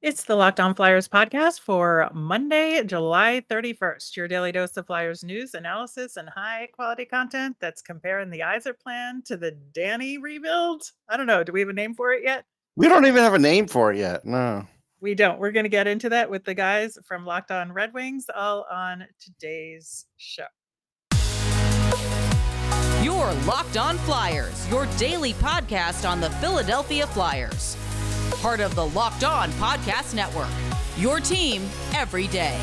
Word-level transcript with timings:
It's 0.00 0.22
the 0.22 0.36
Locked 0.36 0.60
On 0.60 0.76
Flyers 0.76 1.08
podcast 1.08 1.58
for 1.58 2.08
Monday, 2.14 2.84
July 2.84 3.42
31st. 3.50 4.16
Your 4.16 4.28
daily 4.28 4.52
dose 4.52 4.76
of 4.76 4.86
Flyers 4.86 5.24
news, 5.24 5.54
analysis, 5.54 6.16
and 6.16 6.28
high 6.28 6.68
quality 6.72 7.04
content 7.04 7.56
that's 7.60 7.82
comparing 7.82 8.30
the 8.30 8.44
Iser 8.44 8.74
Yzerplan 8.74 9.24
to 9.24 9.36
the 9.36 9.58
Danny 9.72 10.16
rebuild. 10.16 10.84
I 11.08 11.16
don't 11.16 11.26
know. 11.26 11.42
Do 11.42 11.52
we 11.52 11.58
have 11.58 11.68
a 11.68 11.72
name 11.72 11.96
for 11.96 12.12
it 12.12 12.22
yet? 12.22 12.44
We 12.76 12.86
don't 12.86 13.06
even 13.06 13.24
have 13.24 13.34
a 13.34 13.40
name 13.40 13.66
for 13.66 13.92
it 13.92 13.98
yet. 13.98 14.24
No. 14.24 14.68
We 15.00 15.16
don't. 15.16 15.40
We're 15.40 15.50
going 15.50 15.64
to 15.64 15.68
get 15.68 15.88
into 15.88 16.10
that 16.10 16.30
with 16.30 16.44
the 16.44 16.54
guys 16.54 16.96
from 17.04 17.26
Locked 17.26 17.50
On 17.50 17.72
Red 17.72 17.92
Wings 17.92 18.26
all 18.32 18.66
on 18.70 19.04
today's 19.20 20.06
show. 20.16 20.44
Your 23.02 23.32
Locked 23.46 23.76
On 23.76 23.98
Flyers, 23.98 24.68
your 24.70 24.86
daily 24.96 25.32
podcast 25.34 26.08
on 26.08 26.20
the 26.20 26.30
Philadelphia 26.30 27.08
Flyers 27.08 27.76
part 28.40 28.60
of 28.60 28.74
the 28.74 28.86
Locked 28.86 29.24
On 29.24 29.50
Podcast 29.52 30.14
Network. 30.14 30.48
Your 30.96 31.20
team 31.20 31.62
every 31.94 32.26
day. 32.28 32.58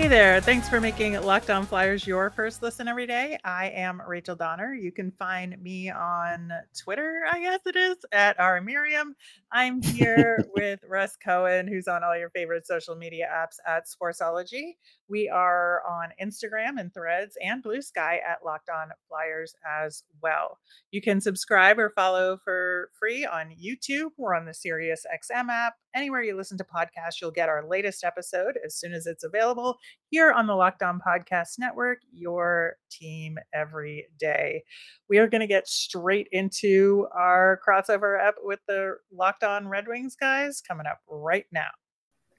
Hey 0.00 0.08
there. 0.08 0.40
Thanks 0.40 0.66
for 0.66 0.80
making 0.80 1.20
Locked 1.20 1.50
On 1.50 1.66
Flyers 1.66 2.06
your 2.06 2.30
first 2.30 2.62
listen 2.62 2.88
every 2.88 3.06
day. 3.06 3.38
I 3.44 3.68
am 3.68 4.00
Rachel 4.08 4.34
Donner. 4.34 4.72
You 4.72 4.90
can 4.90 5.10
find 5.18 5.60
me 5.60 5.90
on 5.90 6.50
Twitter, 6.74 7.24
I 7.30 7.38
guess 7.40 7.60
it 7.66 7.76
is, 7.76 7.98
at 8.10 8.40
R 8.40 8.62
Miriam. 8.62 9.14
I'm 9.52 9.82
here 9.82 10.42
with 10.56 10.80
Russ 10.88 11.18
Cohen, 11.22 11.68
who's 11.68 11.86
on 11.86 12.02
all 12.02 12.16
your 12.16 12.30
favorite 12.30 12.66
social 12.66 12.96
media 12.96 13.28
apps 13.30 13.56
at 13.66 13.84
Sportsology. 13.84 14.76
We 15.10 15.28
are 15.28 15.82
on 15.88 16.10
Instagram 16.22 16.78
and 16.78 16.94
Threads 16.94 17.36
and 17.44 17.64
Blue 17.64 17.82
Sky 17.82 18.20
at 18.24 18.44
Locked 18.44 18.70
On 18.70 18.90
Flyers 19.08 19.56
as 19.68 20.04
well. 20.22 20.58
You 20.92 21.02
can 21.02 21.20
subscribe 21.20 21.80
or 21.80 21.90
follow 21.90 22.38
for 22.44 22.90
free 22.96 23.26
on 23.26 23.50
YouTube. 23.50 24.10
We're 24.16 24.36
on 24.36 24.46
the 24.46 24.54
Sirius 24.54 25.04
XM 25.12 25.48
app. 25.48 25.74
Anywhere 25.96 26.22
you 26.22 26.36
listen 26.36 26.56
to 26.58 26.64
podcasts, 26.64 27.20
you'll 27.20 27.32
get 27.32 27.48
our 27.48 27.66
latest 27.66 28.04
episode 28.04 28.56
as 28.64 28.76
soon 28.76 28.92
as 28.92 29.06
it's 29.06 29.24
available 29.24 29.78
here 30.10 30.30
on 30.30 30.46
the 30.46 30.54
Locked 30.54 30.84
On 30.84 31.00
Podcast 31.04 31.58
Network, 31.58 31.98
your 32.12 32.76
team 32.88 33.36
every 33.52 34.06
day. 34.20 34.62
We 35.08 35.18
are 35.18 35.26
going 35.26 35.40
to 35.40 35.48
get 35.48 35.66
straight 35.66 36.28
into 36.30 37.08
our 37.12 37.60
crossover 37.66 38.24
up 38.24 38.36
with 38.44 38.60
the 38.68 38.94
Locked 39.12 39.42
On 39.42 39.66
Red 39.66 39.88
Wings 39.88 40.14
guys 40.14 40.60
coming 40.60 40.86
up 40.86 41.00
right 41.08 41.46
now 41.50 41.70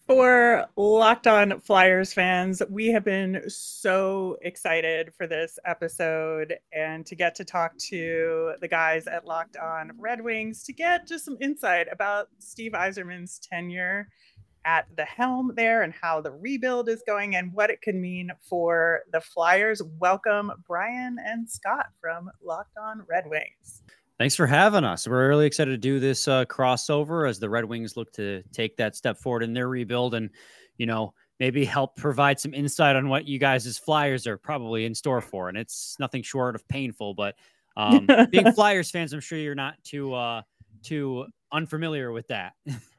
for 0.07 0.65
Locked 0.75 1.27
On 1.27 1.59
Flyers 1.59 2.13
fans, 2.13 2.61
we 2.69 2.87
have 2.87 3.03
been 3.03 3.43
so 3.47 4.37
excited 4.41 5.13
for 5.15 5.27
this 5.27 5.59
episode 5.65 6.55
and 6.73 7.05
to 7.05 7.15
get 7.15 7.35
to 7.35 7.45
talk 7.45 7.77
to 7.89 8.53
the 8.61 8.67
guys 8.67 9.07
at 9.07 9.25
Locked 9.25 9.57
On 9.57 9.91
Red 9.97 10.21
Wings 10.21 10.63
to 10.63 10.73
get 10.73 11.07
just 11.07 11.25
some 11.25 11.37
insight 11.39 11.87
about 11.91 12.29
Steve 12.39 12.73
Yzerman's 12.73 13.39
tenure 13.39 14.09
at 14.65 14.85
the 14.95 15.05
helm 15.05 15.51
there 15.55 15.81
and 15.81 15.93
how 15.93 16.21
the 16.21 16.31
rebuild 16.31 16.89
is 16.89 17.03
going 17.05 17.35
and 17.35 17.53
what 17.53 17.69
it 17.69 17.81
could 17.81 17.95
mean 17.95 18.31
for 18.41 19.01
the 19.11 19.21
Flyers. 19.21 19.81
Welcome, 19.99 20.51
Brian 20.67 21.17
and 21.23 21.49
Scott 21.49 21.87
from 21.99 22.29
Locked 22.43 22.77
On 22.77 23.03
Red 23.07 23.25
Wings. 23.27 23.83
Thanks 24.21 24.35
for 24.35 24.45
having 24.45 24.83
us. 24.83 25.07
We're 25.07 25.29
really 25.29 25.47
excited 25.47 25.71
to 25.71 25.79
do 25.79 25.99
this 25.99 26.27
uh, 26.27 26.45
crossover 26.45 27.27
as 27.27 27.39
the 27.39 27.49
Red 27.49 27.65
Wings 27.65 27.97
look 27.97 28.13
to 28.13 28.43
take 28.53 28.77
that 28.77 28.95
step 28.95 29.17
forward 29.17 29.41
in 29.41 29.51
their 29.51 29.67
rebuild 29.67 30.13
and, 30.13 30.29
you 30.77 30.85
know, 30.85 31.15
maybe 31.39 31.65
help 31.65 31.95
provide 31.95 32.39
some 32.39 32.53
insight 32.53 32.95
on 32.95 33.09
what 33.09 33.27
you 33.27 33.39
guys 33.39 33.65
as 33.65 33.79
Flyers 33.79 34.27
are 34.27 34.37
probably 34.37 34.85
in 34.85 34.93
store 34.93 35.21
for. 35.21 35.49
And 35.49 35.57
it's 35.57 35.95
nothing 35.99 36.21
short 36.21 36.53
of 36.53 36.67
painful, 36.67 37.15
but 37.15 37.33
um, 37.75 38.07
being 38.29 38.51
Flyers 38.53 38.91
fans, 38.91 39.11
I'm 39.11 39.21
sure 39.21 39.39
you're 39.39 39.55
not 39.55 39.83
too 39.83 40.13
uh, 40.13 40.43
too 40.83 41.25
unfamiliar 41.51 42.11
with 42.11 42.27
that. 42.27 42.53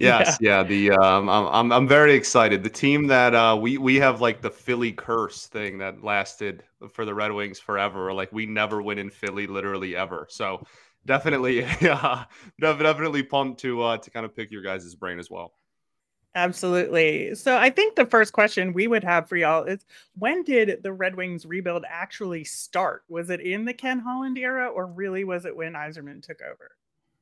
Yes, 0.00 0.38
yeah. 0.40 0.58
yeah 0.58 0.62
the 0.62 0.90
um, 0.92 1.28
I'm, 1.28 1.46
I'm 1.46 1.72
I'm 1.72 1.88
very 1.88 2.14
excited. 2.14 2.62
The 2.62 2.70
team 2.70 3.06
that 3.08 3.34
uh, 3.34 3.56
we 3.60 3.76
we 3.76 3.96
have 3.96 4.20
like 4.20 4.40
the 4.40 4.50
Philly 4.50 4.92
curse 4.92 5.46
thing 5.46 5.78
that 5.78 6.02
lasted 6.02 6.64
for 6.92 7.04
the 7.04 7.14
Red 7.14 7.32
Wings 7.32 7.60
forever. 7.60 8.12
Like 8.12 8.32
we 8.32 8.46
never 8.46 8.80
win 8.80 8.98
in 8.98 9.10
Philly, 9.10 9.46
literally 9.46 9.94
ever. 9.94 10.26
So 10.30 10.64
definitely, 11.04 11.60
yeah, 11.80 12.24
definitely 12.58 13.22
pumped 13.22 13.60
to 13.60 13.82
uh, 13.82 13.96
to 13.98 14.10
kind 14.10 14.24
of 14.24 14.34
pick 14.34 14.50
your 14.50 14.62
guys' 14.62 14.94
brain 14.94 15.18
as 15.18 15.30
well. 15.30 15.52
Absolutely. 16.34 17.34
So 17.34 17.56
I 17.56 17.70
think 17.70 17.96
the 17.96 18.06
first 18.06 18.32
question 18.32 18.72
we 18.72 18.86
would 18.86 19.02
have 19.02 19.28
for 19.28 19.36
y'all 19.36 19.64
is 19.64 19.84
when 20.16 20.44
did 20.44 20.82
the 20.82 20.92
Red 20.92 21.16
Wings 21.16 21.44
rebuild 21.44 21.84
actually 21.88 22.44
start? 22.44 23.02
Was 23.08 23.30
it 23.30 23.40
in 23.40 23.64
the 23.64 23.74
Ken 23.74 23.98
Holland 23.98 24.38
era 24.38 24.68
or 24.68 24.86
really 24.86 25.24
was 25.24 25.44
it 25.44 25.56
when 25.56 25.72
Yzerman 25.72 26.22
took 26.22 26.40
over? 26.40 26.70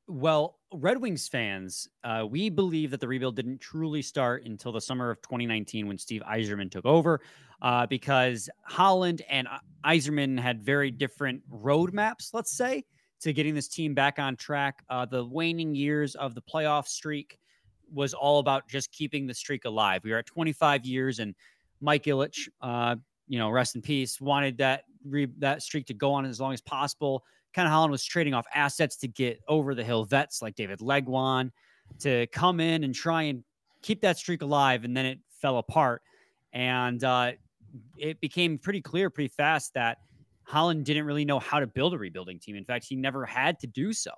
Well, 0.09 0.59
Red 0.73 1.03
Wings 1.03 1.29
fans, 1.29 1.87
uh, 2.03 2.25
we 2.29 2.49
believe 2.49 2.91
that 2.93 3.01
the 3.01 3.07
rebuild 3.07 3.37
didn't 3.37 3.61
truly 3.61 4.01
start 4.01 4.47
until 4.47 4.73
the 4.73 4.81
summer 4.81 5.11
of 5.11 5.21
2019 5.21 5.87
when 5.87 5.99
Steve 5.99 6.23
Yzerman 6.27 6.71
took 6.71 6.87
over, 6.87 7.21
uh, 7.61 7.87
because 7.87 8.49
Holland 8.65 9.21
and 9.29 9.47
Yzerman 9.85 10.41
had 10.41 10.63
very 10.63 10.91
different 10.91 11.43
roadmaps, 11.51 12.33
let's 12.33 12.57
say, 12.57 12.85
to 13.21 13.35
getting 13.35 13.55
this 13.55 13.69
team 13.69 13.93
back 13.93 14.19
on 14.19 14.35
track. 14.35 14.83
Uh, 14.89 15.05
the 15.05 15.23
waning 15.27 15.75
years 15.75 16.15
of 16.15 16.35
the 16.35 16.43
playoff 16.43 16.87
streak 16.87 17.39
was 17.93 18.15
all 18.15 18.39
about 18.39 18.67
just 18.67 18.91
keeping 18.91 19.27
the 19.27 19.35
streak 19.35 19.67
alive. 19.67 20.03
We 20.05 20.13
were 20.13 20.19
at 20.19 20.27
25 20.27 20.87
years, 20.87 21.19
and 21.19 21.35
Mike 21.83 22.05
Ilitch, 22.05 22.49
uh, 22.63 22.97
you 23.27 23.39
know, 23.39 23.51
rest 23.51 23.77
in 23.77 23.83
peace, 23.83 24.23
wanted 24.23 24.57
that 24.59 24.85
re- 25.05 25.29
that 25.39 25.63
streak 25.63 25.87
to 25.87 25.95
go 25.95 26.15
on 26.15 26.25
as 26.25 26.41
long 26.41 26.55
as 26.55 26.63
possible. 26.63 27.25
Ken 27.55 27.67
Holland 27.67 27.91
was 27.91 28.05
trading 28.05 28.35
off 28.35 28.47
assets 28.55 28.97
to 28.99 29.09
get 29.09 29.41
over 29.49 29.75
the 29.75 29.85
hill 29.85 30.05
vets 30.05 30.43
like 30.43 30.55
David 30.55 30.81
Legwand 30.81 31.51
to 32.01 32.27
come 32.29 32.61
in 32.61 32.85
and 32.85 32.95
try 32.95 33.23
and 33.23 33.43
keep 33.83 34.01
that 34.03 34.19
streak 34.19 34.43
alive. 34.43 34.85
And 34.85 34.97
then 34.97 35.07
it 35.07 35.19
fell 35.31 35.59
apart. 35.59 36.03
And 36.53 37.03
uh, 37.03 37.33
it 37.97 38.21
became 38.21 38.59
pretty 38.59 38.81
clear 38.81 39.11
pretty 39.11 39.29
fast 39.29 39.75
that 39.75 39.99
Holland 40.45 40.85
didn't 40.85 41.05
really 41.05 41.25
know 41.25 41.39
how 41.39 41.61
to 41.61 41.67
build 41.67 41.95
a 41.95 41.99
rebuilding 41.99 42.39
team. 42.39 42.57
In 42.57 42.65
fact, 42.65 42.87
he 42.89 42.97
never 42.97 43.27
had 43.27 43.59
to 43.61 43.67
do 43.67 43.93
so. 43.93 44.13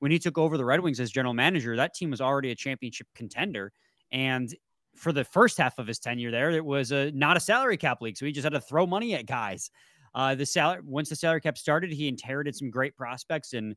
When 0.00 0.10
he 0.10 0.18
took 0.18 0.38
over 0.38 0.56
the 0.56 0.64
Red 0.64 0.80
Wings 0.80 1.00
as 1.00 1.10
general 1.10 1.34
manager, 1.34 1.76
that 1.76 1.94
team 1.94 2.10
was 2.10 2.20
already 2.20 2.50
a 2.50 2.54
championship 2.54 3.06
contender. 3.14 3.72
And 4.12 4.54
for 4.94 5.12
the 5.12 5.24
first 5.24 5.58
half 5.58 5.78
of 5.78 5.86
his 5.86 5.98
tenure 5.98 6.30
there, 6.30 6.50
it 6.50 6.64
was 6.64 6.92
a 6.92 7.10
not 7.12 7.36
a 7.36 7.40
salary 7.40 7.76
cap 7.76 8.00
league. 8.00 8.16
So 8.16 8.26
he 8.26 8.32
just 8.32 8.44
had 8.44 8.52
to 8.52 8.60
throw 8.60 8.86
money 8.86 9.14
at 9.14 9.26
guys. 9.26 9.70
Uh, 10.14 10.34
the 10.34 10.46
salary 10.46 10.80
once 10.84 11.08
the 11.08 11.16
salary 11.16 11.40
cap 11.40 11.58
started, 11.58 11.92
he 11.92 12.08
inherited 12.08 12.56
some 12.56 12.70
great 12.70 12.96
prospects 12.96 13.54
in 13.54 13.74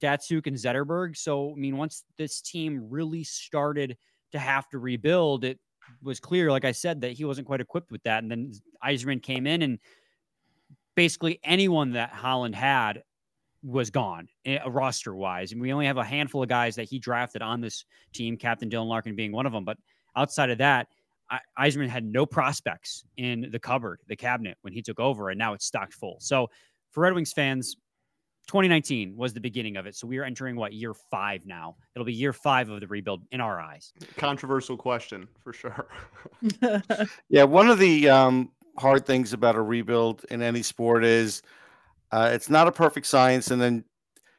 Datsyuk 0.00 0.46
and 0.46 0.56
Zetterberg. 0.56 1.16
So 1.16 1.52
I 1.52 1.54
mean, 1.54 1.76
once 1.76 2.04
this 2.16 2.40
team 2.40 2.86
really 2.88 3.24
started 3.24 3.96
to 4.32 4.38
have 4.38 4.68
to 4.70 4.78
rebuild, 4.78 5.44
it 5.44 5.58
was 6.02 6.20
clear, 6.20 6.50
like 6.50 6.64
I 6.64 6.72
said, 6.72 7.00
that 7.02 7.12
he 7.12 7.24
wasn't 7.24 7.46
quite 7.46 7.60
equipped 7.60 7.90
with 7.90 8.02
that. 8.04 8.22
And 8.22 8.30
then 8.30 8.52
Yzerman 8.84 9.22
came 9.22 9.46
in, 9.46 9.62
and 9.62 9.78
basically 10.94 11.40
anyone 11.44 11.92
that 11.92 12.10
Holland 12.10 12.54
had 12.54 13.02
was 13.62 13.90
gone 13.90 14.28
eh, 14.44 14.58
roster 14.66 15.14
wise. 15.14 15.52
And 15.52 15.60
we 15.60 15.72
only 15.72 15.86
have 15.86 15.96
a 15.96 16.04
handful 16.04 16.42
of 16.42 16.48
guys 16.48 16.76
that 16.76 16.88
he 16.88 16.98
drafted 16.98 17.42
on 17.42 17.60
this 17.60 17.84
team, 18.12 18.36
Captain 18.36 18.70
Dylan 18.70 18.88
Larkin 18.88 19.16
being 19.16 19.32
one 19.32 19.46
of 19.46 19.52
them. 19.52 19.64
But 19.64 19.78
outside 20.16 20.50
of 20.50 20.58
that, 20.58 20.88
Yzerman 21.58 21.88
had 21.88 22.04
no 22.04 22.26
prospects 22.26 23.04
in 23.16 23.48
the 23.50 23.58
cupboard, 23.58 24.00
the 24.06 24.16
cabinet 24.16 24.58
when 24.62 24.72
he 24.72 24.82
took 24.82 25.00
over, 25.00 25.30
and 25.30 25.38
now 25.38 25.54
it's 25.54 25.64
stocked 25.64 25.94
full. 25.94 26.16
So 26.20 26.48
for 26.92 27.02
Red 27.02 27.14
Wings 27.14 27.32
fans, 27.32 27.76
2019 28.46 29.16
was 29.16 29.32
the 29.34 29.40
beginning 29.40 29.76
of 29.76 29.86
it. 29.86 29.96
So 29.96 30.06
we 30.06 30.18
are 30.18 30.24
entering 30.24 30.56
what 30.56 30.72
year 30.72 30.94
five 30.94 31.46
now. 31.46 31.76
It'll 31.94 32.06
be 32.06 32.12
year 32.12 32.32
five 32.32 32.68
of 32.68 32.80
the 32.80 32.86
rebuild 32.86 33.22
in 33.32 33.40
our 33.40 33.60
eyes. 33.60 33.92
Controversial 34.16 34.76
question 34.76 35.26
for 35.42 35.52
sure. 35.52 35.88
yeah, 37.28 37.42
one 37.42 37.68
of 37.68 37.78
the 37.78 38.08
um, 38.08 38.52
hard 38.78 39.04
things 39.04 39.32
about 39.32 39.56
a 39.56 39.62
rebuild 39.62 40.24
in 40.30 40.42
any 40.42 40.62
sport 40.62 41.04
is 41.04 41.42
uh, 42.12 42.30
it's 42.32 42.48
not 42.48 42.68
a 42.68 42.72
perfect 42.72 43.06
science, 43.06 43.50
and 43.50 43.60
then 43.60 43.84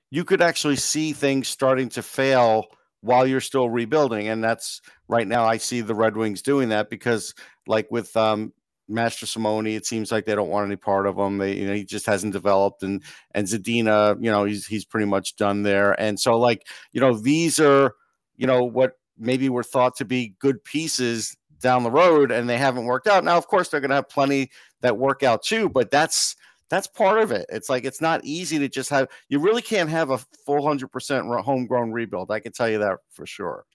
you 0.10 0.24
could 0.24 0.42
actually 0.42 0.78
see 0.78 1.12
things 1.12 1.50
starting 1.50 1.90
to 1.90 2.02
fail 2.02 2.68
while 3.02 3.28
you're 3.28 3.42
still 3.42 3.70
rebuilding. 3.70 4.28
And 4.28 4.44
that's 4.44 4.82
right 5.08 5.28
now 5.28 5.46
I 5.46 5.58
see 5.58 5.82
the 5.82 5.96
Red 5.96 6.18
Wings 6.18 6.42
doing 6.42 6.70
that 6.70 6.90
because 6.90 7.34
like 7.68 7.90
with 7.92 8.16
um 8.18 8.54
Mastrosimone, 8.90 9.76
it 9.76 9.86
seems 9.86 10.12
like 10.12 10.26
they 10.26 10.36
don't 10.36 10.50
want 10.50 10.66
any 10.66 10.78
part 10.78 11.08
of 11.08 11.18
him. 11.18 11.38
They, 11.38 11.56
you 11.56 11.68
know, 11.68 11.74
he 11.74 11.84
just 11.84 12.06
hasn't 12.06 12.34
developed, 12.34 12.84
and 12.84 13.04
and 13.32 13.46
Zadina, 13.46 14.16
you 14.24 14.32
know, 14.32 14.46
he's 14.46 14.66
he's 14.66 14.86
pretty 14.86 15.06
much 15.06 15.36
done 15.36 15.64
there. 15.64 16.00
And 16.00 16.20
so, 16.20 16.40
like, 16.40 16.66
you 16.94 17.02
know, 17.02 17.14
these 17.18 17.60
are, 17.60 17.96
you 18.38 18.48
know, 18.48 18.64
what 18.64 18.94
maybe 19.18 19.50
were 19.50 19.64
thought 19.64 19.96
to 19.98 20.06
be 20.06 20.36
good 20.40 20.64
pieces 20.64 21.36
down 21.60 21.84
the 21.84 21.92
road, 21.92 22.32
and 22.32 22.48
they 22.48 22.58
haven't 22.58 22.86
worked 22.86 23.08
out. 23.08 23.24
Now, 23.24 23.38
of 23.38 23.48
course, 23.48 23.70
they're 23.70 23.82
going 23.82 23.90
to 23.90 23.96
have 23.96 24.10
plenty 24.10 24.52
that 24.82 24.98
work 24.98 25.24
out 25.24 25.44
too, 25.44 25.70
but 25.70 25.92
that's 25.92 26.36
that's 26.70 26.88
part 26.88 27.20
of 27.20 27.32
it. 27.32 27.46
It's 27.50 27.70
like 27.70 27.86
it's 27.86 28.02
not 28.02 28.24
easy 28.24 28.60
to 28.60 28.68
just 28.68 28.90
have. 28.90 29.10
You 29.30 29.40
really 29.40 29.62
can't 29.62 29.90
have 29.90 30.10
a 30.10 30.18
full 30.18 30.66
hundred 30.66 30.90
percent 30.90 31.28
homegrown 31.28 31.92
rebuild. 31.92 32.32
I 32.32 32.40
can 32.40 32.52
tell 32.52 32.70
you 32.70 32.80
that 32.80 33.00
for 33.12 33.26
sure. 33.26 33.66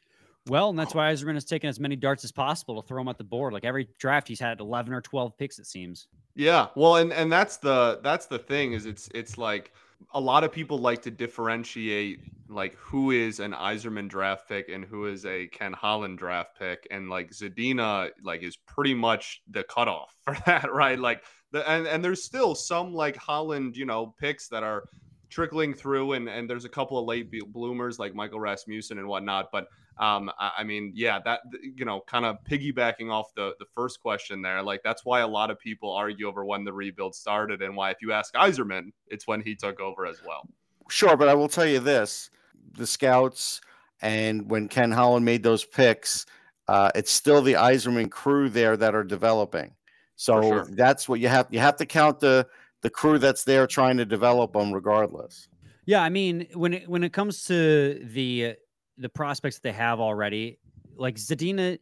Well, 0.49 0.71
and 0.71 0.79
that's 0.79 0.94
why 0.94 1.12
Yzerman 1.12 1.35
has 1.35 1.44
taken 1.44 1.69
as 1.69 1.79
many 1.79 1.94
darts 1.94 2.25
as 2.25 2.33
possible 2.33 2.83
to 2.83 2.87
throw 2.87 3.00
him 3.00 3.09
at 3.09 3.17
the 3.17 3.25
board. 3.25 3.53
Like 3.53 3.65
every 3.65 3.89
draft, 3.99 4.27
he's 4.27 4.41
had 4.41 4.59
11 4.59 4.93
or 4.93 5.00
12 5.00 5.39
picks, 5.39 5.61
it 5.61 5.67
seems. 5.67 6.09
Yeah, 6.35 6.69
well, 6.75 6.97
and 6.97 7.12
and 7.12 7.31
that's 7.31 7.59
the 7.59 8.00
that's 8.03 8.27
the 8.27 8.39
thing 8.39 8.73
is 8.73 8.87
it's 8.87 9.09
it's 9.15 9.38
like 9.38 9.73
a 10.15 10.21
lot 10.21 10.45
of 10.45 10.50
people 10.50 10.79
like 10.79 11.03
to 11.03 11.11
differentiate 11.11 12.21
like 12.49 12.75
who 12.75 13.12
is 13.12 13.38
an 13.38 13.53
Yzerman 13.53 14.09
draft 14.09 14.49
pick 14.49 14.69
and 14.69 14.85
who 14.85 15.06
is 15.06 15.25
a 15.27 15.47
Ken 15.49 15.73
Holland 15.73 16.19
draft 16.19 16.59
pick, 16.59 16.87
and 16.91 17.09
like 17.09 17.31
Zadina 17.31 18.11
like 18.25 18.43
is 18.43 18.56
pretty 18.56 18.95
much 18.95 19.43
the 19.50 19.62
cutoff 19.65 20.15
for 20.25 20.37
that, 20.47 20.73
right? 20.73 20.99
Like 20.99 21.23
and 21.54 21.87
and 21.87 22.04
there's 22.04 22.22
still 22.22 22.54
some 22.54 22.94
like 22.94 23.16
Holland, 23.16 23.76
you 23.76 23.87
know, 23.87 24.14
picks 24.19 24.49
that 24.49 24.62
are 24.62 24.84
trickling 25.28 25.75
through, 25.75 26.12
and 26.12 26.28
and 26.28 26.49
there's 26.49 26.64
a 26.64 26.69
couple 26.69 26.99
of 26.99 27.06
late 27.06 27.31
bloomers 27.52 27.99
like 27.99 28.14
Michael 28.14 28.40
Rasmussen 28.40 28.99
and 28.99 29.06
whatnot, 29.08 29.50
but 29.52 29.66
um, 29.99 30.31
I, 30.38 30.52
I, 30.58 30.64
mean, 30.64 30.93
yeah, 30.94 31.19
that 31.25 31.40
you 31.76 31.84
know, 31.84 32.00
kind 32.06 32.25
of 32.25 32.37
piggybacking 32.49 33.10
off 33.10 33.34
the 33.34 33.52
the 33.58 33.66
first 33.75 34.00
question 34.00 34.43
there, 34.43 34.62
like 34.62 34.82
that's 34.82 35.04
why 35.04 35.20
a 35.20 35.28
lot 35.28 35.50
of 35.50 35.58
people 35.58 35.93
argue 35.93 36.28
over 36.28 36.44
when 36.44 36.64
the 36.64 36.72
rebuild 36.72 37.14
started, 37.14 37.62
and 37.62 37.76
why 37.76 37.90
if 37.90 37.99
you 38.00 38.12
ask 38.12 38.34
Yzerman, 38.34 38.93
it's 39.08 39.26
when 39.26 39.40
he 39.40 39.54
took 39.54 39.81
over 39.81 40.06
as 40.06 40.20
well. 40.26 40.49
Sure, 40.88 41.16
but 41.16 41.28
I 41.28 41.34
will 41.34 41.49
tell 41.49 41.66
you 41.66 41.81
this: 41.81 42.31
the 42.72 42.87
scouts 42.87 43.60
and 44.02 44.50
when 44.50 44.69
Ken 44.69 44.90
Holland 44.90 45.25
made 45.25 45.43
those 45.43 45.64
picks, 45.64 46.26
uh, 46.69 46.90
it's 46.94 47.12
still 47.12 47.40
the 47.40 47.54
Yzerman 47.54 48.10
crew 48.10 48.49
there 48.49 48.76
that 48.76 48.94
are 48.94 49.04
developing. 49.04 49.72
So 50.17 50.43
sure. 50.43 50.69
that's 50.70 51.09
what 51.09 51.20
you 51.20 51.29
have. 51.29 51.49
You 51.50 51.61
have 51.61 51.76
to 51.76 51.87
count 51.87 52.20
the 52.20 52.47
the 52.82 52.91
crew 52.91 53.19
that's 53.19 53.44
there 53.44 53.67
trying 53.67 53.97
to 53.97 54.05
develop 54.05 54.53
them, 54.53 54.73
regardless. 54.73 55.49
Yeah, 55.87 56.03
I 56.03 56.09
mean, 56.11 56.47
when 56.55 56.75
it 56.75 56.88
when 56.88 57.03
it 57.03 57.12
comes 57.12 57.44
to 57.44 58.00
the 58.12 58.55
the 58.99 59.09
prospects 59.09 59.56
that 59.56 59.62
they 59.62 59.73
have 59.73 60.00
already, 60.00 60.59
like 60.97 61.17
Zadina, 61.17 61.79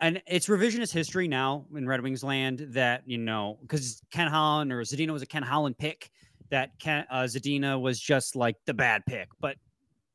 and 0.00 0.22
it's 0.26 0.46
revisionist 0.46 0.92
history 0.92 1.26
now 1.26 1.66
in 1.74 1.86
Red 1.86 2.02
Wings 2.02 2.22
land 2.22 2.66
that 2.70 3.02
you 3.06 3.18
know 3.18 3.58
because 3.62 4.02
Ken 4.12 4.28
Holland 4.28 4.72
or 4.72 4.82
Zadina 4.82 5.12
was 5.12 5.22
a 5.22 5.26
Ken 5.26 5.42
Holland 5.42 5.78
pick 5.78 6.10
that 6.50 6.78
Ken, 6.78 7.04
uh, 7.10 7.22
Zadina 7.22 7.80
was 7.80 7.98
just 7.98 8.36
like 8.36 8.56
the 8.66 8.74
bad 8.74 9.04
pick. 9.06 9.28
But 9.40 9.56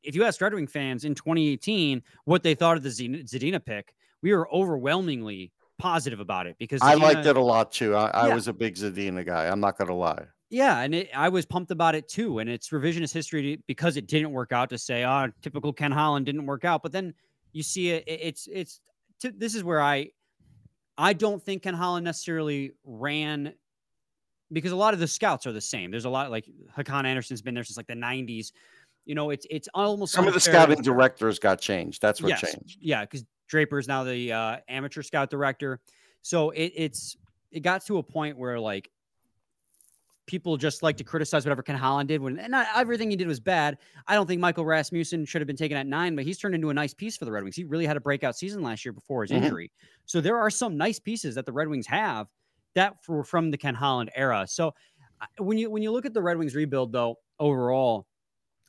if 0.03 0.15
you 0.15 0.23
ask 0.23 0.39
Red 0.39 0.53
Wing 0.53 0.67
fans 0.67 1.03
in 1.03 1.15
2018 1.15 2.01
what 2.25 2.43
they 2.43 2.55
thought 2.55 2.77
of 2.77 2.83
the 2.83 2.89
Zadina 2.89 3.63
pick, 3.63 3.93
we 4.21 4.33
were 4.33 4.51
overwhelmingly 4.53 5.51
positive 5.77 6.19
about 6.19 6.47
it 6.47 6.55
because 6.59 6.81
Zadina, 6.81 6.85
I 6.85 6.93
liked 6.95 7.25
it 7.25 7.37
a 7.37 7.41
lot 7.41 7.71
too. 7.71 7.95
I, 7.95 8.07
I 8.07 8.27
yeah. 8.27 8.35
was 8.35 8.47
a 8.47 8.53
big 8.53 8.75
Zadina 8.75 9.25
guy. 9.25 9.47
I'm 9.47 9.59
not 9.59 9.77
gonna 9.77 9.95
lie. 9.95 10.25
Yeah, 10.49 10.81
and 10.81 10.93
it, 10.93 11.09
I 11.15 11.29
was 11.29 11.45
pumped 11.45 11.71
about 11.71 11.95
it 11.95 12.07
too. 12.07 12.39
And 12.39 12.49
it's 12.49 12.69
revisionist 12.69 13.13
history 13.13 13.61
because 13.67 13.97
it 13.97 14.07
didn't 14.07 14.31
work 14.31 14.51
out 14.51 14.69
to 14.69 14.77
say, 14.77 15.03
"Oh, 15.03 15.29
typical 15.41 15.73
Ken 15.73 15.91
Holland 15.91 16.25
didn't 16.25 16.45
work 16.45 16.65
out." 16.65 16.83
But 16.83 16.91
then 16.91 17.13
you 17.51 17.63
see 17.63 17.91
it. 17.91 18.03
It's 18.07 18.47
it's. 18.51 18.79
this 19.21 19.55
is 19.55 19.63
where 19.63 19.81
I, 19.81 20.09
I 20.97 21.13
don't 21.13 21.43
think 21.43 21.63
Ken 21.63 21.73
Holland 21.73 22.05
necessarily 22.05 22.71
ran, 22.83 23.53
because 24.51 24.71
a 24.71 24.75
lot 24.75 24.93
of 24.93 24.99
the 24.99 25.07
scouts 25.07 25.47
are 25.47 25.51
the 25.51 25.61
same. 25.61 25.89
There's 25.91 26.05
a 26.05 26.09
lot 26.09 26.31
like 26.31 26.47
Hakan 26.77 27.05
Andersson's 27.05 27.41
been 27.41 27.55
there 27.55 27.63
since 27.63 27.77
like 27.77 27.87
the 27.87 27.93
'90s. 27.93 28.51
You 29.05 29.15
know, 29.15 29.31
it's 29.31 29.45
it's 29.49 29.67
almost 29.73 30.13
some 30.13 30.27
of 30.27 30.33
the 30.33 30.39
scouting 30.39 30.81
directors 30.81 31.39
got 31.39 31.59
changed. 31.59 32.01
That's 32.01 32.21
what 32.21 32.29
yes, 32.29 32.41
changed. 32.41 32.77
Yeah, 32.81 33.01
because 33.01 33.25
Draper 33.47 33.79
is 33.79 33.87
now 33.87 34.03
the 34.03 34.31
uh, 34.31 34.57
amateur 34.67 35.01
scout 35.01 35.29
director. 35.29 35.79
So 36.21 36.49
it, 36.51 36.73
it's 36.75 37.17
it 37.51 37.61
got 37.61 37.85
to 37.85 37.97
a 37.97 38.03
point 38.03 38.37
where 38.37 38.59
like 38.59 38.89
people 40.25 40.57
just 40.57 40.81
like 40.81 40.97
to 40.97 41.03
criticize 41.03 41.45
whatever 41.45 41.61
Ken 41.61 41.75
Holland 41.75 42.09
did 42.09 42.19
when 42.21 42.35
not 42.49 42.67
everything 42.75 43.09
he 43.09 43.15
did 43.15 43.27
was 43.27 43.39
bad. 43.39 43.77
I 44.07 44.15
don't 44.15 44.25
think 44.25 44.41
Michael 44.41 44.65
Rasmussen 44.65 45.25
should 45.25 45.41
have 45.41 45.47
been 45.47 45.55
taken 45.55 45.77
at 45.77 45.85
nine, 45.85 46.15
but 46.15 46.25
he's 46.25 46.37
turned 46.37 46.55
into 46.55 46.69
a 46.69 46.73
nice 46.73 46.93
piece 46.93 47.15
for 47.15 47.25
the 47.25 47.31
Red 47.31 47.43
Wings. 47.43 47.55
He 47.55 47.63
really 47.63 47.85
had 47.85 47.97
a 47.97 48.01
breakout 48.01 48.35
season 48.35 48.63
last 48.63 48.83
year 48.83 48.91
before 48.91 49.23
his 49.23 49.31
mm-hmm. 49.31 49.43
injury. 49.43 49.71
So 50.05 50.21
there 50.21 50.37
are 50.37 50.49
some 50.49 50.77
nice 50.77 50.99
pieces 50.99 51.35
that 51.35 51.45
the 51.45 51.53
Red 51.53 51.67
Wings 51.67 51.87
have 51.87 52.27
that 52.73 52.95
were 53.07 53.23
from 53.23 53.51
the 53.51 53.57
Ken 53.57 53.75
Holland 53.75 54.11
era. 54.15 54.45
So 54.47 54.73
when 55.37 55.57
you 55.57 55.69
when 55.69 55.81
you 55.81 55.91
look 55.91 56.05
at 56.05 56.13
the 56.13 56.21
Red 56.21 56.37
Wings 56.37 56.55
rebuild 56.55 56.91
though 56.91 57.19
overall, 57.39 58.07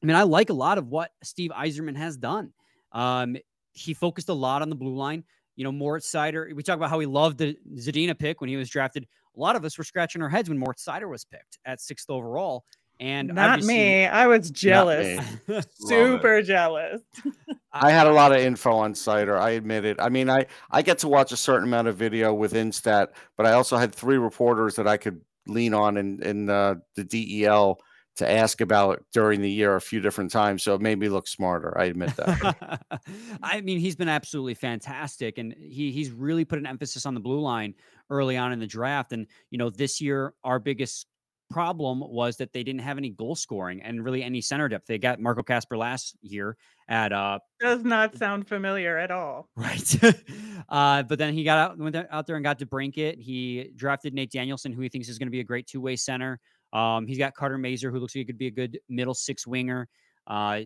I 0.02 0.06
mean 0.06 0.16
I 0.16 0.22
like 0.22 0.50
a 0.50 0.54
lot 0.54 0.78
of 0.78 0.88
what 0.88 1.10
Steve 1.22 1.50
Yzerman 1.50 1.96
has 1.96 2.16
done. 2.16 2.52
Um, 2.92 3.36
he 3.76 3.94
focused 3.94 4.28
a 4.28 4.34
lot 4.34 4.62
on 4.62 4.68
the 4.70 4.76
blue 4.76 4.96
line. 4.96 5.24
You 5.54 5.64
know, 5.64 5.72
Moritz 5.72 6.10
Seider, 6.10 6.52
we 6.54 6.62
talk 6.62 6.76
about 6.76 6.90
how 6.90 6.98
he 6.98 7.06
loved 7.06 7.38
the 7.38 7.56
Zadina 7.76 8.18
pick 8.18 8.40
when 8.40 8.48
he 8.48 8.56
was 8.56 8.68
drafted 8.68 9.06
a 9.36 9.40
lot 9.40 9.56
of 9.56 9.64
us 9.64 9.76
were 9.76 9.84
scratching 9.84 10.22
our 10.22 10.28
heads 10.28 10.48
when 10.48 10.58
Moritz 10.58 10.84
Seider 10.84 11.08
was 11.08 11.24
picked 11.24 11.58
at 11.64 11.80
sixth 11.80 12.08
overall. 12.10 12.64
And 12.98 13.28
not 13.28 13.62
me. 13.62 14.06
I 14.06 14.26
was 14.26 14.50
jealous. 14.50 15.22
Super 15.86 16.40
jealous. 16.40 17.02
I 17.72 17.90
had 17.90 18.06
a 18.06 18.12
lot 18.12 18.32
of 18.32 18.38
info 18.38 18.72
on 18.72 18.94
Seider. 18.94 19.38
I 19.38 19.50
admit 19.50 19.84
it. 19.84 19.98
I 20.00 20.08
mean, 20.08 20.30
I, 20.30 20.46
I 20.70 20.80
get 20.80 20.98
to 21.00 21.08
watch 21.08 21.30
a 21.30 21.36
certain 21.36 21.68
amount 21.68 21.88
of 21.88 21.96
video 21.96 22.32
with 22.32 22.54
Instat, 22.54 23.08
but 23.36 23.44
I 23.44 23.52
also 23.52 23.76
had 23.76 23.94
three 23.94 24.16
reporters 24.16 24.76
that 24.76 24.88
I 24.88 24.96
could 24.96 25.20
lean 25.46 25.74
on 25.74 25.98
in, 25.98 26.22
in 26.22 26.48
uh, 26.48 26.76
the 26.94 27.04
DEL 27.04 27.78
to 28.16 28.30
ask 28.30 28.60
about 28.60 29.04
during 29.12 29.40
the 29.42 29.50
year 29.50 29.76
a 29.76 29.80
few 29.80 30.00
different 30.00 30.30
times. 30.30 30.62
So 30.62 30.74
it 30.74 30.80
made 30.80 30.98
me 30.98 31.08
look 31.08 31.28
smarter. 31.28 31.76
I 31.78 31.84
admit 31.84 32.16
that. 32.16 32.80
I 33.42 33.60
mean, 33.60 33.78
he's 33.78 33.96
been 33.96 34.08
absolutely 34.08 34.54
fantastic. 34.54 35.38
And 35.38 35.54
he 35.58 35.92
he's 35.92 36.10
really 36.10 36.44
put 36.44 36.58
an 36.58 36.66
emphasis 36.66 37.06
on 37.06 37.14
the 37.14 37.20
blue 37.20 37.40
line 37.40 37.74
early 38.10 38.36
on 38.36 38.52
in 38.52 38.58
the 38.58 38.66
draft. 38.66 39.12
And, 39.12 39.26
you 39.50 39.58
know, 39.58 39.70
this 39.70 40.00
year, 40.00 40.32
our 40.44 40.58
biggest 40.58 41.06
problem 41.48 42.00
was 42.00 42.36
that 42.38 42.52
they 42.52 42.62
didn't 42.62 42.80
have 42.80 42.98
any 42.98 43.10
goal 43.10 43.34
scoring 43.34 43.80
and 43.82 44.04
really 44.04 44.22
any 44.22 44.40
center 44.40 44.68
depth. 44.68 44.86
They 44.86 44.98
got 44.98 45.20
Marco 45.20 45.42
Kasper 45.42 45.76
last 45.76 46.16
year 46.22 46.56
at 46.88 47.12
uh 47.12 47.38
does 47.60 47.84
not 47.84 48.16
sound 48.16 48.48
familiar 48.48 48.96
at 48.96 49.10
all. 49.10 49.48
Right. 49.56 49.96
uh 50.68 51.02
but 51.04 51.18
then 51.18 51.34
he 51.34 51.44
got 51.44 51.58
out 51.58 51.78
went 51.78 51.96
out 52.10 52.26
there 52.26 52.36
and 52.36 52.44
got 52.44 52.58
DeBrincat. 52.58 53.20
He 53.20 53.70
drafted 53.76 54.14
Nate 54.14 54.30
Danielson, 54.30 54.72
who 54.72 54.82
he 54.82 54.88
thinks 54.88 55.08
is 55.08 55.18
going 55.18 55.28
to 55.28 55.32
be 55.32 55.40
a 55.40 55.44
great 55.44 55.66
two-way 55.66 55.96
center. 55.96 56.40
Um, 56.76 57.06
he's 57.06 57.16
got 57.16 57.34
Carter 57.34 57.56
Mazur, 57.56 57.90
who 57.90 57.98
looks 57.98 58.14
like 58.14 58.20
he 58.20 58.24
could 58.26 58.36
be 58.36 58.48
a 58.48 58.50
good 58.50 58.78
middle 58.88 59.14
six 59.14 59.46
winger. 59.46 59.88
Uh, 60.26 60.60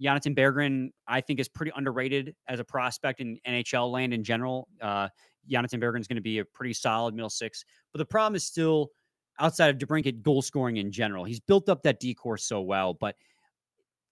Jonatan 0.00 0.36
Berggren, 0.36 0.90
I 1.08 1.20
think, 1.20 1.40
is 1.40 1.48
pretty 1.48 1.72
underrated 1.74 2.34
as 2.46 2.60
a 2.60 2.64
prospect 2.64 3.20
in 3.20 3.38
NHL 3.46 3.90
land 3.90 4.14
in 4.14 4.22
general. 4.22 4.68
Uh, 4.80 5.08
Jonatan 5.50 5.82
Berggren 5.82 6.00
is 6.00 6.06
going 6.06 6.16
to 6.16 6.22
be 6.22 6.38
a 6.38 6.44
pretty 6.44 6.74
solid 6.74 7.12
middle 7.14 7.28
six. 7.28 7.64
But 7.92 7.98
the 7.98 8.04
problem 8.06 8.36
is 8.36 8.44
still 8.44 8.90
outside 9.40 9.70
of 9.70 9.78
DeBrincat 9.78 10.22
goal 10.22 10.42
scoring 10.42 10.76
in 10.76 10.92
general. 10.92 11.24
He's 11.24 11.40
built 11.40 11.68
up 11.68 11.82
that 11.82 11.98
D 11.98 12.14
corps 12.14 12.38
so 12.38 12.60
well, 12.60 12.94
but 12.94 13.16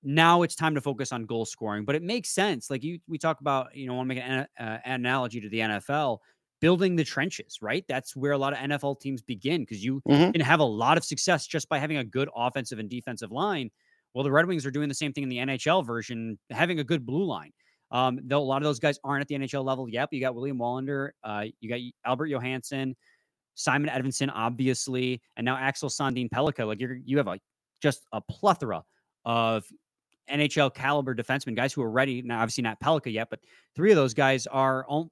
now 0.02 0.42
it's 0.42 0.56
time 0.56 0.74
to 0.74 0.80
focus 0.80 1.12
on 1.12 1.26
goal 1.26 1.44
scoring. 1.44 1.84
But 1.84 1.94
it 1.94 2.02
makes 2.02 2.30
sense. 2.30 2.70
Like 2.70 2.82
you, 2.82 2.98
we 3.06 3.18
talk 3.18 3.40
about, 3.40 3.74
you 3.76 3.86
know, 3.86 3.94
want 3.94 4.08
to 4.08 4.14
make 4.16 4.24
an, 4.24 4.46
uh, 4.58 4.78
an 4.84 4.92
analogy 5.00 5.40
to 5.40 5.48
the 5.48 5.58
NFL 5.58 6.18
building 6.60 6.96
the 6.96 7.04
trenches, 7.04 7.58
right? 7.60 7.84
That's 7.88 8.16
where 8.16 8.32
a 8.32 8.38
lot 8.38 8.52
of 8.52 8.58
NFL 8.58 9.00
teams 9.00 9.22
begin 9.22 9.62
because 9.62 9.84
you 9.84 10.00
mm-hmm. 10.08 10.30
can 10.30 10.40
have 10.40 10.60
a 10.60 10.64
lot 10.64 10.96
of 10.96 11.04
success 11.04 11.46
just 11.46 11.68
by 11.68 11.78
having 11.78 11.98
a 11.98 12.04
good 12.04 12.28
offensive 12.34 12.78
and 12.78 12.88
defensive 12.88 13.30
line. 13.30 13.70
Well, 14.14 14.24
the 14.24 14.32
Red 14.32 14.46
Wings 14.46 14.64
are 14.64 14.70
doing 14.70 14.88
the 14.88 14.94
same 14.94 15.12
thing 15.12 15.24
in 15.24 15.28
the 15.28 15.38
NHL 15.38 15.86
version, 15.86 16.38
having 16.50 16.78
a 16.78 16.84
good 16.84 17.04
blue 17.04 17.24
line. 17.24 17.52
Um, 17.90 18.18
though 18.24 18.40
a 18.40 18.42
lot 18.42 18.56
of 18.56 18.64
those 18.64 18.80
guys 18.80 18.98
aren't 19.04 19.20
at 19.20 19.28
the 19.28 19.36
NHL 19.36 19.64
level 19.64 19.88
yet, 19.88 20.08
but 20.10 20.14
you 20.14 20.20
got 20.20 20.34
William 20.34 20.58
Wallinder, 20.58 21.10
uh, 21.22 21.44
you 21.60 21.68
got 21.68 21.78
Albert 22.04 22.26
Johansson, 22.26 22.96
Simon 23.54 23.88
Edvinsson, 23.88 24.30
obviously, 24.34 25.20
and 25.36 25.44
now 25.44 25.56
Axel 25.56 25.88
Sandin 25.88 26.28
Pellikka. 26.28 26.66
Like 26.66 26.80
you're 26.80 26.98
you 27.04 27.16
have 27.18 27.28
a 27.28 27.38
just 27.80 28.02
a 28.12 28.20
plethora 28.20 28.82
of 29.24 29.64
NHL 30.30 30.74
caliber 30.74 31.14
defensemen, 31.14 31.54
guys 31.54 31.72
who 31.72 31.82
are 31.82 31.90
ready. 31.90 32.22
Now, 32.22 32.40
obviously 32.40 32.62
not 32.62 32.80
Pellikka 32.80 33.12
yet, 33.12 33.28
but 33.30 33.40
three 33.74 33.90
of 33.90 33.96
those 33.96 34.14
guys 34.14 34.46
are 34.46 34.84
all, 34.86 35.10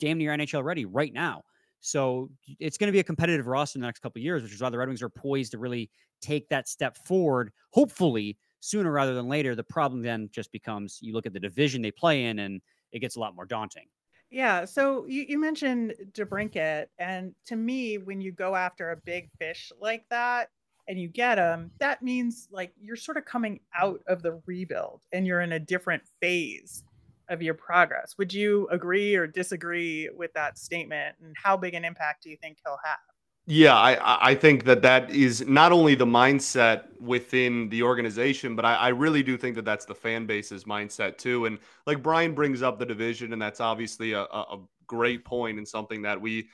damn 0.00 0.18
near 0.18 0.32
NHL 0.32 0.64
ready 0.64 0.84
right 0.84 1.12
now. 1.12 1.42
So 1.80 2.30
it's 2.58 2.76
going 2.76 2.88
to 2.88 2.92
be 2.92 3.00
a 3.00 3.04
competitive 3.04 3.46
roster 3.46 3.78
in 3.78 3.80
the 3.80 3.86
next 3.86 4.00
couple 4.00 4.20
years, 4.20 4.42
which 4.42 4.52
is 4.52 4.60
why 4.60 4.68
the 4.68 4.78
Red 4.78 4.88
Wings 4.88 5.02
are 5.02 5.08
poised 5.08 5.52
to 5.52 5.58
really 5.58 5.90
take 6.20 6.48
that 6.50 6.68
step 6.68 6.96
forward, 7.06 7.52
hopefully 7.70 8.36
sooner 8.60 8.90
rather 8.90 9.14
than 9.14 9.28
later. 9.28 9.54
The 9.54 9.64
problem 9.64 10.02
then 10.02 10.28
just 10.32 10.52
becomes 10.52 10.98
you 11.00 11.14
look 11.14 11.26
at 11.26 11.32
the 11.32 11.40
division 11.40 11.80
they 11.80 11.90
play 11.90 12.24
in 12.24 12.40
and 12.40 12.60
it 12.92 12.98
gets 12.98 13.16
a 13.16 13.20
lot 13.20 13.34
more 13.34 13.46
daunting. 13.46 13.86
Yeah. 14.30 14.64
So 14.64 15.06
you, 15.06 15.24
you 15.28 15.38
mentioned 15.38 15.94
DeBrincat. 16.12 16.86
And 16.98 17.34
to 17.46 17.56
me, 17.56 17.98
when 17.98 18.20
you 18.20 18.30
go 18.30 18.54
after 18.54 18.90
a 18.90 18.96
big 18.96 19.28
fish 19.38 19.72
like 19.80 20.04
that 20.10 20.50
and 20.86 21.00
you 21.00 21.08
get 21.08 21.36
them, 21.36 21.70
that 21.80 22.02
means 22.02 22.46
like 22.52 22.72
you're 22.80 22.96
sort 22.96 23.16
of 23.16 23.24
coming 23.24 23.60
out 23.74 24.00
of 24.06 24.22
the 24.22 24.40
rebuild 24.46 25.02
and 25.12 25.26
you're 25.26 25.40
in 25.40 25.52
a 25.52 25.58
different 25.58 26.02
phase 26.20 26.84
of 27.30 27.40
your 27.40 27.54
progress. 27.54 28.16
Would 28.18 28.34
you 28.34 28.68
agree 28.70 29.14
or 29.16 29.26
disagree 29.26 30.10
with 30.14 30.32
that 30.34 30.58
statement? 30.58 31.16
And 31.22 31.34
how 31.42 31.56
big 31.56 31.74
an 31.74 31.84
impact 31.84 32.24
do 32.24 32.30
you 32.30 32.36
think 32.36 32.58
he'll 32.64 32.78
have? 32.84 32.98
Yeah, 33.46 33.74
I, 33.74 34.30
I 34.30 34.34
think 34.34 34.64
that 34.64 34.82
that 34.82 35.10
is 35.10 35.46
not 35.46 35.72
only 35.72 35.94
the 35.94 36.06
mindset 36.06 36.84
within 37.00 37.68
the 37.68 37.82
organization, 37.82 38.54
but 38.54 38.64
I, 38.64 38.74
I 38.74 38.88
really 38.88 39.22
do 39.22 39.36
think 39.36 39.56
that 39.56 39.64
that's 39.64 39.86
the 39.86 39.94
fan 39.94 40.26
base's 40.26 40.64
mindset 40.64 41.18
too. 41.18 41.46
And 41.46 41.58
like 41.86 42.02
Brian 42.02 42.34
brings 42.34 42.62
up 42.62 42.78
the 42.78 42.86
division, 42.86 43.32
and 43.32 43.40
that's 43.40 43.60
obviously 43.60 44.12
a, 44.12 44.22
a 44.22 44.58
great 44.86 45.24
point 45.24 45.58
and 45.58 45.66
something 45.66 46.02
that 46.02 46.20
we, 46.20 46.48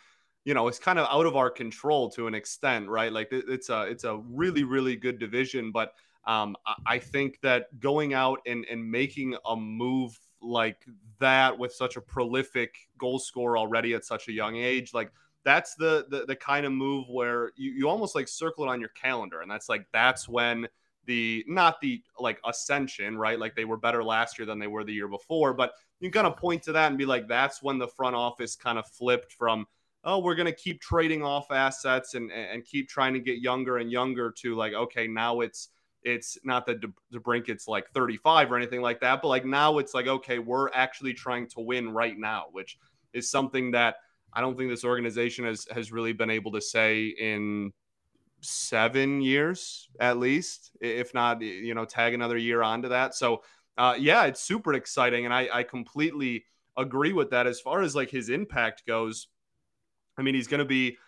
you 0.45 0.55
know, 0.55 0.69
is 0.69 0.79
kind 0.79 0.99
of 0.99 1.07
out 1.11 1.27
of 1.27 1.37
our 1.37 1.51
control 1.51 2.09
to 2.13 2.29
an 2.29 2.35
extent, 2.35 2.89
right? 2.89 3.13
Like 3.13 3.29
it's 3.31 3.69
a 3.69 3.83
it's 3.83 4.05
a 4.05 4.17
really 4.31 4.65
really 4.65 4.97
good 4.97 5.19
division, 5.19 5.73
but 5.73 5.93
um, 6.27 6.57
I 6.87 6.99
think 6.99 7.41
that 7.43 7.79
going 7.79 8.15
out 8.15 8.41
and 8.47 8.65
and 8.71 8.91
making 8.91 9.37
a 9.45 9.57
move 9.57 10.19
like 10.47 10.85
that 11.19 11.59
with 11.59 11.73
such 11.73 11.97
a 11.97 12.01
prolific 12.01 12.75
goal 12.99 13.19
scorer 13.19 13.59
already 13.59 13.95
at 13.95 14.05
such 14.05 14.29
a 14.29 14.33
young 14.33 14.57
age. 14.57 14.95
Like 14.95 15.11
that's 15.45 15.75
the 15.75 16.07
the, 16.11 16.25
the 16.27 16.37
kind 16.37 16.67
of 16.67 16.73
move 16.73 17.07
where 17.09 17.53
you, 17.57 17.73
you 17.73 17.89
almost 17.89 18.15
like 18.15 18.29
circle 18.29 18.65
it 18.65 18.69
on 18.69 18.81
your 18.81 18.91
calendar. 18.91 19.41
And 19.41 19.51
that's 19.51 19.69
like 19.69 19.87
that's 19.93 20.29
when 20.29 20.69
the 21.07 21.45
not 21.47 21.81
the 21.81 22.03
like 22.19 22.39
ascension, 22.45 23.17
right? 23.17 23.39
Like 23.39 23.55
they 23.55 23.65
were 23.65 23.77
better 23.77 24.03
last 24.03 24.39
year 24.39 24.47
than 24.47 24.59
they 24.59 24.67
were 24.67 24.85
the 24.85 24.93
year 24.93 25.09
before, 25.09 25.55
but 25.55 25.73
you 26.01 26.11
kind 26.11 26.27
of 26.27 26.37
point 26.37 26.63
to 26.65 26.73
that 26.73 26.89
and 26.89 26.99
be 26.99 27.07
like, 27.07 27.27
that's 27.29 27.63
when 27.63 27.79
the 27.79 27.89
front 27.89 28.17
office 28.17 28.55
kind 28.55 28.79
of 28.79 28.87
flipped 28.87 29.33
from, 29.33 29.67
oh, 30.05 30.19
we're 30.19 30.35
to 30.35 30.53
keep 30.53 30.81
trading 30.81 31.23
off 31.23 31.51
assets 31.51 32.15
and 32.15 32.31
and 32.31 32.65
keep 32.65 32.89
trying 32.89 33.15
to 33.15 33.21
get 33.21 33.39
younger 33.39 33.79
and 33.79 33.91
younger 33.91 34.33
to 34.39 34.55
like, 34.55 34.75
okay, 34.75 35.07
now 35.07 35.41
it's 35.41 35.69
it's 36.07 36.39
not 36.45 36.67
that 36.67 36.81
DeBrincat's 37.13 37.67
like 37.67 37.91
35 37.91 38.53
or 38.53 38.57
anything 38.57 38.81
like 38.81 39.01
that, 39.01 39.21
but 39.21 39.29
like 39.29 39.45
now 39.45 39.79
it's 39.79 39.93
like, 39.93 40.07
okay, 40.07 40.39
we're 40.39 40.71
actually 40.73 41.13
trying 41.13 41.49
to 41.49 41.61
win 41.61 41.91
right 41.91 42.17
now, 42.17 42.45
which 42.53 42.79
is 43.13 43.29
something 43.29 43.73
that 43.73 43.97
I 44.33 44.41
don't 44.41 44.57
think 44.57 44.71
this 44.71 44.85
organization 44.85 45.45
has 45.47 45.67
has 45.73 45.91
really 45.91 46.13
been 46.13 46.31
able 46.31 46.53
to 46.53 46.61
say 46.61 47.07
in 47.07 47.73
seven 48.41 49.21
years 49.21 49.89
at 49.99 50.19
least, 50.19 50.71
if 50.81 51.13
not, 51.13 51.43
you 51.43 51.75
know, 51.75 51.85
tag 51.85 52.15
another 52.15 52.37
year 52.37 52.63
onto 52.63 52.91
that. 52.91 53.17
So, 53.17 53.43
uh, 53.77 53.97
yeah, 53.99 54.25
it's 54.27 54.41
super 54.41 54.75
exciting, 54.75 55.25
and 55.25 55.35
I, 55.35 55.49
I 55.53 55.63
completely 55.65 56.45
agree 56.77 57.13
with 57.15 57.31
that. 57.31 57.49
As 57.49 57.61
far 57.61 57.83
as 57.83 57.97
like 57.97 58.11
his 58.11 58.29
impact 58.29 58.87
goes, 58.87 59.27
I 60.17 60.23
mean, 60.23 60.37
he's 60.37 60.47
going 60.47 60.61
to 60.61 60.65
be 60.65 60.99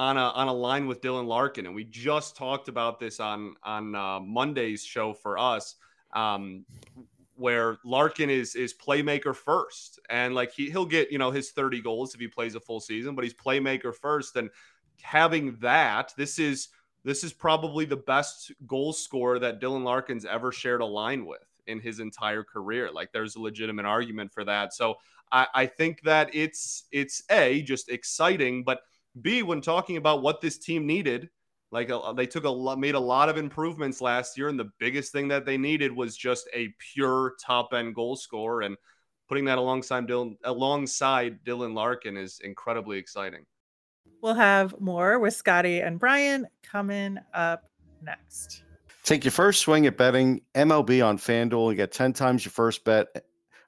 on 0.00 0.16
a 0.16 0.30
on 0.30 0.48
a 0.48 0.52
line 0.52 0.86
with 0.86 1.02
Dylan 1.02 1.26
Larkin, 1.26 1.66
and 1.66 1.74
we 1.74 1.84
just 1.84 2.34
talked 2.34 2.68
about 2.68 2.98
this 2.98 3.20
on 3.20 3.54
on 3.62 3.94
uh, 3.94 4.18
Monday's 4.18 4.82
show 4.82 5.12
for 5.12 5.36
us, 5.36 5.74
um, 6.14 6.64
where 7.36 7.76
Larkin 7.84 8.30
is 8.30 8.54
is 8.54 8.72
playmaker 8.72 9.36
first, 9.36 10.00
and 10.08 10.34
like 10.34 10.52
he 10.52 10.70
he'll 10.70 10.86
get 10.86 11.12
you 11.12 11.18
know 11.18 11.30
his 11.30 11.50
thirty 11.50 11.82
goals 11.82 12.14
if 12.14 12.20
he 12.20 12.28
plays 12.28 12.54
a 12.54 12.60
full 12.60 12.80
season, 12.80 13.14
but 13.14 13.24
he's 13.24 13.34
playmaker 13.34 13.94
first, 13.94 14.36
and 14.36 14.48
having 15.02 15.58
that, 15.60 16.14
this 16.16 16.38
is 16.38 16.68
this 17.04 17.22
is 17.22 17.34
probably 17.34 17.84
the 17.84 17.96
best 17.98 18.52
goal 18.66 18.94
scorer 18.94 19.38
that 19.38 19.60
Dylan 19.60 19.84
Larkin's 19.84 20.24
ever 20.24 20.50
shared 20.50 20.80
a 20.80 20.86
line 20.86 21.26
with 21.26 21.44
in 21.66 21.78
his 21.78 22.00
entire 22.00 22.42
career. 22.42 22.90
Like 22.90 23.12
there's 23.12 23.36
a 23.36 23.40
legitimate 23.40 23.84
argument 23.84 24.32
for 24.32 24.44
that. 24.44 24.72
So 24.72 24.94
I, 25.30 25.46
I 25.54 25.66
think 25.66 26.00
that 26.04 26.34
it's 26.34 26.84
it's 26.90 27.22
a 27.30 27.60
just 27.60 27.90
exciting, 27.90 28.64
but 28.64 28.80
B 29.20 29.42
when 29.42 29.60
talking 29.60 29.96
about 29.96 30.22
what 30.22 30.40
this 30.40 30.58
team 30.58 30.86
needed, 30.86 31.28
like 31.72 31.90
a, 31.90 31.98
uh, 31.98 32.12
they 32.12 32.26
took 32.26 32.44
a 32.44 32.50
lot, 32.50 32.78
made 32.78 32.94
a 32.94 33.00
lot 33.00 33.28
of 33.28 33.36
improvements 33.36 34.00
last 34.00 34.36
year, 34.36 34.48
and 34.48 34.58
the 34.58 34.70
biggest 34.78 35.12
thing 35.12 35.28
that 35.28 35.44
they 35.46 35.56
needed 35.56 35.92
was 35.92 36.16
just 36.16 36.48
a 36.54 36.74
pure 36.94 37.34
top 37.44 37.72
end 37.72 37.94
goal 37.94 38.16
scorer, 38.16 38.62
and 38.62 38.76
putting 39.28 39.44
that 39.44 39.58
alongside 39.58 40.06
Dylan 40.06 40.36
alongside 40.44 41.44
Dylan 41.44 41.74
Larkin 41.74 42.16
is 42.16 42.40
incredibly 42.42 42.98
exciting. 42.98 43.44
We'll 44.22 44.34
have 44.34 44.78
more 44.80 45.18
with 45.18 45.34
Scotty 45.34 45.80
and 45.80 45.98
Brian 45.98 46.46
coming 46.62 47.18
up 47.32 47.64
next. 48.02 48.64
Take 49.02 49.24
your 49.24 49.32
first 49.32 49.60
swing 49.62 49.86
at 49.86 49.96
betting 49.96 50.42
MLB 50.54 51.04
on 51.04 51.16
FanDuel 51.16 51.68
and 51.68 51.76
get 51.76 51.90
10 51.90 52.12
times 52.12 52.44
your 52.44 52.52
first 52.52 52.84
bet 52.84 53.08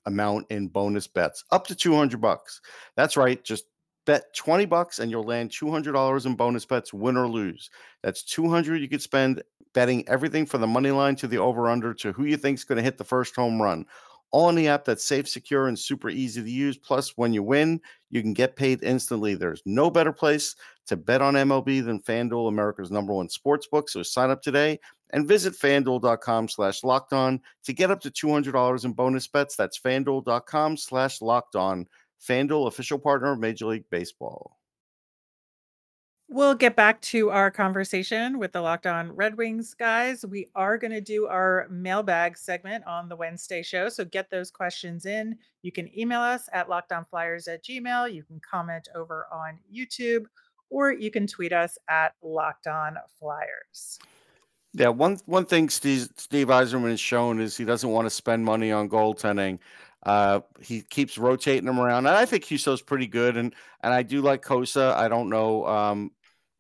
amount 0.05 0.47
in 0.51 0.69
bonus 0.69 1.07
bets, 1.07 1.45
up 1.51 1.67
to 1.69 1.75
200 1.75 2.21
bucks. 2.21 2.61
That's 2.97 3.17
right, 3.17 3.43
just 3.43 3.65
bet 4.07 4.35
20 4.35 4.65
bucks 4.67 4.99
and 4.99 5.11
you'll 5.11 5.25
land 5.25 5.51
$200 5.51 6.27
in 6.27 6.35
bonus 6.35 6.65
bets 6.65 6.93
win 6.93 7.17
or 7.17 7.29
lose. 7.29 7.71
That's 8.03 8.23
200 8.23 8.77
you 8.77 8.89
could 8.89 9.03
spend 9.03 9.43
betting 9.75 10.07
everything 10.09 10.45
from 10.45 10.61
the 10.61 10.67
money 10.67 10.91
line 10.91 11.17
to 11.17 11.27
the 11.27 11.39
over 11.39 11.69
under 11.69 11.95
to 11.95 12.13
who 12.13 12.25
you 12.25 12.37
think's 12.37 12.65
going 12.65 12.77
to 12.77 12.83
hit 12.83 12.99
the 12.99 13.05
first 13.05 13.35
home 13.35 13.61
run 13.61 13.87
all 14.33 14.49
in 14.49 14.55
the 14.55 14.67
app 14.67 14.85
that's 14.85 15.05
safe, 15.05 15.29
secure, 15.29 15.69
and 15.69 15.79
super 15.79 16.09
easy 16.09 16.43
to 16.43 16.51
use. 16.51 16.77
Plus, 16.77 17.17
when 17.17 17.33
you 17.35 17.43
win, 17.43 17.81
you 18.11 18.23
can 18.23 18.33
get 18.33 18.57
paid 18.57 18.83
instantly. 18.83 19.35
There's 19.35 19.63
no 19.67 19.91
better 19.91 20.13
place 20.13 20.57
to 20.87 20.97
bet 20.97 21.23
on 21.23 21.35
MLB 21.35 21.85
than 21.85 22.01
FanDuel, 22.01 22.49
America's 22.49 22.91
number 22.91 23.13
one 23.13 23.29
sports 23.29 23.67
book. 23.67 23.89
So 23.89 24.03
sign 24.03 24.31
up 24.31 24.43
today 24.43 24.81
and 25.11 25.29
visit 25.29 25.53
fanduel.com 25.53 26.49
slash 26.49 26.83
locked 26.83 27.13
on 27.13 27.41
to 27.65 27.73
get 27.75 27.91
up 27.91 28.01
to 28.01 28.11
$200 28.11 28.85
in 28.85 28.93
bonus 28.93 29.29
bets. 29.29 29.55
That's 29.55 29.79
fanduel.com 29.79 30.79
slash 30.79 31.21
locked 31.21 31.55
on. 31.55 31.87
FanDuel, 32.27 32.67
official 32.67 32.99
partner 32.99 33.33
of 33.33 33.39
Major 33.39 33.67
League 33.67 33.89
Baseball. 33.91 34.59
We'll 36.29 36.55
get 36.55 36.77
back 36.77 36.99
to 37.03 37.31
our 37.31 37.51
conversation 37.51 38.39
with 38.39 38.53
the 38.53 38.63
Locked 38.63 38.87
On 38.87 39.13
Red 39.13 39.37
Wings 39.37 39.75
guys. 39.75 40.25
We 40.25 40.49
are 40.55 40.79
going 40.79 40.93
to 40.93 41.01
do 41.03 41.27
our 41.27 41.67
mailbag 41.69 42.39
segment 42.39 42.87
on 42.87 43.11
the 43.11 43.17
Wednesday 43.17 43.63
show. 43.63 43.91
So 43.91 44.07
get 44.07 44.31
those 44.31 44.51
questions 44.51 45.05
in. 45.05 45.37
You 45.61 45.73
can 45.73 45.91
email 45.99 46.21
us 46.21 46.49
at 46.55 46.69
lockedonflyers 46.69 47.53
at 47.53 47.63
gmail. 47.63 48.15
You 48.15 48.23
can 48.23 48.41
comment 48.41 48.89
over 48.95 49.27
on 49.31 49.59
YouTube, 49.71 50.25
or 50.71 50.91
you 50.91 51.11
can 51.11 51.27
tweet 51.27 51.53
us 51.53 51.77
at 51.91 52.15
Locked 52.23 52.67
On 52.67 52.97
Flyers. 53.19 53.99
Yeah, 54.73 54.89
one 54.89 55.19
one 55.27 55.45
thing 55.45 55.69
Steve 55.69 56.09
Steve 56.17 56.47
Yzerman 56.47 56.89
has 56.89 57.01
shown 57.01 57.41
is 57.41 57.59
he 57.59 57.67
doesn't 57.67 57.91
want 57.91 58.07
to 58.07 58.11
spend 58.11 58.43
money 58.43 58.73
on 58.73 58.89
goaltending. 58.89 59.59
Uh, 60.03 60.41
he 60.61 60.83
keeps 60.83 61.17
rotating 61.17 61.67
them 61.67 61.79
around, 61.79 62.07
and 62.07 62.17
I 62.17 62.25
think 62.25 62.45
Husso's 62.45 62.83
pretty 62.83 63.07
good, 63.07 63.37
and 63.37 63.55
and 63.83 63.95
I 63.95 64.03
do 64.03 64.21
like 64.21 64.43
Cossa. 64.43 64.95
I 64.95 65.09
don't 65.09 65.29
know 65.29 65.67
um, 65.67 66.11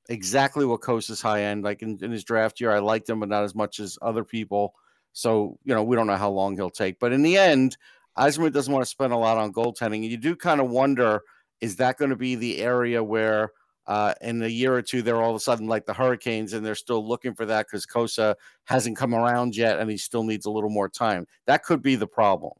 exactly 0.08 0.64
what 0.64 0.80
Cossa's 0.80 1.20
high 1.20 1.42
end. 1.44 1.64
Like 1.64 1.82
in, 1.82 1.98
in 2.02 2.10
his 2.10 2.24
draft 2.24 2.60
year, 2.60 2.70
I 2.70 2.78
liked 2.78 3.08
him, 3.08 3.20
but 3.20 3.28
not 3.28 3.44
as 3.44 3.54
much 3.54 3.80
as 3.80 3.98
other 4.02 4.24
people. 4.24 4.74
So, 5.12 5.58
you 5.64 5.74
know, 5.74 5.82
we 5.82 5.96
don't 5.96 6.06
know 6.06 6.16
how 6.16 6.30
long 6.30 6.54
he'll 6.54 6.70
take. 6.70 6.98
But 6.98 7.12
in 7.12 7.22
the 7.22 7.36
end, 7.36 7.76
Yzerman 8.18 8.52
doesn't 8.52 8.72
want 8.72 8.84
to 8.84 8.90
spend 8.90 9.12
a 9.12 9.16
lot 9.16 9.38
on 9.38 9.52
goaltending. 9.52 10.02
And 10.02 10.04
you 10.06 10.16
do 10.16 10.36
kind 10.36 10.60
of 10.60 10.70
wonder 10.70 11.22
is 11.60 11.76
that 11.76 11.96
going 11.96 12.10
to 12.10 12.16
be 12.16 12.34
the 12.34 12.58
area 12.58 13.02
where 13.02 13.52
uh, 13.86 14.14
in 14.20 14.42
a 14.42 14.48
year 14.48 14.74
or 14.74 14.82
two, 14.82 15.00
they're 15.02 15.22
all 15.22 15.30
of 15.30 15.36
a 15.36 15.40
sudden 15.40 15.66
like 15.66 15.86
the 15.86 15.94
Hurricanes 15.94 16.52
and 16.52 16.64
they're 16.64 16.74
still 16.74 17.06
looking 17.06 17.34
for 17.34 17.46
that 17.46 17.66
because 17.66 17.86
Cossa 17.86 18.34
hasn't 18.64 18.96
come 18.96 19.14
around 19.14 19.56
yet 19.56 19.78
and 19.78 19.90
he 19.90 19.96
still 19.96 20.24
needs 20.24 20.46
a 20.46 20.50
little 20.50 20.70
more 20.70 20.88
time? 20.88 21.26
That 21.46 21.62
could 21.62 21.82
be 21.82 21.94
the 21.94 22.06
problem. 22.06 22.52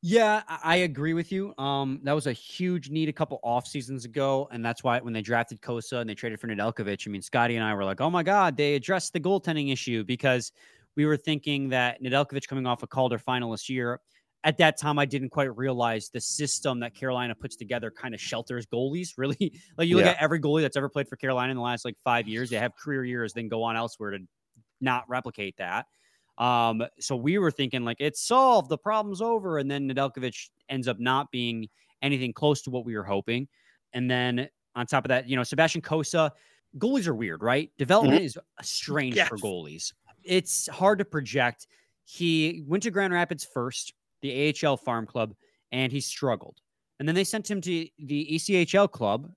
Yeah, 0.00 0.42
I 0.46 0.76
agree 0.76 1.12
with 1.12 1.32
you. 1.32 1.54
Um, 1.58 2.00
that 2.04 2.12
was 2.12 2.28
a 2.28 2.32
huge 2.32 2.88
need 2.88 3.08
a 3.08 3.12
couple 3.12 3.40
off 3.42 3.66
seasons 3.66 4.04
ago, 4.04 4.48
and 4.52 4.64
that's 4.64 4.84
why 4.84 5.00
when 5.00 5.12
they 5.12 5.22
drafted 5.22 5.60
Cossa 5.60 6.00
and 6.00 6.08
they 6.08 6.14
traded 6.14 6.38
for 6.40 6.46
Nedeljkovic, 6.46 7.06
I 7.06 7.10
mean, 7.10 7.20
Scotty 7.20 7.56
and 7.56 7.64
I 7.64 7.74
were 7.74 7.84
like, 7.84 8.00
"Oh 8.00 8.08
my 8.08 8.22
god, 8.22 8.56
they 8.56 8.76
addressed 8.76 9.12
the 9.12 9.18
goaltending 9.18 9.72
issue," 9.72 10.04
because 10.04 10.52
we 10.96 11.04
were 11.04 11.16
thinking 11.16 11.68
that 11.70 12.00
Nedeljkovic 12.00 12.46
coming 12.46 12.64
off 12.66 12.84
a 12.84 12.86
Calder 12.86 13.18
finalist 13.18 13.68
year. 13.68 14.00
At 14.44 14.56
that 14.58 14.78
time, 14.78 15.00
I 15.00 15.04
didn't 15.04 15.30
quite 15.30 15.56
realize 15.56 16.10
the 16.10 16.20
system 16.20 16.78
that 16.80 16.94
Carolina 16.94 17.34
puts 17.34 17.56
together 17.56 17.90
kind 17.90 18.14
of 18.14 18.20
shelters 18.20 18.66
goalies. 18.66 19.14
Really, 19.18 19.60
like 19.76 19.88
you 19.88 19.96
look 19.96 20.04
yeah. 20.04 20.12
at 20.12 20.22
every 20.22 20.38
goalie 20.38 20.62
that's 20.62 20.76
ever 20.76 20.88
played 20.88 21.08
for 21.08 21.16
Carolina 21.16 21.50
in 21.50 21.56
the 21.56 21.62
last 21.62 21.84
like 21.84 21.96
five 22.04 22.28
years, 22.28 22.50
they 22.50 22.58
have 22.58 22.76
career 22.76 23.04
years, 23.04 23.32
then 23.32 23.48
go 23.48 23.64
on 23.64 23.76
elsewhere 23.76 24.12
to 24.12 24.18
not 24.80 25.08
replicate 25.08 25.56
that. 25.58 25.86
Um, 26.38 26.84
so 27.00 27.16
we 27.16 27.36
were 27.38 27.50
thinking 27.50 27.84
like 27.84 27.96
it's 28.00 28.22
solved, 28.22 28.70
the 28.70 28.78
problem's 28.78 29.20
over, 29.20 29.58
and 29.58 29.70
then 29.70 29.88
Nedeljkovic 29.88 30.50
ends 30.68 30.88
up 30.88 30.98
not 30.98 31.30
being 31.30 31.68
anything 32.00 32.32
close 32.32 32.62
to 32.62 32.70
what 32.70 32.84
we 32.84 32.96
were 32.96 33.04
hoping. 33.04 33.48
And 33.92 34.10
then 34.10 34.48
on 34.76 34.86
top 34.86 35.04
of 35.04 35.08
that, 35.08 35.28
you 35.28 35.36
know, 35.36 35.42
Sebastian 35.42 35.82
Cossa, 35.82 36.30
goalies 36.78 37.08
are 37.08 37.14
weird, 37.14 37.42
right? 37.42 37.70
Development 37.76 38.20
mm-hmm. 38.20 38.26
is 38.26 38.38
strange 38.62 39.16
yes. 39.16 39.28
for 39.28 39.36
goalies. 39.36 39.92
It's 40.22 40.68
hard 40.68 41.00
to 41.00 41.04
project. 41.04 41.66
He 42.04 42.62
went 42.66 42.84
to 42.84 42.90
Grand 42.90 43.12
Rapids 43.12 43.44
first, 43.44 43.94
the 44.22 44.54
AHL 44.64 44.76
farm 44.76 45.06
club, 45.06 45.34
and 45.72 45.90
he 45.90 46.00
struggled. 46.00 46.60
And 46.98 47.08
then 47.08 47.14
they 47.14 47.24
sent 47.24 47.50
him 47.50 47.60
to 47.62 47.86
the 47.98 48.28
ECHL 48.32 48.90
club, 48.90 49.30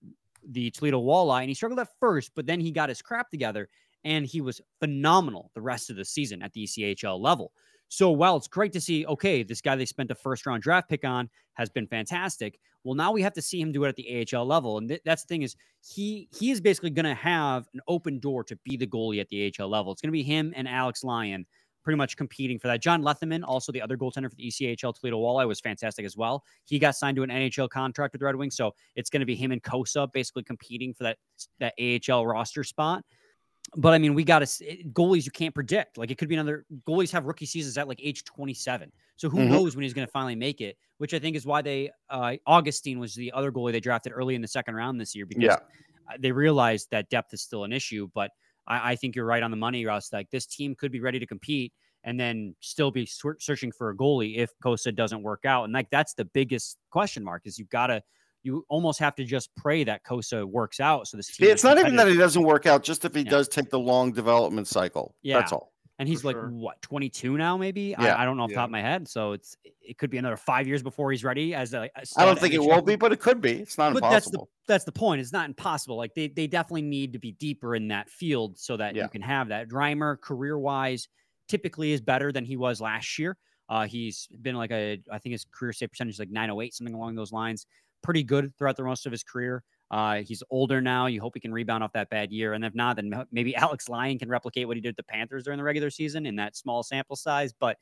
the 0.47 0.69
Toledo 0.71 1.01
Walleye, 1.01 1.41
and 1.41 1.49
he 1.49 1.53
struggled 1.53 1.79
at 1.79 1.89
first, 1.99 2.31
but 2.35 2.45
then 2.45 2.59
he 2.59 2.71
got 2.71 2.89
his 2.89 3.01
crap 3.01 3.29
together 3.29 3.69
and 4.03 4.25
he 4.25 4.41
was 4.41 4.61
phenomenal 4.79 5.51
the 5.53 5.61
rest 5.61 5.89
of 5.89 5.95
the 5.95 6.05
season 6.05 6.41
at 6.41 6.53
the 6.53 6.63
ECHL 6.63 7.19
level. 7.19 7.51
So 7.89 8.09
while 8.09 8.37
it's 8.37 8.47
great 8.47 8.71
to 8.73 8.81
see, 8.81 9.05
okay, 9.05 9.43
this 9.43 9.59
guy 9.59 9.75
they 9.75 9.85
spent 9.85 10.11
a 10.11 10.15
first 10.15 10.45
round 10.45 10.63
draft 10.63 10.89
pick 10.89 11.03
on 11.03 11.29
has 11.53 11.69
been 11.69 11.87
fantastic. 11.87 12.57
Well, 12.83 12.95
now 12.95 13.11
we 13.11 13.21
have 13.21 13.33
to 13.33 13.41
see 13.41 13.59
him 13.59 13.71
do 13.71 13.83
it 13.83 13.89
at 13.89 13.95
the 13.97 14.25
AHL 14.33 14.45
level, 14.45 14.77
and 14.77 14.87
th- 14.87 15.01
that's 15.03 15.23
the 15.23 15.27
thing 15.27 15.41
is 15.43 15.55
he 15.81 16.29
he 16.31 16.51
is 16.51 16.61
basically 16.61 16.89
going 16.89 17.05
to 17.05 17.13
have 17.13 17.67
an 17.73 17.81
open 17.87 18.19
door 18.19 18.43
to 18.45 18.55
be 18.63 18.77
the 18.77 18.87
goalie 18.87 19.19
at 19.19 19.27
the 19.27 19.53
AHL 19.59 19.67
level. 19.67 19.91
It's 19.91 20.01
going 20.01 20.07
to 20.07 20.13
be 20.13 20.23
him 20.23 20.53
and 20.55 20.67
Alex 20.67 21.03
Lyon 21.03 21.45
pretty 21.83 21.97
much 21.97 22.15
competing 22.15 22.59
for 22.59 22.67
that. 22.67 22.81
John 22.81 23.01
Lethemon, 23.01 23.43
also 23.43 23.71
the 23.71 23.81
other 23.81 23.97
goaltender 23.97 24.29
for 24.29 24.35
the 24.35 24.47
ECHL 24.47 24.97
Toledo 24.97 25.19
Walleye, 25.19 25.47
was 25.47 25.59
fantastic 25.59 26.05
as 26.05 26.15
well. 26.15 26.43
He 26.65 26.79
got 26.79 26.95
signed 26.95 27.17
to 27.17 27.23
an 27.23 27.29
NHL 27.29 27.69
contract 27.69 28.13
with 28.13 28.19
the 28.19 28.25
Red 28.25 28.35
Wings, 28.35 28.55
so 28.55 28.73
it's 28.95 29.09
going 29.09 29.19
to 29.19 29.25
be 29.25 29.35
him 29.35 29.51
and 29.51 29.61
Cossa 29.61 30.11
basically 30.13 30.43
competing 30.43 30.93
for 30.93 31.03
that 31.03 31.17
that 31.59 31.73
AHL 31.77 32.25
roster 32.25 32.63
spot 32.63 33.03
but 33.75 33.93
I 33.93 33.97
mean, 33.97 34.13
we 34.13 34.23
got 34.23 34.39
to 34.39 34.45
goalies 34.91 35.25
you 35.25 35.31
can't 35.31 35.53
predict. 35.53 35.97
Like 35.97 36.11
it 36.11 36.17
could 36.17 36.27
be 36.27 36.35
another 36.35 36.65
goalies 36.87 37.11
have 37.11 37.25
rookie 37.25 37.45
seasons 37.45 37.77
at 37.77 37.87
like 37.87 37.99
age 38.03 38.23
27. 38.25 38.91
So 39.15 39.29
who 39.29 39.37
mm-hmm. 39.37 39.51
knows 39.51 39.75
when 39.75 39.83
he's 39.83 39.93
going 39.93 40.05
to 40.05 40.11
finally 40.11 40.35
make 40.35 40.61
it? 40.61 40.77
Which 40.97 41.13
I 41.13 41.19
think 41.19 41.35
is 41.35 41.45
why 41.45 41.61
they 41.61 41.91
uh, 42.09 42.35
Augustine 42.45 42.99
was 42.99 43.15
the 43.15 43.31
other 43.31 43.51
goalie 43.51 43.71
they 43.71 43.79
drafted 43.79 44.13
early 44.13 44.35
in 44.35 44.41
the 44.41 44.47
second 44.47 44.75
round 44.75 44.99
this 44.99 45.15
year 45.15 45.25
because 45.25 45.43
yeah. 45.43 45.57
they 46.19 46.31
realized 46.31 46.89
that 46.91 47.09
depth 47.09 47.33
is 47.33 47.41
still 47.41 47.63
an 47.63 47.71
issue. 47.71 48.09
But 48.13 48.31
I, 48.67 48.91
I 48.91 48.95
think 48.95 49.15
you're 49.15 49.25
right 49.25 49.43
on 49.43 49.51
the 49.51 49.57
money, 49.57 49.85
Russ. 49.85 50.11
Like 50.11 50.29
this 50.31 50.45
team 50.45 50.75
could 50.75 50.91
be 50.91 50.99
ready 50.99 51.19
to 51.19 51.25
compete 51.25 51.71
and 52.03 52.19
then 52.19 52.55
still 52.61 52.91
be 52.91 53.05
searching 53.05 53.71
for 53.71 53.91
a 53.91 53.95
goalie 53.95 54.37
if 54.37 54.51
Cossa 54.63 54.93
doesn't 54.93 55.21
work 55.21 55.45
out. 55.45 55.65
And 55.65 55.73
like 55.73 55.89
that's 55.91 56.13
the 56.13 56.25
biggest 56.25 56.77
question 56.89 57.23
mark 57.23 57.43
is 57.45 57.57
you've 57.59 57.69
got 57.69 57.87
to 57.87 58.01
you 58.43 58.65
almost 58.69 58.99
have 58.99 59.15
to 59.15 59.23
just 59.23 59.53
pray 59.55 59.83
that 59.83 60.03
Cossa 60.03 60.45
works 60.45 60.79
out. 60.79 61.07
So 61.07 61.17
this 61.17 61.35
team. 61.35 61.49
It's 61.49 61.63
not 61.63 61.77
even 61.79 61.95
that 61.95 62.07
he 62.07 62.17
doesn't 62.17 62.43
work 62.43 62.65
out, 62.65 62.83
just 62.83 63.05
if 63.05 63.13
he 63.13 63.21
yeah. 63.21 63.29
does 63.29 63.47
take 63.47 63.69
the 63.69 63.79
long 63.79 64.11
development 64.11 64.67
cycle. 64.67 65.15
Yeah. 65.21 65.39
That's 65.39 65.51
all. 65.51 65.71
And 65.99 66.09
he's 66.09 66.21
For 66.21 66.29
like 66.29 66.35
sure. 66.35 66.49
what 66.49 66.81
22 66.81 67.37
now, 67.37 67.57
maybe. 67.57 67.95
Yeah. 67.99 68.15
I, 68.15 68.23
I 68.23 68.25
don't 68.25 68.35
know 68.35 68.43
off 68.43 68.49
the 68.49 68.55
top 68.55 68.65
of 68.65 68.71
my 68.71 68.81
head. 68.81 69.07
So 69.07 69.33
it's 69.33 69.55
it 69.63 69.99
could 69.99 70.09
be 70.09 70.17
another 70.17 70.37
five 70.37 70.67
years 70.67 70.81
before 70.81 71.11
he's 71.11 71.23
ready. 71.23 71.53
As 71.53 71.75
a, 71.75 71.89
I 72.17 72.25
don't 72.25 72.39
think 72.39 72.55
it 72.55 72.59
will 72.59 72.81
be, 72.81 72.95
but 72.95 73.11
it 73.11 73.19
could 73.19 73.39
be. 73.39 73.51
It's 73.59 73.77
not 73.77 73.93
but 73.93 73.97
impossible. 73.97 74.11
That's 74.11 74.31
the 74.31 74.73
that's 74.73 74.83
the 74.85 74.91
point. 74.91 75.21
It's 75.21 75.31
not 75.31 75.47
impossible. 75.47 75.97
Like 75.97 76.15
they 76.15 76.27
they 76.27 76.47
definitely 76.47 76.81
need 76.81 77.13
to 77.13 77.19
be 77.19 77.33
deeper 77.33 77.75
in 77.75 77.89
that 77.89 78.09
field 78.09 78.57
so 78.57 78.77
that 78.77 78.95
yeah. 78.95 79.03
you 79.03 79.09
can 79.09 79.21
have 79.21 79.49
that. 79.49 79.69
Reimer 79.69 80.19
career 80.19 80.57
wise 80.57 81.07
typically 81.47 81.91
is 81.91 82.01
better 82.01 82.31
than 82.31 82.45
he 82.45 82.57
was 82.57 82.81
last 82.81 83.19
year. 83.19 83.37
Uh, 83.69 83.85
he's 83.85 84.27
been 84.41 84.55
like 84.55 84.71
a 84.71 84.99
I 85.11 85.19
think 85.19 85.33
his 85.33 85.45
career 85.53 85.71
save 85.71 85.91
percentage 85.91 86.15
is 86.15 86.19
like 86.19 86.31
908 86.31 86.73
something 86.73 86.95
along 86.95 87.13
those 87.13 87.31
lines 87.31 87.67
pretty 88.01 88.23
good 88.23 88.55
throughout 88.57 88.77
the 88.77 88.83
rest 88.83 89.05
of 89.05 89.11
his 89.11 89.23
career. 89.23 89.63
Uh, 89.89 90.21
he's 90.21 90.41
older 90.49 90.79
now. 90.79 91.07
You 91.07 91.19
hope 91.19 91.33
he 91.33 91.41
can 91.41 91.51
rebound 91.51 91.83
off 91.83 91.91
that 91.93 92.09
bad 92.09 92.31
year. 92.31 92.53
And 92.53 92.63
if 92.63 92.73
not, 92.73 92.95
then 92.95 93.13
maybe 93.31 93.55
Alex 93.57 93.89
Lyon 93.89 94.17
can 94.17 94.29
replicate 94.29 94.67
what 94.67 94.77
he 94.77 94.81
did 94.81 94.89
with 94.89 94.97
the 94.97 95.03
Panthers 95.03 95.43
during 95.43 95.57
the 95.57 95.63
regular 95.63 95.89
season 95.89 96.25
in 96.25 96.37
that 96.37 96.55
small 96.55 96.81
sample 96.81 97.15
size. 97.15 97.53
But, 97.53 97.77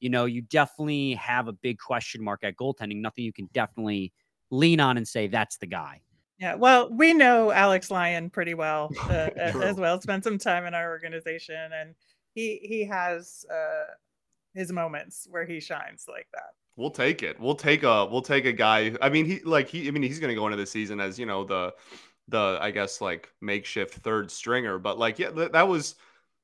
you 0.00 0.10
know, 0.10 0.24
you 0.24 0.42
definitely 0.42 1.14
have 1.14 1.46
a 1.46 1.52
big 1.52 1.78
question 1.78 2.22
mark 2.22 2.42
at 2.42 2.56
goaltending. 2.56 2.96
Nothing 2.96 3.24
you 3.24 3.32
can 3.32 3.48
definitely 3.52 4.12
lean 4.50 4.80
on 4.80 4.96
and 4.96 5.06
say 5.06 5.28
that's 5.28 5.56
the 5.58 5.66
guy. 5.66 6.00
Yeah, 6.38 6.56
well, 6.56 6.90
we 6.90 7.14
know 7.14 7.52
Alex 7.52 7.88
Lyon 7.88 8.28
pretty 8.28 8.54
well 8.54 8.90
uh, 9.04 9.30
as 9.36 9.76
well. 9.76 10.00
Spent 10.00 10.24
some 10.24 10.38
time 10.38 10.66
in 10.66 10.74
our 10.74 10.90
organization, 10.90 11.70
and 11.72 11.94
he 12.34 12.58
he 12.62 12.84
has 12.84 13.44
uh, 13.48 13.92
his 14.52 14.72
moments 14.72 15.28
where 15.30 15.46
he 15.46 15.60
shines 15.60 16.06
like 16.08 16.26
that. 16.32 16.50
We'll 16.76 16.90
take 16.90 17.22
it. 17.22 17.38
We'll 17.38 17.54
take 17.54 17.82
a 17.82 18.06
we'll 18.06 18.22
take 18.22 18.46
a 18.46 18.52
guy. 18.52 18.96
I 19.02 19.10
mean, 19.10 19.26
he 19.26 19.40
like 19.40 19.68
he. 19.68 19.88
I 19.88 19.90
mean, 19.90 20.02
he's 20.02 20.18
going 20.18 20.30
to 20.30 20.34
go 20.34 20.46
into 20.46 20.56
the 20.56 20.66
season 20.66 21.00
as 21.00 21.18
you 21.18 21.26
know 21.26 21.44
the 21.44 21.74
the 22.28 22.58
I 22.60 22.70
guess 22.70 23.00
like 23.00 23.28
makeshift 23.40 23.94
third 23.96 24.30
stringer. 24.30 24.78
But 24.78 24.98
like 24.98 25.18
yeah, 25.18 25.30
that, 25.30 25.68
was 25.68 25.96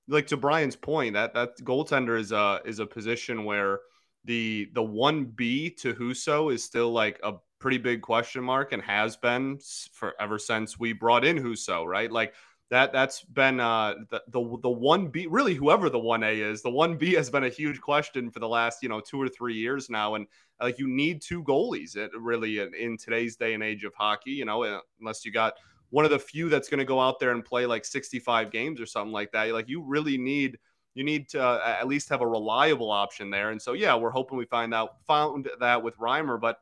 like 0.07 0.27
to 0.29 0.37
Brian's 0.37 0.77
point 0.77 1.15
that 1.15 1.35
that 1.35 1.59
goaltender 1.61 2.19
is 2.19 2.33
a 2.33 2.61
is 2.65 2.79
a 2.79 2.87
position 2.87 3.45
where 3.45 3.81
the 4.25 4.69
the 4.75 4.83
one 4.83 5.25
B 5.25 5.71
to 5.71 5.95
Husso 5.95 6.53
is 6.53 6.63
still 6.63 6.93
like 6.93 7.19
a 7.23 7.35
pretty 7.59 7.79
big 7.79 8.03
question 8.03 8.45
mark 8.45 8.73
and 8.73 8.83
has 8.83 9.17
been 9.17 9.59
for 9.93 10.15
ever 10.21 10.39
since 10.39 10.79
we 10.79 10.93
brought 10.93 11.25
in 11.25 11.39
Husso. 11.39 11.87
Right, 11.87 12.13
like 12.13 12.35
that 12.71 12.93
that's 12.93 13.23
been 13.23 13.61
uh, 13.61 13.95
the 14.11 14.23
the 14.29 14.59
the 14.63 14.71
one 14.71 15.09
B 15.09 15.27
really 15.27 15.55
whoever 15.55 15.89
the 15.89 15.99
one 15.99 16.23
A 16.23 16.41
is 16.41 16.61
the 16.63 16.71
one 16.71 16.97
B 16.97 17.15
has 17.15 17.31
been 17.31 17.45
a 17.45 17.49
huge 17.49 17.81
question 17.81 18.31
for 18.31 18.41
the 18.41 18.49
last 18.49 18.83
you 18.83 18.89
know 18.89 19.01
two 19.01 19.21
or 19.21 19.29
three 19.29 19.55
years 19.55 19.89
now. 19.89 20.17
And 20.17 20.27
like 20.61 20.79
you 20.79 20.87
need 20.87 21.23
two 21.23 21.43
goalies 21.45 21.97
it, 21.97 22.11
really 22.19 22.59
in, 22.59 22.75
in, 22.75 22.97
today's 22.99 23.37
day 23.37 23.55
and 23.55 23.63
age 23.63 23.85
of 23.85 23.95
hockey 23.95 24.33
you 24.33 24.45
know 24.45 24.65
uh, 24.65 24.81
unless 25.01 25.25
you 25.25 25.33
got 25.33 25.55
one 25.91 26.05
of 26.05 26.11
the 26.11 26.19
few 26.19 26.49
that's 26.49 26.69
going 26.69 26.79
to 26.79 26.85
go 26.85 27.01
out 27.01 27.19
there 27.19 27.31
and 27.31 27.45
play 27.45 27.65
like 27.65 27.85
65 27.85 28.51
games 28.51 28.81
or 28.81 28.87
something 28.87 29.13
like 29.13 29.33
that 29.33 29.53
like 29.53 29.69
you 29.69 29.83
really 29.83 30.19
need 30.19 30.59
you 30.95 31.05
need 31.05 31.29
to 31.31 31.41
uh, 31.41 31.77
at 31.81 31.87
least 31.87 32.09
have 32.09 32.23
a 32.23 32.27
reliable 32.27 32.91
option 32.91 33.31
there. 33.31 33.51
And 33.51 33.63
so 33.63 33.73
yeah 33.73 33.95
we're 33.95 34.11
hoping 34.11 34.37
we 34.37 34.45
find 34.45 34.75
out 34.75 34.97
found 35.07 35.49
that 35.61 35.83
with 35.83 35.97
Reimer 35.97 36.39
but 36.39 36.59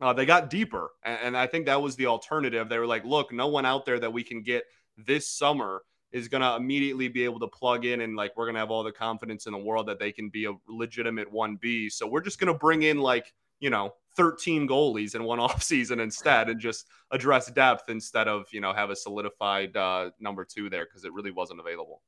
uh, 0.00 0.12
they 0.12 0.26
got 0.26 0.50
deeper. 0.50 0.90
And, 1.04 1.18
and 1.22 1.36
I 1.36 1.46
think 1.46 1.66
that 1.66 1.80
was 1.80 1.94
the 1.94 2.06
alternative. 2.06 2.68
They 2.68 2.78
were 2.78 2.86
like 2.86 3.06
look 3.06 3.32
no 3.32 3.46
one 3.46 3.64
out 3.64 3.86
there 3.86 4.00
that 4.00 4.12
we 4.12 4.24
can 4.24 4.42
get 4.42 4.64
this 4.96 5.28
summer 5.28 5.82
is 6.12 6.28
going 6.28 6.42
to 6.42 6.56
immediately 6.56 7.08
be 7.08 7.24
able 7.24 7.40
to 7.40 7.48
plug 7.48 7.84
in 7.84 8.02
and 8.02 8.16
like 8.16 8.36
we're 8.36 8.44
going 8.44 8.54
to 8.54 8.60
have 8.60 8.70
all 8.70 8.82
the 8.82 8.92
confidence 8.92 9.46
in 9.46 9.52
the 9.52 9.58
world 9.58 9.88
that 9.88 9.98
they 9.98 10.12
can 10.12 10.28
be 10.28 10.44
a 10.44 10.52
legitimate 10.68 11.32
1B. 11.32 11.90
So 11.90 12.06
we're 12.06 12.20
just 12.20 12.38
going 12.38 12.52
to 12.52 12.58
bring 12.58 12.82
in 12.82 12.98
like, 12.98 13.32
you 13.60 13.70
know, 13.70 13.94
13 14.16 14.68
goalies 14.68 15.14
in 15.14 15.24
one 15.24 15.40
off 15.40 15.62
season 15.62 16.00
instead 16.00 16.48
and 16.48 16.60
just 16.60 16.86
address 17.10 17.50
depth 17.50 17.88
instead 17.88 18.28
of, 18.28 18.44
you 18.52 18.60
know, 18.60 18.72
have 18.72 18.90
a 18.90 18.96
solidified 18.96 19.76
uh, 19.76 20.10
number 20.20 20.44
2 20.44 20.68
there 20.68 20.84
because 20.84 21.04
it 21.04 21.12
really 21.12 21.30
wasn't 21.30 21.60
available. 21.60 22.02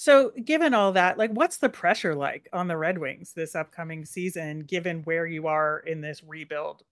So, 0.00 0.30
given 0.44 0.74
all 0.74 0.92
that, 0.92 1.18
like 1.18 1.32
what's 1.32 1.56
the 1.56 1.68
pressure 1.68 2.14
like 2.14 2.48
on 2.52 2.68
the 2.68 2.76
Red 2.76 2.98
Wings 2.98 3.32
this 3.32 3.56
upcoming 3.56 4.04
season 4.04 4.60
given 4.60 5.02
where 5.02 5.26
you 5.26 5.48
are 5.48 5.80
in 5.80 6.00
this 6.00 6.22
rebuild? 6.22 6.84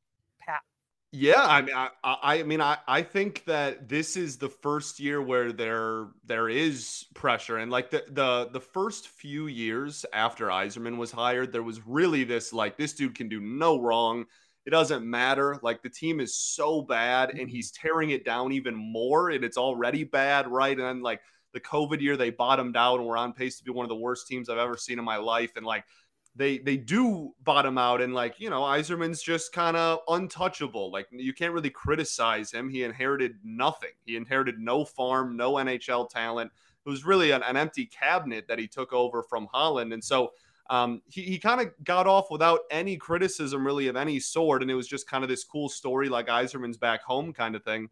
Yeah, 1.12 1.42
I 1.46 1.62
mean, 1.62 1.74
I, 1.74 1.88
I 2.04 2.42
mean, 2.42 2.60
I, 2.60 2.78
I 2.86 3.02
think 3.02 3.44
that 3.46 3.88
this 3.88 4.16
is 4.16 4.36
the 4.36 4.48
first 4.50 5.00
year 5.00 5.22
where 5.22 5.52
there 5.52 6.08
there 6.26 6.48
is 6.48 7.06
pressure, 7.14 7.56
and 7.58 7.70
like 7.70 7.90
the 7.90 8.04
the 8.10 8.50
the 8.52 8.60
first 8.60 9.08
few 9.08 9.46
years 9.46 10.04
after 10.12 10.48
Yzerman 10.48 10.98
was 10.98 11.12
hired, 11.12 11.52
there 11.52 11.62
was 11.62 11.80
really 11.86 12.24
this 12.24 12.52
like 12.52 12.76
this 12.76 12.92
dude 12.92 13.14
can 13.14 13.28
do 13.28 13.40
no 13.40 13.80
wrong. 13.80 14.26
It 14.66 14.70
doesn't 14.70 15.08
matter. 15.08 15.58
Like 15.62 15.82
the 15.82 15.88
team 15.88 16.20
is 16.20 16.36
so 16.36 16.82
bad, 16.82 17.30
and 17.30 17.48
he's 17.48 17.70
tearing 17.70 18.10
it 18.10 18.24
down 18.24 18.52
even 18.52 18.74
more, 18.74 19.30
and 19.30 19.42
it's 19.44 19.56
already 19.56 20.04
bad, 20.04 20.48
right? 20.48 20.76
And 20.76 20.86
then 20.86 21.02
like 21.02 21.20
the 21.54 21.60
COVID 21.60 22.00
year, 22.02 22.16
they 22.18 22.30
bottomed 22.30 22.76
out, 22.76 22.98
and 22.98 23.06
we're 23.06 23.16
on 23.16 23.32
pace 23.32 23.56
to 23.58 23.64
be 23.64 23.70
one 23.70 23.84
of 23.84 23.90
the 23.90 23.96
worst 23.96 24.26
teams 24.26 24.50
I've 24.50 24.58
ever 24.58 24.76
seen 24.76 24.98
in 24.98 25.04
my 25.04 25.16
life, 25.16 25.52
and 25.56 25.64
like 25.64 25.84
they 26.36 26.58
they 26.58 26.76
do 26.76 27.32
bottom 27.42 27.78
out 27.78 28.02
and 28.02 28.14
like 28.14 28.38
you 28.38 28.50
know 28.50 28.62
Yzerman's 28.62 29.22
just 29.22 29.52
kind 29.52 29.76
of 29.76 30.00
untouchable. 30.08 30.92
Like 30.92 31.06
you 31.10 31.32
can't 31.32 31.52
really 31.52 31.70
criticize 31.70 32.52
him. 32.52 32.68
He 32.68 32.84
inherited 32.84 33.36
nothing. 33.42 33.90
He 34.04 34.16
inherited 34.16 34.58
no 34.58 34.84
farm, 34.84 35.36
no 35.36 35.54
NHL 35.54 36.08
talent. 36.10 36.52
It 36.84 36.88
was 36.88 37.04
really 37.04 37.32
an, 37.32 37.42
an 37.42 37.56
empty 37.56 37.86
cabinet 37.86 38.46
that 38.48 38.58
he 38.58 38.68
took 38.68 38.92
over 38.92 39.22
from 39.22 39.48
Holland, 39.52 39.92
and 39.92 40.04
so 40.04 40.32
um, 40.68 41.02
he 41.08 41.22
he 41.22 41.38
kind 41.38 41.60
of 41.60 41.72
got 41.84 42.06
off 42.06 42.30
without 42.30 42.60
any 42.70 42.96
criticism 42.96 43.64
really 43.66 43.88
of 43.88 43.96
any 43.96 44.20
sort, 44.20 44.62
and 44.62 44.70
it 44.70 44.74
was 44.74 44.88
just 44.88 45.08
kind 45.08 45.24
of 45.24 45.30
this 45.30 45.44
cool 45.44 45.68
story 45.68 46.08
like 46.08 46.26
Yzerman's 46.26 46.76
back 46.76 47.02
home 47.02 47.32
kind 47.32 47.56
of 47.56 47.64
thing. 47.64 47.88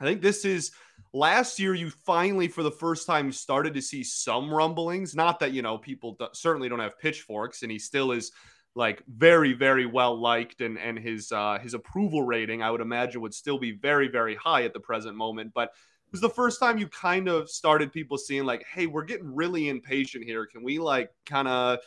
I 0.00 0.04
think 0.04 0.20
this 0.20 0.44
is 0.44 0.72
last 1.12 1.58
year 1.58 1.74
you 1.74 1.90
finally 1.90 2.48
for 2.48 2.62
the 2.62 2.70
first 2.70 3.06
time 3.06 3.32
started 3.32 3.74
to 3.74 3.82
see 3.82 4.02
some 4.02 4.52
rumblings. 4.52 5.14
Not 5.14 5.40
that 5.40 5.52
you 5.52 5.62
know 5.62 5.78
people 5.78 6.16
do, 6.18 6.28
certainly 6.32 6.68
don't 6.68 6.80
have 6.80 6.98
pitchforks 6.98 7.62
and 7.62 7.70
he 7.70 7.78
still 7.78 8.12
is 8.12 8.32
like 8.74 9.02
very 9.06 9.52
very 9.52 9.86
well 9.86 10.18
liked 10.18 10.62
and 10.62 10.78
and 10.78 10.98
his 10.98 11.30
uh 11.30 11.58
his 11.58 11.74
approval 11.74 12.22
rating 12.22 12.62
i 12.62 12.70
would 12.70 12.80
imagine 12.80 13.20
would 13.20 13.34
still 13.34 13.58
be 13.58 13.72
very 13.72 14.08
very 14.08 14.34
high 14.34 14.62
at 14.62 14.72
the 14.72 14.80
present 14.80 15.16
moment. 15.16 15.52
But 15.54 15.68
it 15.68 16.12
was 16.12 16.20
the 16.20 16.28
first 16.30 16.60
time 16.60 16.78
you 16.78 16.88
kind 16.88 17.28
of 17.28 17.50
started 17.50 17.92
people 17.92 18.18
seeing 18.18 18.44
like 18.44 18.64
hey 18.72 18.86
we're 18.86 19.04
getting 19.04 19.34
really 19.34 19.68
impatient 19.68 20.24
here. 20.24 20.46
Can 20.46 20.62
we 20.62 20.78
like 20.78 21.10
kind 21.26 21.48
of 21.48 21.78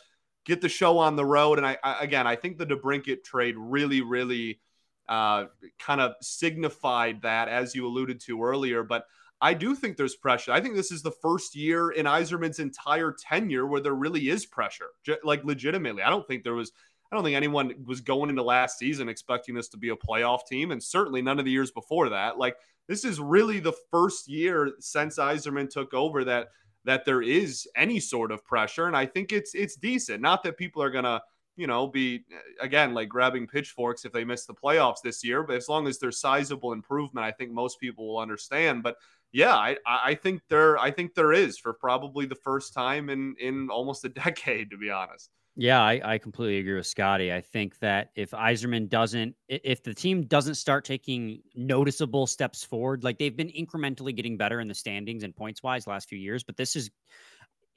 get 0.44 0.60
the 0.60 0.68
show 0.68 0.98
on 0.98 1.16
the 1.16 1.24
road? 1.24 1.58
And 1.58 1.66
I, 1.66 1.76
I 1.82 2.00
again 2.00 2.26
i 2.26 2.36
think 2.36 2.58
the 2.58 2.66
DeBrincat 2.66 3.24
trade 3.24 3.56
really 3.58 4.00
really 4.00 4.60
uh, 5.08 5.46
kind 5.78 6.00
of 6.00 6.14
signified 6.20 7.22
that, 7.22 7.48
as 7.48 7.74
you 7.74 7.86
alluded 7.86 8.20
to 8.20 8.42
earlier. 8.42 8.82
But 8.82 9.06
I 9.40 9.54
do 9.54 9.74
think 9.74 9.96
there's 9.96 10.16
pressure. 10.16 10.52
I 10.52 10.60
think 10.60 10.74
this 10.74 10.90
is 10.90 11.02
the 11.02 11.10
first 11.10 11.54
year 11.54 11.90
in 11.90 12.06
Yzerman's 12.06 12.58
entire 12.58 13.12
tenure 13.12 13.66
where 13.66 13.80
there 13.80 13.94
really 13.94 14.30
is 14.30 14.46
pressure, 14.46 14.88
like 15.24 15.44
legitimately. 15.44 16.02
I 16.02 16.10
don't 16.10 16.26
think 16.26 16.42
there 16.42 16.54
was. 16.54 16.72
I 17.10 17.14
don't 17.14 17.22
think 17.22 17.36
anyone 17.36 17.72
was 17.84 18.00
going 18.00 18.30
into 18.30 18.42
last 18.42 18.80
season 18.80 19.08
expecting 19.08 19.54
this 19.54 19.68
to 19.68 19.76
be 19.76 19.90
a 19.90 19.96
playoff 19.96 20.40
team, 20.48 20.72
and 20.72 20.82
certainly 20.82 21.22
none 21.22 21.38
of 21.38 21.44
the 21.44 21.52
years 21.52 21.70
before 21.70 22.08
that. 22.08 22.36
Like 22.38 22.56
this 22.88 23.04
is 23.04 23.20
really 23.20 23.60
the 23.60 23.74
first 23.92 24.28
year 24.28 24.72
since 24.80 25.18
Yzerman 25.18 25.70
took 25.70 25.94
over 25.94 26.24
that 26.24 26.48
that 26.84 27.04
there 27.04 27.22
is 27.22 27.68
any 27.76 28.00
sort 28.00 28.32
of 28.32 28.44
pressure, 28.44 28.86
and 28.86 28.96
I 28.96 29.06
think 29.06 29.32
it's 29.32 29.54
it's 29.54 29.76
decent. 29.76 30.20
Not 30.20 30.42
that 30.44 30.56
people 30.56 30.82
are 30.82 30.90
gonna 30.90 31.20
you 31.56 31.66
know, 31.66 31.86
be 31.86 32.24
uh, 32.32 32.64
again 32.64 32.94
like 32.94 33.08
grabbing 33.08 33.46
pitchforks 33.46 34.04
if 34.04 34.12
they 34.12 34.24
miss 34.24 34.46
the 34.46 34.54
playoffs 34.54 35.02
this 35.02 35.24
year. 35.24 35.42
But 35.42 35.56
as 35.56 35.68
long 35.68 35.86
as 35.86 35.98
there's 35.98 36.20
sizable 36.20 36.72
improvement, 36.72 37.26
I 37.26 37.32
think 37.32 37.50
most 37.50 37.80
people 37.80 38.06
will 38.06 38.18
understand. 38.18 38.82
But 38.82 38.96
yeah, 39.32 39.54
I, 39.54 39.76
I 39.86 40.14
think 40.14 40.42
there 40.48 40.78
I 40.78 40.90
think 40.90 41.14
there 41.14 41.32
is 41.32 41.58
for 41.58 41.72
probably 41.72 42.26
the 42.26 42.36
first 42.36 42.72
time 42.72 43.08
in 43.10 43.34
in 43.38 43.68
almost 43.70 44.04
a 44.04 44.08
decade, 44.24 44.70
to 44.70 44.76
be 44.76 44.90
honest. 44.90 45.30
Yeah, 45.58 45.80
I, 45.80 46.00
I 46.04 46.18
completely 46.18 46.58
agree 46.58 46.74
with 46.74 46.86
Scotty. 46.86 47.32
I 47.32 47.40
think 47.40 47.78
that 47.78 48.10
if 48.14 48.32
Yzerman 48.32 48.90
doesn't, 48.90 49.34
if 49.48 49.82
the 49.82 49.94
team 49.94 50.26
doesn't 50.26 50.56
start 50.56 50.84
taking 50.84 51.40
noticeable 51.54 52.26
steps 52.26 52.62
forward, 52.62 53.02
like 53.02 53.18
they've 53.18 53.34
been 53.34 53.48
incrementally 53.48 54.14
getting 54.14 54.36
better 54.36 54.60
in 54.60 54.68
the 54.68 54.74
standings 54.74 55.22
and 55.22 55.34
points 55.34 55.62
wise 55.62 55.86
last 55.86 56.10
few 56.10 56.18
years, 56.18 56.44
but 56.44 56.58
this 56.58 56.76
is, 56.76 56.90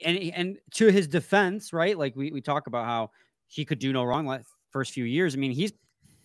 and 0.04 0.18
and 0.18 0.58
to 0.72 0.88
his 0.88 1.08
defense, 1.08 1.72
right? 1.72 1.98
Like 1.98 2.18
we, 2.18 2.34
we 2.34 2.42
talk 2.42 2.68
about 2.68 2.86
how 2.86 3.12
he 3.50 3.66
could 3.66 3.80
do 3.80 3.92
no 3.92 4.04
wrong 4.04 4.26
like 4.26 4.44
first 4.72 4.94
few 4.94 5.04
years. 5.04 5.36
I 5.36 5.38
mean, 5.38 5.52
he's 5.52 5.74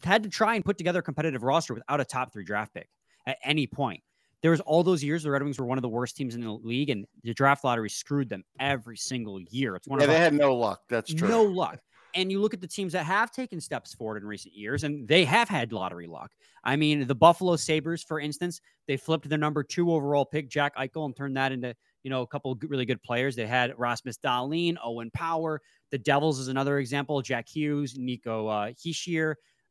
had 0.04 0.22
to 0.22 0.28
try 0.28 0.54
and 0.54 0.64
put 0.64 0.78
together 0.78 1.00
a 1.00 1.02
competitive 1.02 1.42
roster 1.42 1.74
without 1.74 2.00
a 2.00 2.04
top 2.04 2.32
three 2.32 2.44
draft 2.44 2.74
pick 2.74 2.88
at 3.26 3.38
any 3.42 3.66
point. 3.66 4.02
There 4.42 4.50
was 4.50 4.60
all 4.60 4.82
those 4.82 5.02
years 5.02 5.22
the 5.22 5.30
Red 5.30 5.42
Wings 5.42 5.58
were 5.58 5.64
one 5.64 5.78
of 5.78 5.82
the 5.82 5.88
worst 5.88 6.16
teams 6.16 6.34
in 6.34 6.42
the 6.42 6.52
league, 6.52 6.90
and 6.90 7.06
the 7.22 7.32
draft 7.32 7.64
lottery 7.64 7.88
screwed 7.88 8.28
them 8.28 8.44
every 8.60 8.98
single 8.98 9.40
year. 9.40 9.74
It's 9.74 9.88
one 9.88 10.00
yeah, 10.00 10.04
of 10.04 10.10
they 10.10 10.18
had 10.18 10.34
no 10.34 10.54
luck. 10.54 10.82
That's 10.90 11.12
true. 11.12 11.28
No 11.28 11.42
luck. 11.42 11.78
And 12.14 12.30
you 12.30 12.40
look 12.40 12.52
at 12.52 12.60
the 12.60 12.68
teams 12.68 12.92
that 12.92 13.04
have 13.04 13.32
taken 13.32 13.60
steps 13.60 13.94
forward 13.94 14.22
in 14.22 14.28
recent 14.28 14.54
years, 14.54 14.84
and 14.84 15.08
they 15.08 15.24
have 15.24 15.48
had 15.48 15.72
lottery 15.72 16.06
luck. 16.06 16.30
I 16.62 16.76
mean, 16.76 17.06
the 17.06 17.14
Buffalo 17.14 17.56
Sabres, 17.56 18.04
for 18.04 18.20
instance, 18.20 18.60
they 18.86 18.98
flipped 18.98 19.28
their 19.28 19.38
number 19.38 19.64
two 19.64 19.90
overall 19.90 20.26
pick, 20.26 20.50
Jack 20.50 20.76
Eichel, 20.76 21.06
and 21.06 21.16
turned 21.16 21.38
that 21.38 21.50
into 21.50 21.74
you 22.04 22.10
know, 22.10 22.22
a 22.22 22.26
couple 22.26 22.56
really 22.68 22.84
good 22.84 23.02
players. 23.02 23.34
They 23.34 23.46
had 23.46 23.72
Rasmus 23.76 24.18
Dahlin, 24.18 24.76
Owen 24.84 25.10
Power. 25.10 25.60
The 25.90 25.98
Devils 25.98 26.38
is 26.38 26.48
another 26.48 26.78
example. 26.78 27.20
Jack 27.22 27.48
Hughes, 27.48 27.96
Nico 27.98 28.46
uh. 28.46 28.70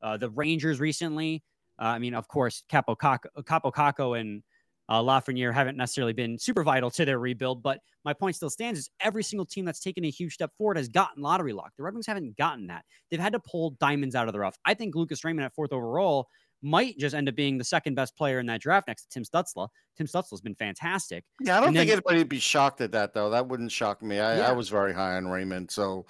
Uh, 0.01 0.17
the 0.17 0.29
Rangers 0.31 0.81
recently. 0.81 1.43
Uh, 1.79 1.85
I 1.85 1.99
mean, 1.99 2.13
of 2.13 2.27
course, 2.27 2.63
Kaapo 2.69 2.97
Kakko 2.97 4.19
and 4.19 4.43
uh, 4.89 5.01
Lafreniere 5.01 5.53
haven't 5.53 5.77
necessarily 5.77 6.11
been 6.11 6.37
super 6.37 6.63
vital 6.63 6.91
to 6.91 7.05
their 7.05 7.19
rebuild, 7.19 7.63
but 7.63 7.79
my 8.03 8.13
point 8.13 8.35
still 8.35 8.49
stands 8.49 8.79
is 8.79 8.89
every 8.99 9.23
single 9.23 9.45
team 9.45 9.63
that's 9.63 9.79
taken 9.79 10.03
a 10.03 10.09
huge 10.09 10.33
step 10.33 10.51
forward 10.57 10.77
has 10.77 10.89
gotten 10.89 11.23
lottery 11.23 11.53
luck. 11.53 11.71
The 11.77 11.83
Red 11.83 11.93
Wings 11.93 12.05
haven't 12.05 12.35
gotten 12.35 12.67
that. 12.67 12.83
They've 13.09 13.19
had 13.19 13.33
to 13.33 13.39
pull 13.39 13.71
diamonds 13.79 14.13
out 14.13 14.27
of 14.27 14.33
the 14.33 14.39
rough. 14.39 14.57
I 14.65 14.73
think 14.73 14.95
Lucas 14.95 15.23
Raymond 15.23 15.45
at 15.45 15.55
fourth 15.55 15.71
overall 15.71 16.27
might 16.63 16.97
just 16.97 17.13
end 17.13 17.29
up 17.29 17.35
being 17.35 17.57
the 17.57 17.63
second 17.63 17.95
best 17.95 18.15
player 18.15 18.39
in 18.39 18.45
that 18.47 18.61
draft 18.61 18.87
next 18.87 19.03
to 19.03 19.09
Tim 19.09 19.23
Stützle. 19.23 19.67
Tim 19.95 20.07
Stützle's 20.07 20.41
been 20.41 20.55
fantastic. 20.55 21.23
Yeah, 21.41 21.57
I 21.57 21.59
don't 21.59 21.69
and 21.69 21.77
think 21.77 21.89
then, 21.89 21.97
anybody 21.97 22.17
would 22.19 22.29
be 22.29 22.39
shocked 22.39 22.81
at 22.81 22.91
that 22.93 23.13
though. 23.13 23.29
That 23.29 23.47
wouldn't 23.47 23.71
shock 23.71 24.01
me. 24.01 24.19
I, 24.19 24.37
yeah. 24.37 24.49
I 24.49 24.51
was 24.53 24.69
very 24.69 24.93
high 24.93 25.15
on 25.17 25.27
Raymond, 25.27 25.69
so 25.69 26.05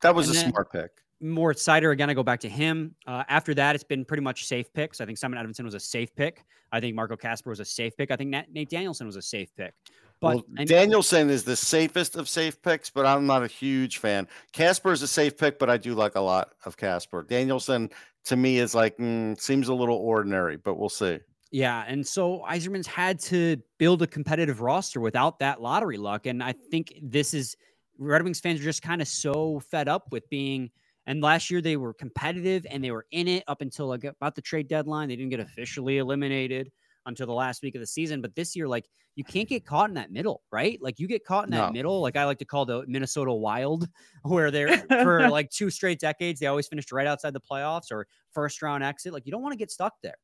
that 0.00 0.14
was 0.14 0.28
and 0.28 0.36
a 0.36 0.40
then, 0.40 0.50
smart 0.50 0.72
pick. 0.72 0.90
Moritz 1.20 1.64
Seider 1.64 1.92
again. 1.92 2.10
I 2.10 2.14
go 2.14 2.22
back 2.22 2.40
to 2.40 2.48
him. 2.48 2.94
Uh, 3.06 3.24
after 3.28 3.54
that, 3.54 3.74
it's 3.74 3.84
been 3.84 4.04
pretty 4.04 4.22
much 4.22 4.46
safe 4.46 4.72
picks. 4.72 5.00
I 5.00 5.06
think 5.06 5.18
Simon 5.18 5.38
Edvinsson 5.38 5.64
was 5.64 5.74
a 5.74 5.80
safe 5.80 6.14
pick. 6.14 6.44
I 6.72 6.80
think 6.80 6.94
Marco 6.94 7.16
Kasper 7.16 7.50
was 7.50 7.60
a 7.60 7.64
safe 7.64 7.96
pick. 7.96 8.10
I 8.10 8.16
think 8.16 8.30
Nate, 8.30 8.52
Nate 8.52 8.68
Danielson 8.68 9.06
was 9.06 9.16
a 9.16 9.22
safe 9.22 9.54
pick. 9.56 9.72
But 10.20 10.36
well, 10.36 10.64
Danielson 10.64 11.28
is 11.28 11.44
the 11.44 11.56
safest 11.56 12.16
of 12.16 12.28
safe 12.28 12.60
picks, 12.62 12.88
but 12.88 13.04
I'm 13.04 13.26
not 13.26 13.42
a 13.42 13.46
huge 13.46 13.98
fan. 13.98 14.26
Kasper 14.52 14.92
is 14.92 15.02
a 15.02 15.08
safe 15.08 15.36
pick, 15.36 15.58
but 15.58 15.68
I 15.68 15.76
do 15.76 15.94
like 15.94 16.14
a 16.14 16.20
lot 16.20 16.52
of 16.64 16.76
Kasper. 16.76 17.22
Danielson 17.22 17.90
to 18.26 18.36
me 18.36 18.58
is 18.58 18.74
like 18.74 18.96
mm, 18.98 19.40
seems 19.40 19.68
a 19.68 19.74
little 19.74 19.96
ordinary, 19.96 20.56
but 20.56 20.78
we'll 20.78 20.88
see. 20.88 21.18
Yeah, 21.50 21.84
and 21.86 22.06
so 22.06 22.44
Yzerman's 22.48 22.86
had 22.86 23.18
to 23.20 23.56
build 23.78 24.02
a 24.02 24.06
competitive 24.06 24.60
roster 24.60 25.00
without 25.00 25.38
that 25.38 25.62
lottery 25.62 25.96
luck, 25.96 26.26
and 26.26 26.42
I 26.42 26.52
think 26.52 26.94
this 27.02 27.34
is 27.34 27.56
Red 27.98 28.22
Wings 28.22 28.40
fans 28.40 28.60
are 28.60 28.64
just 28.64 28.82
kind 28.82 29.00
of 29.00 29.08
so 29.08 29.60
fed 29.60 29.88
up 29.88 30.08
with 30.10 30.28
being– 30.28 30.70
and 31.06 31.22
last 31.22 31.50
year 31.50 31.60
they 31.60 31.76
were 31.76 31.94
competitive 31.94 32.66
and 32.68 32.82
they 32.82 32.90
were 32.90 33.06
in 33.12 33.28
it 33.28 33.44
up 33.46 33.60
until 33.60 33.86
like 33.86 34.04
about 34.04 34.34
the 34.34 34.42
trade 34.42 34.68
deadline. 34.68 35.08
They 35.08 35.16
didn't 35.16 35.30
get 35.30 35.40
officially 35.40 35.98
eliminated 35.98 36.70
until 37.06 37.26
the 37.26 37.32
last 37.32 37.62
week 37.62 37.74
of 37.74 37.80
the 37.80 37.86
season. 37.86 38.20
But 38.20 38.34
this 38.34 38.54
year, 38.54 38.68
like 38.68 38.88
you 39.14 39.24
can't 39.24 39.48
get 39.48 39.64
caught 39.64 39.88
in 39.88 39.94
that 39.94 40.12
middle, 40.12 40.42
right? 40.52 40.78
Like 40.82 41.00
you 41.00 41.06
get 41.06 41.24
caught 41.24 41.44
in 41.44 41.50
that 41.52 41.68
no. 41.68 41.72
middle, 41.72 42.00
like 42.00 42.16
I 42.16 42.24
like 42.24 42.38
to 42.38 42.44
call 42.44 42.66
the 42.66 42.84
Minnesota 42.86 43.32
Wild, 43.32 43.88
where 44.22 44.50
they're 44.50 44.78
for 44.88 45.28
like 45.28 45.50
two 45.50 45.70
straight 45.70 45.98
decades, 45.98 46.40
they 46.40 46.46
always 46.46 46.68
finished 46.68 46.92
right 46.92 47.06
outside 47.06 47.32
the 47.32 47.40
playoffs 47.40 47.90
or 47.90 48.06
first 48.32 48.60
round 48.62 48.84
exit. 48.84 49.12
Like 49.12 49.24
you 49.26 49.32
don't 49.32 49.42
want 49.42 49.52
to 49.52 49.58
get 49.58 49.70
stuck 49.70 49.94
there. 50.02 50.16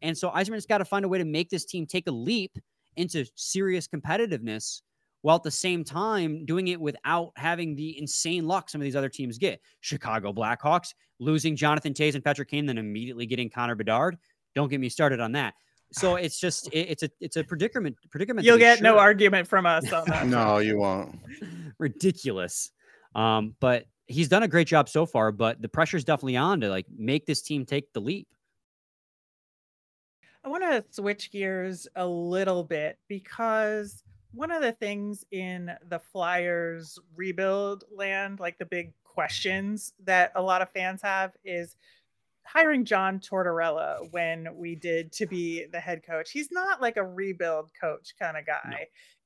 And 0.00 0.16
so 0.16 0.30
Yzerman's 0.30 0.66
got 0.66 0.78
to 0.78 0.84
find 0.84 1.04
a 1.04 1.08
way 1.08 1.18
to 1.18 1.24
make 1.24 1.50
this 1.50 1.64
team 1.64 1.86
take 1.86 2.06
a 2.06 2.12
leap 2.12 2.56
into 2.96 3.24
serious 3.34 3.88
competitiveness 3.88 4.82
while 5.22 5.36
at 5.36 5.42
the 5.42 5.50
same 5.50 5.82
time 5.84 6.44
doing 6.44 6.68
it 6.68 6.80
without 6.80 7.32
having 7.36 7.74
the 7.74 7.98
insane 7.98 8.46
luck 8.46 8.70
some 8.70 8.80
of 8.80 8.84
these 8.84 8.96
other 8.96 9.08
teams 9.08 9.38
get. 9.38 9.60
Chicago 9.80 10.32
Blackhawks 10.32 10.94
losing 11.18 11.56
Jonathan 11.56 11.92
Toews 11.92 12.14
and 12.14 12.24
Patrick 12.24 12.48
Kane, 12.48 12.66
then 12.66 12.78
immediately 12.78 13.26
getting 13.26 13.50
Connor 13.50 13.74
Bedard. 13.74 14.16
Don't 14.54 14.68
get 14.68 14.80
me 14.80 14.88
started 14.88 15.20
on 15.20 15.32
that. 15.32 15.54
So 15.92 16.16
it's 16.16 16.38
just 16.38 16.68
it, 16.72 16.90
it's 16.90 17.02
a 17.02 17.10
it's 17.20 17.36
a 17.36 17.44
predicament 17.44 17.96
predicament. 18.10 18.44
You'll 18.44 18.58
get 18.58 18.78
sure. 18.78 18.84
no 18.84 18.98
argument 18.98 19.48
from 19.48 19.66
us 19.66 19.90
on 19.92 20.04
that. 20.08 20.26
no, 20.26 20.58
you 20.58 20.78
won't. 20.78 21.18
Ridiculous. 21.78 22.70
Um, 23.14 23.54
but 23.60 23.86
he's 24.06 24.28
done 24.28 24.42
a 24.42 24.48
great 24.48 24.66
job 24.66 24.88
so 24.88 25.06
far. 25.06 25.32
But 25.32 25.62
the 25.62 25.68
pressure's 25.68 26.04
definitely 26.04 26.36
on 26.36 26.60
to 26.60 26.68
like 26.68 26.86
make 26.96 27.26
this 27.26 27.42
team 27.42 27.64
take 27.64 27.92
the 27.92 28.00
leap. 28.00 28.28
I 30.44 30.48
want 30.48 30.62
to 30.62 30.84
switch 30.90 31.30
gears 31.30 31.86
a 31.96 32.06
little 32.06 32.64
bit 32.64 32.98
because 33.08 34.02
one 34.32 34.50
of 34.50 34.62
the 34.62 34.72
things 34.72 35.24
in 35.30 35.70
the 35.88 35.98
Flyers 35.98 36.98
rebuild 37.16 37.84
land, 37.94 38.40
like 38.40 38.58
the 38.58 38.66
big 38.66 38.92
questions 39.04 39.94
that 40.04 40.32
a 40.36 40.42
lot 40.42 40.62
of 40.62 40.70
fans 40.70 41.02
have, 41.02 41.32
is 41.44 41.76
hiring 42.52 42.84
John 42.84 43.20
Tortorella 43.20 44.10
when 44.10 44.48
we 44.56 44.74
did 44.74 45.12
to 45.12 45.26
be 45.26 45.66
the 45.70 45.80
head 45.80 46.02
coach. 46.04 46.30
He's 46.30 46.50
not 46.50 46.80
like 46.80 46.96
a 46.96 47.04
rebuild 47.04 47.70
coach 47.78 48.14
kind 48.18 48.36
of 48.36 48.46
guy. 48.46 48.70
No. 48.70 48.76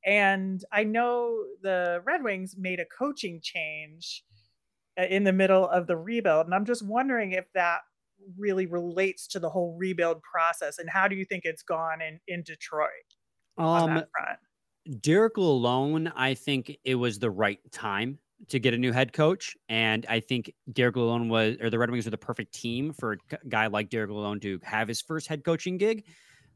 And 0.04 0.64
I 0.72 0.84
know 0.84 1.44
the 1.62 2.02
Red 2.04 2.24
Wings 2.24 2.56
made 2.58 2.80
a 2.80 2.84
coaching 2.84 3.40
change 3.40 4.24
uh, 4.98 5.04
in 5.04 5.24
the 5.24 5.32
middle 5.32 5.68
of 5.68 5.86
the 5.86 5.96
rebuild. 5.96 6.46
And 6.46 6.54
I'm 6.54 6.64
just 6.64 6.84
wondering 6.84 7.32
if 7.32 7.44
that 7.54 7.80
really 8.36 8.66
relates 8.66 9.26
to 9.28 9.38
the 9.38 9.48
whole 9.50 9.76
rebuild 9.78 10.22
process 10.22 10.78
and 10.78 10.88
how 10.88 11.08
do 11.08 11.16
you 11.16 11.24
think 11.24 11.44
it's 11.44 11.62
gone 11.62 12.00
in, 12.00 12.20
in 12.28 12.42
Detroit 12.42 12.88
um, 13.58 13.66
on 13.66 13.94
that 13.94 14.08
front? 14.10 14.38
Derek 15.00 15.34
Lalonde, 15.34 16.12
I 16.16 16.34
think 16.34 16.76
it 16.84 16.96
was 16.96 17.18
the 17.18 17.30
right 17.30 17.60
time 17.70 18.18
to 18.48 18.58
get 18.58 18.74
a 18.74 18.78
new 18.78 18.92
head 18.92 19.12
coach. 19.12 19.56
And 19.68 20.06
I 20.08 20.20
think 20.20 20.52
Derek 20.72 20.96
Lalonde 20.96 21.28
was, 21.28 21.56
or 21.60 21.70
the 21.70 21.78
Red 21.78 21.90
Wings 21.90 22.04
were 22.04 22.10
the 22.10 22.18
perfect 22.18 22.52
team 22.52 22.92
for 22.92 23.12
a 23.12 23.48
guy 23.48 23.66
like 23.66 23.88
Derek 23.88 24.10
Lalonde 24.10 24.42
to 24.42 24.60
have 24.62 24.88
his 24.88 25.00
first 25.00 25.28
head 25.28 25.44
coaching 25.44 25.78
gig. 25.78 26.04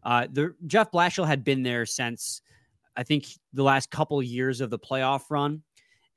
Uh, 0.03 0.27
the 0.31 0.55
Jeff 0.66 0.90
Blashill 0.92 1.27
had 1.27 1.44
been 1.44 1.62
there 1.62 1.87
since 1.87 2.42
I 2.96 3.03
think 3.03 3.27
the 3.53 3.62
last 3.62 3.90
couple 3.90 4.22
years 4.22 4.61
of 4.61 4.70
the 4.70 4.79
playoff 4.79 5.22
run 5.31 5.62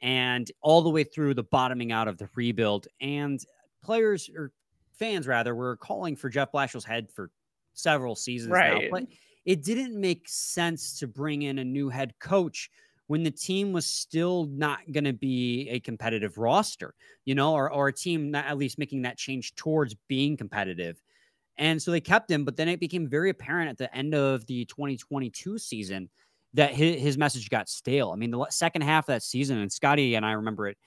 and 0.01 0.49
all 0.61 0.81
the 0.81 0.89
way 0.89 1.03
through 1.03 1.33
the 1.33 1.43
bottoming 1.43 1.91
out 1.91 2.07
of 2.07 2.17
the 2.17 2.29
rebuild. 2.35 2.87
And 3.01 3.39
players 3.83 4.29
or 4.35 4.51
fans 4.93 5.27
rather 5.27 5.55
were 5.55 5.77
calling 5.77 6.15
for 6.15 6.29
Jeff 6.29 6.51
Blashill's 6.51 6.85
head 6.85 7.09
for 7.11 7.31
several 7.73 8.15
seasons 8.15 8.51
right. 8.51 8.83
now. 8.83 8.87
But 8.91 9.07
it 9.45 9.63
didn't 9.63 9.99
make 9.99 10.27
sense 10.27 10.99
to 10.99 11.07
bring 11.07 11.43
in 11.43 11.59
a 11.59 11.63
new 11.63 11.89
head 11.89 12.13
coach 12.19 12.69
when 13.09 13.23
the 13.23 13.31
team 13.31 13.73
was 13.73 13.87
still 13.87 14.45
not 14.51 14.79
going 14.91 15.03
to 15.03 15.13
be 15.13 15.67
a 15.71 15.79
competitive 15.79 16.37
roster, 16.37 16.93
you 17.25 17.33
know, 17.33 17.55
or, 17.55 17.73
or 17.73 17.87
a 17.87 17.93
team 17.93 18.29
not 18.29 18.45
at 18.45 18.55
least 18.55 18.77
making 18.77 19.01
that 19.01 19.17
change 19.17 19.55
towards 19.55 19.95
being 20.07 20.37
competitive. 20.37 21.01
And 21.57 21.81
so 21.81 21.89
they 21.89 22.01
kept 22.01 22.29
him, 22.29 22.45
but 22.45 22.55
then 22.55 22.69
it 22.69 22.79
became 22.79 23.09
very 23.09 23.31
apparent 23.31 23.67
at 23.67 23.79
the 23.79 23.93
end 23.97 24.13
of 24.13 24.45
the 24.45 24.63
2022 24.65 25.57
season 25.57 26.07
that 26.53 26.71
his, 26.75 27.01
his 27.01 27.17
message 27.17 27.49
got 27.49 27.67
stale. 27.67 28.11
I 28.11 28.15
mean, 28.15 28.29
the 28.29 28.45
second 28.51 28.83
half 28.83 29.05
of 29.05 29.13
that 29.15 29.23
season, 29.23 29.57
and 29.57 29.71
Scotty 29.71 30.13
and 30.13 30.23
I 30.23 30.33
remember 30.33 30.67
it 30.67 30.77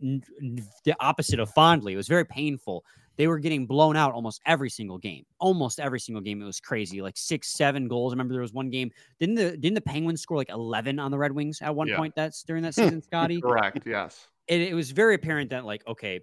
the 0.00 0.96
opposite 0.98 1.38
of 1.38 1.48
fondly. 1.50 1.92
It 1.92 1.96
was 1.96 2.08
very 2.08 2.24
painful 2.24 2.84
they 3.16 3.26
were 3.26 3.38
getting 3.38 3.66
blown 3.66 3.96
out 3.96 4.14
almost 4.14 4.40
every 4.46 4.70
single 4.70 4.98
game. 4.98 5.24
Almost 5.38 5.80
every 5.80 6.00
single 6.00 6.22
game. 6.22 6.40
It 6.40 6.46
was 6.46 6.60
crazy. 6.60 7.02
Like 7.02 7.16
six, 7.16 7.48
seven 7.48 7.88
goals. 7.88 8.12
I 8.12 8.14
remember 8.14 8.34
there 8.34 8.42
was 8.42 8.52
one 8.52 8.70
game. 8.70 8.90
Didn't 9.20 9.34
the 9.34 9.56
didn't 9.56 9.74
the 9.74 9.82
Penguins 9.82 10.22
score 10.22 10.36
like 10.36 10.50
11 10.50 10.98
on 10.98 11.10
the 11.10 11.18
Red 11.18 11.32
Wings 11.32 11.60
at 11.62 11.74
one 11.74 11.88
yeah. 11.88 11.96
point 11.96 12.14
that's 12.16 12.42
during 12.42 12.62
that 12.62 12.74
season, 12.74 13.02
Scotty? 13.02 13.40
Correct. 13.40 13.86
Yes. 13.86 14.26
It, 14.48 14.60
it, 14.60 14.74
was 14.74 14.90
very 14.90 15.14
apparent 15.14 15.50
that 15.50 15.64
like, 15.64 15.86
okay, 15.86 16.20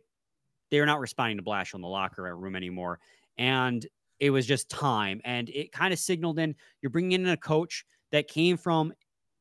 they 0.72 0.80
were 0.80 0.86
not 0.86 1.00
responding 1.00 1.38
to 1.38 1.44
Blash 1.44 1.74
in 1.74 1.82
the 1.82 1.88
locker 1.88 2.36
room 2.36 2.56
anymore. 2.56 3.00
And 3.38 3.86
it 4.20 4.30
was 4.30 4.46
just 4.46 4.70
time. 4.70 5.22
And 5.24 5.50
it 5.50 5.72
kind 5.72 5.94
of 5.94 6.00
signaled 6.00 6.40
in 6.40 6.56
you're 6.82 6.90
bringing 6.90 7.22
in 7.22 7.30
a 7.30 7.38
coach 7.38 7.86
that 8.12 8.28
came 8.28 8.58
from 8.58 8.94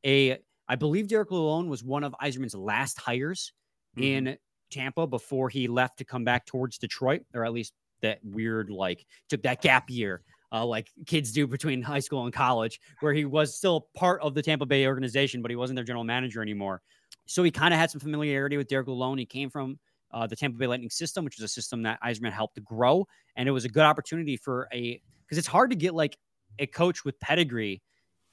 a, 0.05 0.37
I 0.67 0.75
believe 0.75 1.07
Derek 1.07 1.29
Lalonde 1.29 1.67
was 1.67 1.83
one 1.83 2.03
of 2.03 2.15
Yzerman's 2.21 2.55
last 2.55 2.99
hires 2.99 3.51
mm-hmm. 3.97 4.27
in 4.27 4.37
Tampa 4.69 5.07
before 5.07 5.49
he 5.49 5.67
left 5.67 5.97
to 5.97 6.05
come 6.05 6.23
back 6.23 6.45
towards 6.45 6.77
Detroit, 6.77 7.21
or 7.33 7.45
at 7.45 7.53
least 7.53 7.73
that 8.01 8.19
weird 8.23 8.69
like 8.69 9.05
took 9.29 9.41
that 9.43 9.61
gap 9.61 9.89
year, 9.89 10.21
uh, 10.51 10.65
like 10.65 10.89
kids 11.05 11.31
do 11.31 11.47
between 11.47 11.81
high 11.83 11.99
school 11.99 12.23
and 12.23 12.33
college, 12.33 12.79
where 13.01 13.13
he 13.13 13.25
was 13.25 13.55
still 13.55 13.87
part 13.95 14.21
of 14.21 14.33
the 14.33 14.41
Tampa 14.41 14.65
Bay 14.65 14.87
organization, 14.87 15.41
but 15.41 15.51
he 15.51 15.55
wasn't 15.55 15.75
their 15.75 15.83
general 15.83 16.03
manager 16.03 16.41
anymore. 16.41 16.81
So 17.25 17.43
he 17.43 17.51
kind 17.51 17.73
of 17.73 17.79
had 17.79 17.91
some 17.91 17.99
familiarity 17.99 18.57
with 18.57 18.67
Derek 18.67 18.87
Lalonde. 18.87 19.19
He 19.19 19.25
came 19.25 19.49
from 19.49 19.79
uh, 20.11 20.25
the 20.25 20.35
Tampa 20.35 20.57
Bay 20.57 20.67
Lightning 20.67 20.89
system, 20.89 21.23
which 21.23 21.37
is 21.37 21.43
a 21.43 21.47
system 21.47 21.83
that 21.83 21.99
Yzerman 22.01 22.31
helped 22.31 22.55
to 22.55 22.61
grow, 22.61 23.07
and 23.35 23.47
it 23.47 23.51
was 23.51 23.65
a 23.65 23.69
good 23.69 23.83
opportunity 23.83 24.37
for 24.37 24.67
a 24.73 25.01
because 25.25 25.37
it's 25.37 25.47
hard 25.47 25.69
to 25.69 25.75
get 25.75 25.93
like 25.93 26.17
a 26.57 26.65
coach 26.65 27.05
with 27.05 27.19
pedigree, 27.19 27.81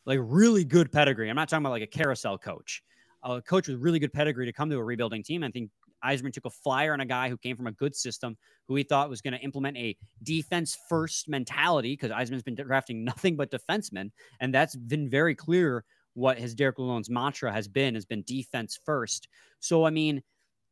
like 0.06 0.18
really 0.22 0.64
good 0.64 0.90
pedigree. 0.90 1.28
I'm 1.28 1.36
not 1.36 1.48
talking 1.48 1.62
about 1.62 1.72
like 1.72 1.82
a 1.82 1.86
carousel 1.86 2.38
coach 2.38 2.82
a 3.26 3.42
coach 3.42 3.68
with 3.68 3.80
really 3.80 3.98
good 3.98 4.12
pedigree 4.12 4.46
to 4.46 4.52
come 4.52 4.70
to 4.70 4.76
a 4.76 4.84
rebuilding 4.84 5.22
team. 5.22 5.42
I 5.42 5.50
think 5.50 5.70
Yzerman 6.06 6.32
took 6.32 6.44
a 6.44 6.50
flyer 6.50 6.92
on 6.92 7.00
a 7.00 7.06
guy 7.06 7.28
who 7.28 7.36
came 7.36 7.56
from 7.56 7.66
a 7.66 7.72
good 7.72 7.94
system, 7.94 8.36
who 8.68 8.76
he 8.76 8.82
thought 8.82 9.10
was 9.10 9.20
going 9.20 9.34
to 9.34 9.40
implement 9.40 9.76
a 9.76 9.96
defense 10.22 10.76
first 10.88 11.28
mentality 11.28 11.92
because 11.92 12.10
Yzerman's 12.10 12.42
been 12.42 12.54
drafting 12.54 13.04
nothing 13.04 13.36
but 13.36 13.50
defensemen. 13.50 14.10
And 14.40 14.54
that's 14.54 14.76
been 14.76 15.08
very 15.08 15.34
clear 15.34 15.84
what 16.14 16.38
his 16.38 16.54
Derek 16.54 16.78
Lalonde's 16.78 17.10
mantra 17.10 17.52
has 17.52 17.68
been, 17.68 17.94
has 17.94 18.06
been 18.06 18.22
defense 18.26 18.78
first. 18.84 19.28
So, 19.60 19.84
I 19.84 19.90
mean, 19.90 20.22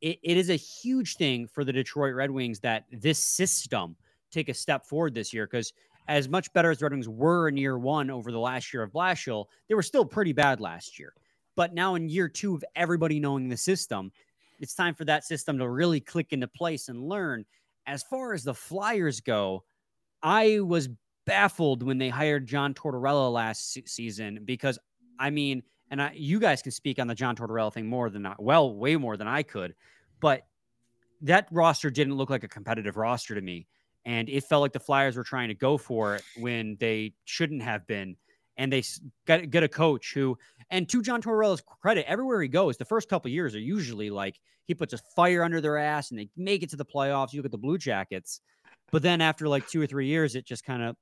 it, 0.01 0.18
it 0.23 0.37
is 0.37 0.51
a 0.51 0.57
huge 0.57 1.16
thing 1.16 1.47
for 1.47 1.64
the 1.64 1.73
Detroit 1.73 2.14
Red 2.14 2.31
Wings 2.31 2.61
that 2.61 2.85
this 2.90 3.18
system 3.18 3.97
take 4.31 4.49
a 4.49 4.55
step 4.55 4.87
forward 4.87 5.14
this 5.14 5.33
year 5.33 5.47
because 5.47 5.73
as 6.09 6.29
much 6.29 6.53
better 6.53 6.70
as 6.70 6.79
the 6.79 6.85
Red 6.85 6.92
Wings 6.92 7.09
were 7.09 7.49
in 7.49 7.57
year 7.57 7.79
one 7.79 8.11
over 8.11 8.31
the 8.31 8.38
last 8.38 8.73
year 8.73 8.83
of 8.83 8.92
Blashill, 8.92 9.47
they 9.68 9.75
were 9.75 9.83
still 9.83 10.05
pretty 10.05 10.33
bad 10.33 10.61
last 10.61 10.99
year. 10.99 11.14
But 11.57 11.75
now 11.75 11.94
in 11.94 12.09
year 12.09 12.29
two 12.29 12.55
of 12.55 12.64
everybody 12.75 13.20
knowing 13.20 13.49
the 13.49 13.57
system, 13.57 14.12
it's 14.59 14.75
time 14.75 14.95
for 14.95 15.05
that 15.05 15.25
system 15.25 15.59
to 15.59 15.69
really 15.69 16.01
click 16.01 16.33
into 16.33 16.49
place 16.49 16.88
and 16.88 17.09
learn. 17.09 17.45
As 17.87 18.03
far 18.03 18.33
as 18.33 18.45
the 18.45 18.55
Flyers 18.55 19.21
go, 19.21 19.64
I 20.23 20.61
was 20.61 20.88
baffled 21.27 21.83
when 21.83 21.99
they 21.99 22.09
hired 22.09 22.47
John 22.47 22.75
Tortorella 22.75 23.33
last 23.33 23.79
season 23.87 24.40
because 24.45 24.79
I 25.19 25.31
mean, 25.31 25.62
and 25.90 26.01
I, 26.01 26.12
you 26.14 26.40
guys 26.40 26.62
can 26.62 26.73
speak 26.73 26.99
on 26.99 27.07
the 27.07 27.14
John 27.14 27.37
Tortorella 27.37 27.73
thing 27.73 27.87
more 27.87 28.11
than 28.11 28.27
I, 28.27 28.35
well, 28.38 28.75
way 28.75 28.97
more 28.97 29.17
than 29.17 29.29
I 29.29 29.43
could, 29.43 29.75
but 30.21 30.43
that 31.23 31.49
roster 31.51 31.90
didn't 31.90 32.17
look 32.17 32.31
like 32.31 32.45
a 32.45 32.49
competitive 32.49 32.97
roster 32.97 33.35
to 33.35 33.40
me. 33.40 33.67
And 34.05 34.29
it 34.29 34.45
felt 34.45 34.61
like 34.61 34.73
the 34.73 34.81
Flyers 34.81 35.17
were 35.17 35.25
trying 35.25 35.49
to 35.49 35.55
go 35.55 35.79
for 35.79 36.17
it 36.17 36.23
when 36.37 36.77
they 36.79 37.14
shouldn't 37.25 37.62
have 37.62 37.87
been. 37.87 38.17
And 38.57 38.73
they 38.73 38.85
got 39.27 39.51
get 39.51 39.62
a 39.62 39.69
coach 39.69 40.12
who, 40.14 40.38
and 40.71 40.88
to 40.88 41.03
John 41.03 41.21
Tortorella's 41.21 41.62
credit, 41.83 42.07
everywhere 42.09 42.40
he 42.40 42.49
goes, 42.49 42.77
the 42.77 42.85
first 42.85 43.09
couple 43.09 43.31
years 43.31 43.55
are 43.55 43.61
usually 43.61 44.11
like 44.11 44.38
he 44.67 44.75
puts 44.75 44.93
a 44.93 44.99
fire 45.17 45.43
under 45.43 45.61
their 45.61 45.77
ass 45.77 46.11
and 46.11 46.19
they 46.19 46.29
make 46.37 46.62
it 46.62 46.71
to 46.71 46.77
the 46.77 46.85
playoffs. 46.85 47.33
You 47.33 47.40
look 47.40 47.47
at 47.47 47.53
the 47.53 47.59
Blue 47.59 47.79
Jackets, 47.79 48.40
but 48.93 49.03
then 49.03 49.21
after 49.21 49.49
like 49.49 49.69
two 49.69 49.83
or 49.83 49.87
three 49.87 50.07
years, 50.07 50.35
it 50.35 50.47
just 50.47 50.64
kind 50.64 50.83
of 50.83 50.97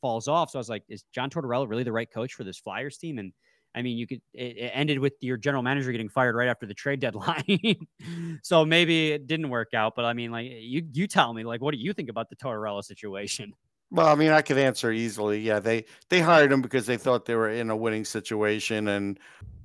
falls 0.00 0.28
off. 0.28 0.50
So 0.50 0.58
I 0.58 0.60
was 0.60 0.68
like, 0.68 0.84
is 0.88 1.04
John 1.14 1.30
Tortorella 1.30 1.68
really 1.68 1.82
the 1.82 1.92
right 1.92 2.10
coach 2.10 2.34
for 2.34 2.44
this 2.44 2.58
Flyers 2.58 2.98
team? 2.98 3.18
And 3.18 3.32
I 3.74 3.82
mean, 3.82 3.96
you 3.96 4.06
could 4.06 4.20
it, 4.34 4.56
it 4.56 4.72
ended 4.74 4.98
with 4.98 5.14
your 5.20 5.36
general 5.36 5.62
manager 5.62 5.92
getting 5.92 6.08
fired 6.08 6.34
right 6.34 6.48
after 6.48 6.66
the 6.66 6.74
trade 6.74 7.00
deadline. 7.00 7.76
so 8.42 8.64
maybe 8.64 9.12
it 9.12 9.26
didn't 9.26 9.48
work 9.48 9.74
out. 9.74 9.94
But 9.94 10.04
I 10.04 10.12
mean, 10.12 10.30
like 10.30 10.50
you 10.50 10.82
you 10.92 11.06
tell 11.06 11.32
me, 11.32 11.44
like, 11.44 11.60
what 11.60 11.72
do 11.72 11.80
you 11.80 11.92
think 11.92 12.08
about 12.08 12.30
the 12.30 12.36
Tortorella 12.36 12.82
situation? 12.84 13.52
Well, 13.90 14.06
I 14.06 14.14
mean, 14.14 14.30
I 14.30 14.42
could 14.42 14.58
answer 14.58 14.92
easily. 14.92 15.40
Yeah, 15.40 15.58
they 15.58 15.84
they 16.08 16.20
hired 16.20 16.52
him 16.52 16.62
because 16.62 16.86
they 16.86 16.96
thought 16.96 17.24
they 17.24 17.34
were 17.34 17.50
in 17.50 17.70
a 17.70 17.76
winning 17.76 18.04
situation, 18.04 18.88
and 18.88 19.18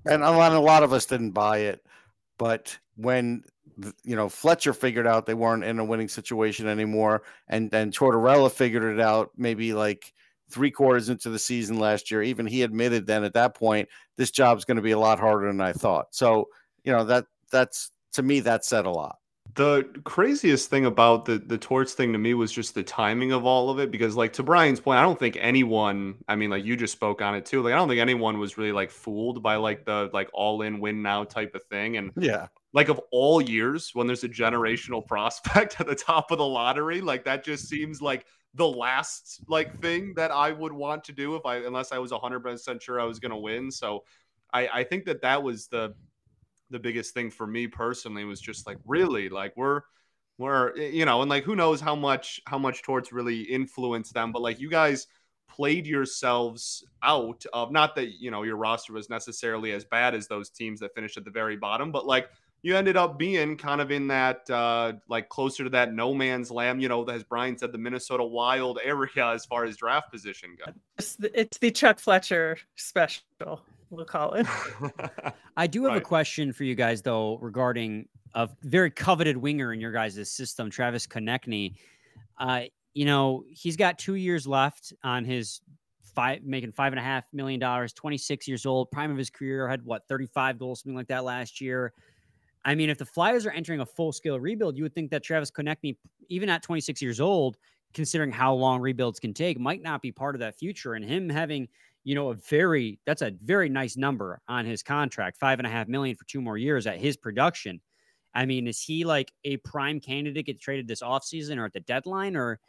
and 0.06 0.24
a 0.24 0.32
lot 0.32 0.52
a 0.52 0.60
lot 0.60 0.84
of 0.84 0.94
us 0.94 1.06
didn't 1.06 1.32
buy 1.32 1.60
it. 1.60 1.86
But 2.38 2.78
when 2.96 3.44
you 4.04 4.16
know 4.16 4.30
Fletcher 4.30 4.74
figured 4.74 5.06
out 5.06 5.26
they 5.26 5.34
weren't 5.34 5.64
in 5.64 5.80
a 5.80 5.86
winning 5.86 6.08
situation 6.08 6.68
anymore, 6.68 7.24
and 7.48 7.70
then 7.70 7.92
Tortorella 7.92 8.52
figured 8.52 8.84
it 8.84 9.00
out 9.00 9.32
maybe 9.38 9.74
like 9.74 10.12
three 10.50 10.72
quarters 10.72 11.10
into 11.10 11.30
the 11.30 11.40
season 11.40 11.80
last 11.80 12.10
year. 12.10 12.24
Even 12.24 12.48
he 12.48 12.64
admitted 12.64 13.06
then 13.06 13.24
at 13.24 13.34
that 13.34 13.56
point, 13.56 13.90
this 14.18 14.32
job's 14.32 14.66
going 14.66 14.78
to 14.78 14.84
be 14.84 14.92
a 14.92 15.00
lot 15.00 15.20
harder 15.20 15.48
than 15.48 15.62
I 15.62 15.74
thought. 15.74 16.08
So, 16.12 16.50
you 16.84 16.92
know, 16.92 17.04
that 17.06 17.26
that's 17.52 17.92
to 18.14 18.24
me, 18.24 18.40
that 18.42 18.66
said 18.66 18.86
a 18.86 18.92
lot. 18.92 19.18
The 19.56 19.90
craziest 20.04 20.70
thing 20.70 20.86
about 20.86 21.24
the 21.24 21.38
the 21.38 21.58
torts 21.58 21.94
thing 21.94 22.12
to 22.12 22.20
me 22.20 22.34
was 22.34 22.52
just 22.52 22.76
the 22.76 22.84
timing 22.84 23.32
of 23.32 23.46
all 23.46 23.70
of 23.70 23.80
it 23.80 23.90
because 23.90 24.18
like 24.18 24.34
to 24.34 24.44
Brian's 24.44 24.82
point, 24.82 25.00
I 25.00 25.02
don't 25.02 25.18
think 25.18 25.38
anyone, 25.40 26.16
I 26.28 26.36
mean 26.36 26.50
like 26.50 26.66
you 26.66 26.76
just 26.76 26.92
spoke 26.92 27.22
on 27.22 27.36
it 27.36 27.46
too. 27.46 27.62
Like 27.62 27.74
I 27.74 27.78
don't 27.78 27.88
think 27.88 28.02
anyone 28.02 28.38
was 28.38 28.58
really 28.58 28.74
like 28.74 28.92
fooled 28.92 29.42
by 29.42 29.56
like 29.56 29.86
the 29.86 30.10
like 30.12 30.30
all 30.34 30.62
in 30.62 30.82
win 30.82 31.02
now 31.02 31.24
type 31.24 31.56
of 31.56 31.64
thing 31.64 31.98
and 31.98 32.12
yeah. 32.18 32.48
Like 32.74 32.90
of 32.90 33.00
all 33.12 33.40
years 33.42 33.92
when 33.94 34.06
there's 34.06 34.26
a 34.26 34.30
generational 34.30 35.06
prospect 35.08 35.80
at 35.80 35.88
the 35.88 35.96
top 35.96 36.32
of 36.32 36.38
the 36.38 36.46
lottery, 36.46 37.00
like 37.00 37.24
that 37.24 37.46
just 37.46 37.70
seems 37.70 38.02
like 38.02 38.26
the 38.56 38.68
last 38.68 39.40
like 39.48 39.80
thing 39.80 40.14
that 40.16 40.32
I 40.32 40.52
would 40.52 40.74
want 40.74 41.06
to 41.06 41.14
do 41.14 41.36
if 41.36 41.46
I 41.46 41.58
unless 41.58 41.94
I 41.94 42.00
was 42.00 42.12
100% 42.12 42.82
sure 42.82 43.00
I 43.00 43.06
was 43.06 43.20
going 43.20 43.32
to 43.32 43.38
win. 43.38 43.72
So 43.72 44.04
I 44.54 44.68
I 44.68 44.84
think 44.84 45.06
that 45.06 45.22
that 45.22 45.42
was 45.42 45.68
the 45.68 45.96
the 46.70 46.80
biggest 46.80 47.14
thing 47.14 47.30
for 47.30 47.46
me 47.46 47.68
personally 47.68 48.26
was 48.26 48.40
just 48.40 48.66
like 48.66 48.78
really 48.86 49.30
like 49.30 49.54
we're 49.56 49.82
we're 50.38 50.76
you 50.78 51.06
know 51.06 51.22
and 51.22 51.30
like 51.30 51.44
who 51.44 51.56
knows 51.56 51.80
how 51.80 51.96
much 51.96 52.42
how 52.48 52.58
much 52.58 52.82
torts 52.82 53.12
really 53.12 53.42
influence 53.42 54.12
them 54.12 54.32
but 54.32 54.42
like 54.42 54.60
you 54.60 54.70
guys 54.70 55.08
played 55.48 55.86
yourselves 55.86 56.84
out 57.04 57.46
of 57.54 57.72
not 57.72 57.96
that 57.96 58.20
you 58.20 58.32
know 58.32 58.44
your 58.44 58.58
roster 58.58 58.94
was 58.94 59.10
necessarily 59.10 59.72
as 59.72 59.86
bad 59.86 60.16
as 60.16 60.28
those 60.28 60.50
teams 60.50 60.80
that 60.80 60.94
finished 60.96 61.18
at 61.18 61.24
the 61.24 61.32
very 61.32 61.56
bottom 61.56 61.92
but 61.92 62.06
like 62.06 62.30
you 62.66 62.76
ended 62.76 62.98
up 62.98 63.20
being 63.20 63.58
kind 63.58 63.80
of 63.80 63.92
in 63.92 64.08
that 64.08 64.50
uh, 64.50 64.94
like 65.08 65.30
closer 65.30 65.64
to 65.66 65.70
that 65.70 65.94
no 65.94 66.16
man's 66.16 66.50
land, 66.50 66.82
you 66.82 66.90
know, 66.90 67.04
as 67.04 67.24
Brian 67.24 67.56
said, 67.56 67.72
the 67.72 67.78
Minnesota 67.78 68.24
Wild 68.24 68.80
area 68.84 69.28
as 69.32 69.46
far 69.46 69.66
as 69.66 69.78
draft 69.78 70.12
position 70.12 70.58
goes. 70.58 70.74
It's 70.98 71.16
the, 71.16 71.40
it's 71.40 71.60
the 71.60 71.70
Chuck 71.70 72.00
Fletcher 72.00 72.58
special, 72.76 73.62
we'll 73.90 74.06
call 74.06 74.34
it. 74.34 74.48
I 75.58 75.68
do 75.68 75.84
have 75.84 75.94
right. 75.94 76.02
a 76.02 76.06
question 76.06 76.54
for 76.54 76.64
you 76.64 76.76
guys 76.76 77.02
though 77.02 77.38
regarding 77.38 78.08
a 78.34 78.50
very 78.64 78.92
coveted 78.92 79.38
winger 79.38 79.74
in 79.74 79.80
your 79.80 79.92
guys' 79.92 80.30
system, 80.30 80.70
Travis 80.70 81.08
Konecny. 81.08 81.76
Uh, 82.38 82.64
you 82.94 83.06
know, 83.06 83.44
he's 83.50 83.78
got 83.78 83.98
two 83.98 84.16
years 84.16 84.46
left 84.46 84.94
on 85.04 85.24
his 85.24 85.62
five 86.16 86.44
making 86.44 86.72
five 86.72 86.94
and 86.94 87.00
a 87.00 87.04
half 87.04 87.26
million 87.34 87.60
dollars, 87.60 87.94
26 87.94 88.48
years 88.48 88.66
old, 88.66 88.90
prime 88.92 89.12
of 89.12 89.18
his 89.18 89.30
career, 89.30 89.68
had 89.68 89.84
what 89.86 90.08
35 90.08 90.58
goals, 90.58 90.82
something 90.82 90.96
like 90.96 91.08
that 91.08 91.24
last 91.24 91.62
year. 91.62 91.94
I 92.64 92.74
mean, 92.74 92.90
if 92.90 92.98
the 92.98 93.06
Flyers 93.06 93.46
are 93.46 93.52
entering 93.52 93.82
a 93.82 93.86
full 93.86 94.12
scale 94.12 94.40
rebuild, 94.40 94.76
you 94.76 94.84
would 94.84 94.96
think 94.96 95.12
that 95.12 95.24
Travis 95.24 95.52
Konecny, 95.52 95.98
even 96.30 96.50
at 96.50 96.64
26 96.64 97.02
years 97.02 97.20
old, 97.22 97.58
considering 97.94 98.32
how 98.32 98.54
long 98.54 98.82
rebuilds 98.82 99.20
can 99.20 99.34
take, 99.34 99.60
might 99.60 99.84
not 99.84 100.02
be 100.02 100.12
part 100.12 100.36
of 100.36 100.40
that 100.40 100.58
future. 100.58 100.96
And 100.96 101.06
him 101.06 101.30
having, 101.30 101.68
you 102.06 102.14
know, 102.14 102.30
a 102.30 102.36
very 102.36 103.00
that's 103.06 103.24
a 103.24 103.34
very 103.44 103.68
nice 103.68 103.98
number 103.98 104.40
on 104.48 104.64
his 104.64 104.84
contract, 104.84 105.38
five 105.38 105.60
and 105.60 105.68
a 105.68 105.70
half 105.70 105.88
million 105.88 106.16
for 106.16 106.24
two 106.26 106.40
more 106.40 106.58
years 106.58 106.88
at 106.88 107.00
his 107.00 107.18
production. 107.18 107.82
I 108.34 108.46
mean, 108.46 108.68
is 108.68 108.80
he 108.80 109.04
like 109.04 109.32
a 109.44 109.58
prime 109.58 110.00
candidate 110.00 110.46
get 110.46 110.62
traded 110.62 110.88
this 110.88 111.02
offseason 111.02 111.58
or 111.58 111.66
at 111.66 111.74
the 111.74 111.80
deadline? 111.82 112.36
Or 112.36 112.60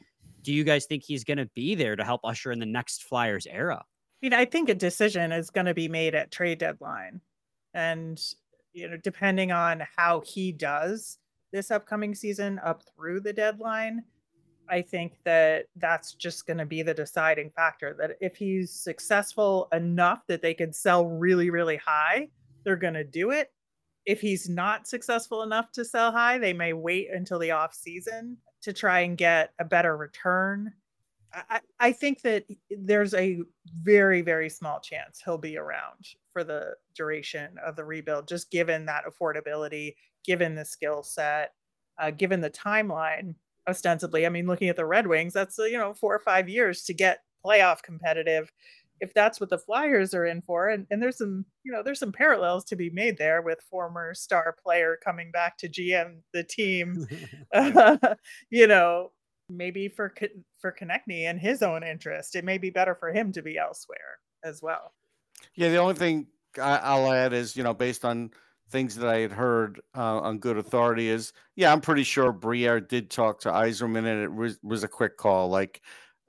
do 0.42 0.52
you 0.52 0.64
guys 0.64 0.86
think 0.86 1.02
he's 1.02 1.22
going 1.22 1.38
to 1.38 1.50
be 1.54 1.74
there 1.74 1.96
to 1.96 2.04
help 2.04 2.22
usher 2.24 2.50
in 2.50 2.58
the 2.58 2.66
next 2.66 3.04
Flyers 3.04 3.46
era? 3.46 3.84
I 3.84 4.18
mean, 4.22 4.32
I 4.32 4.46
think 4.46 4.70
a 4.70 4.74
decision 4.74 5.32
is 5.32 5.50
going 5.50 5.66
to 5.66 5.74
be 5.74 5.88
made 5.88 6.14
at 6.14 6.30
trade 6.30 6.58
deadline. 6.58 7.20
And 7.74 8.18
you 8.72 8.88
know, 8.88 8.96
depending 8.96 9.52
on 9.52 9.82
how 9.96 10.22
he 10.24 10.50
does 10.50 11.18
this 11.52 11.70
upcoming 11.70 12.14
season 12.14 12.58
up 12.64 12.82
through 12.94 13.20
the 13.20 13.32
deadline, 13.34 14.02
I 14.68 14.82
think 14.82 15.18
that 15.24 15.66
that's 15.76 16.14
just 16.14 16.46
going 16.46 16.58
to 16.58 16.66
be 16.66 16.82
the 16.82 16.94
deciding 16.94 17.50
factor. 17.50 17.94
That 17.98 18.16
if 18.20 18.36
he's 18.36 18.72
successful 18.72 19.68
enough 19.72 20.26
that 20.28 20.42
they 20.42 20.54
can 20.54 20.72
sell 20.72 21.06
really, 21.06 21.50
really 21.50 21.76
high, 21.76 22.28
they're 22.64 22.76
going 22.76 22.94
to 22.94 23.04
do 23.04 23.30
it. 23.30 23.52
If 24.04 24.20
he's 24.20 24.48
not 24.48 24.86
successful 24.86 25.42
enough 25.42 25.72
to 25.72 25.84
sell 25.84 26.12
high, 26.12 26.38
they 26.38 26.52
may 26.52 26.72
wait 26.72 27.08
until 27.12 27.38
the 27.38 27.50
off 27.50 27.74
season 27.74 28.36
to 28.62 28.72
try 28.72 29.00
and 29.00 29.16
get 29.16 29.52
a 29.58 29.64
better 29.64 29.96
return. 29.96 30.72
I, 31.32 31.60
I 31.80 31.92
think 31.92 32.22
that 32.22 32.44
there's 32.70 33.14
a 33.14 33.40
very, 33.82 34.22
very 34.22 34.48
small 34.48 34.80
chance 34.80 35.20
he'll 35.24 35.38
be 35.38 35.56
around 35.56 36.06
for 36.32 36.44
the 36.44 36.74
duration 36.94 37.56
of 37.64 37.76
the 37.76 37.84
rebuild, 37.84 38.28
just 38.28 38.50
given 38.50 38.86
that 38.86 39.04
affordability, 39.04 39.96
given 40.24 40.54
the 40.54 40.64
skill 40.64 41.02
set, 41.02 41.52
uh, 41.98 42.10
given 42.10 42.40
the 42.40 42.50
timeline. 42.50 43.34
Ostensibly, 43.68 44.26
I 44.26 44.28
mean, 44.28 44.46
looking 44.46 44.68
at 44.68 44.76
the 44.76 44.86
Red 44.86 45.06
Wings, 45.06 45.32
that's 45.32 45.58
uh, 45.58 45.64
you 45.64 45.78
know 45.78 45.94
four 45.94 46.14
or 46.14 46.20
five 46.20 46.48
years 46.48 46.82
to 46.84 46.94
get 46.94 47.20
playoff 47.44 47.82
competitive. 47.82 48.50
If 48.98 49.12
that's 49.12 49.40
what 49.40 49.50
the 49.50 49.58
Flyers 49.58 50.14
are 50.14 50.24
in 50.24 50.40
for, 50.40 50.68
and, 50.68 50.86
and 50.90 51.02
there's 51.02 51.18
some 51.18 51.44
you 51.64 51.72
know 51.72 51.82
there's 51.82 51.98
some 51.98 52.12
parallels 52.12 52.64
to 52.66 52.76
be 52.76 52.90
made 52.90 53.18
there 53.18 53.42
with 53.42 53.58
former 53.70 54.14
star 54.14 54.56
player 54.62 54.98
coming 55.04 55.30
back 55.30 55.58
to 55.58 55.68
GM 55.68 56.20
the 56.32 56.44
team, 56.44 57.06
uh, 57.54 57.96
you 58.50 58.66
know 58.66 59.12
maybe 59.48 59.88
for 59.88 60.12
for 60.60 60.72
Konecny 60.72 61.22
and 61.28 61.38
his 61.38 61.62
own 61.62 61.82
interest, 61.82 62.36
it 62.36 62.44
may 62.44 62.58
be 62.58 62.70
better 62.70 62.94
for 62.94 63.12
him 63.12 63.32
to 63.32 63.42
be 63.42 63.58
elsewhere 63.58 64.18
as 64.44 64.62
well. 64.62 64.92
Yeah, 65.54 65.68
the 65.68 65.76
only 65.76 65.94
thing 65.94 66.26
I, 66.58 66.98
will 66.98 67.12
add 67.12 67.32
is, 67.32 67.56
you 67.56 67.62
know, 67.62 67.74
based 67.74 68.04
on 68.04 68.30
things 68.70 68.96
that 68.96 69.08
I 69.08 69.18
had 69.18 69.32
heard 69.32 69.80
uh, 69.96 70.20
on 70.20 70.38
good 70.38 70.58
authority, 70.58 71.08
is 71.08 71.32
yeah, 71.54 71.72
I'm 71.72 71.80
pretty 71.80 72.04
sure 72.04 72.32
Briere 72.32 72.80
did 72.80 73.10
talk 73.10 73.40
to 73.40 73.50
Yzerman, 73.50 73.98
and 73.98 74.22
it 74.22 74.32
was, 74.32 74.58
was 74.62 74.84
a 74.84 74.88
quick 74.88 75.16
call. 75.16 75.48
Like 75.48 75.82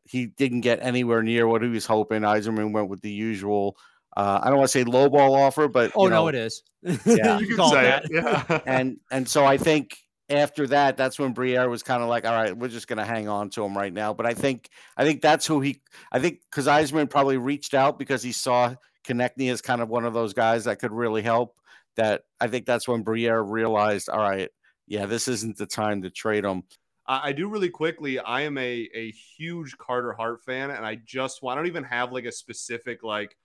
he 0.05 0.27
didn't 0.27 0.61
get 0.61 0.79
anywhere 0.81 1.23
near 1.23 1.47
what 1.47 1.61
he 1.61 1.69
was 1.69 1.85
hoping. 1.85 2.21
Yzerman 2.21 2.71
went 2.71 2.89
with 2.89 3.01
the 3.01 3.11
usual. 3.11 3.77
Uh, 4.15 4.39
I 4.41 4.49
don't 4.49 4.57
want 4.57 4.71
to 4.71 4.79
say 4.79 4.83
lowball 4.83 5.35
offer, 5.35 5.67
but 5.67 5.91
oh 5.95 6.05
know, 6.05 6.23
no, 6.23 6.27
it 6.27 6.35
is. 6.35 6.63
Yeah, 6.81 6.93
you 7.39 7.55
can 7.55 7.69
say 7.69 7.83
that. 7.83 8.05
it. 8.05 8.11
Yeah, 8.11 8.61
and 8.65 8.97
and 9.11 9.27
so 9.27 9.45
I 9.45 9.57
think 9.57 9.97
after 10.29 10.67
that, 10.67 10.97
that's 10.97 11.17
when 11.19 11.33
Briere 11.33 11.69
was 11.69 11.83
kind 11.83 12.03
of 12.03 12.09
like, 12.09 12.25
all 12.25 12.33
right, 12.33 12.55
we're 12.55 12.67
just 12.67 12.87
going 12.87 12.97
to 12.97 13.05
hang 13.05 13.27
on 13.29 13.49
to 13.51 13.63
him 13.63 13.77
right 13.77 13.93
now. 13.93 14.13
But 14.13 14.25
I 14.25 14.33
think, 14.33 14.69
I 14.97 15.05
think 15.05 15.21
that's 15.21 15.45
who 15.45 15.61
he, 15.61 15.81
I 16.11 16.19
think 16.19 16.41
because 16.51 16.67
Yzerman 16.67 17.09
probably 17.09 17.37
reached 17.37 17.73
out 17.73 17.97
because 17.97 18.21
he 18.21 18.31
saw 18.31 18.75
Konecny 19.05 19.51
as 19.51 19.61
kind 19.61 19.81
of 19.81 19.89
one 19.89 20.05
of 20.05 20.13
those 20.13 20.33
guys 20.33 20.65
that 20.65 20.79
could 20.79 20.91
really 20.91 21.21
help. 21.21 21.55
That 21.97 22.21
I 22.39 22.47
think 22.47 22.65
that's 22.65 22.87
when 22.87 23.03
Briere 23.03 23.41
realized, 23.41 24.09
all 24.09 24.19
right, 24.19 24.49
yeah, 24.87 25.05
this 25.05 25.27
isn't 25.27 25.57
the 25.57 25.65
time 25.65 26.03
to 26.03 26.09
trade 26.09 26.45
him. 26.45 26.63
I 27.09 27.31
do 27.31 27.47
really 27.47 27.69
quickly. 27.69 28.19
I 28.19 28.41
am 28.41 28.57
a 28.57 28.89
a 28.93 29.11
huge 29.11 29.77
Carter 29.77 30.13
Hart 30.13 30.41
fan, 30.41 30.71
and 30.71 30.85
I 30.85 30.95
just 30.95 31.41
want. 31.41 31.57
I 31.57 31.61
don't 31.61 31.67
even 31.67 31.85
have 31.85 32.11
like 32.11 32.25
a 32.25 32.31
specific 32.31 33.01
like, 33.01 33.35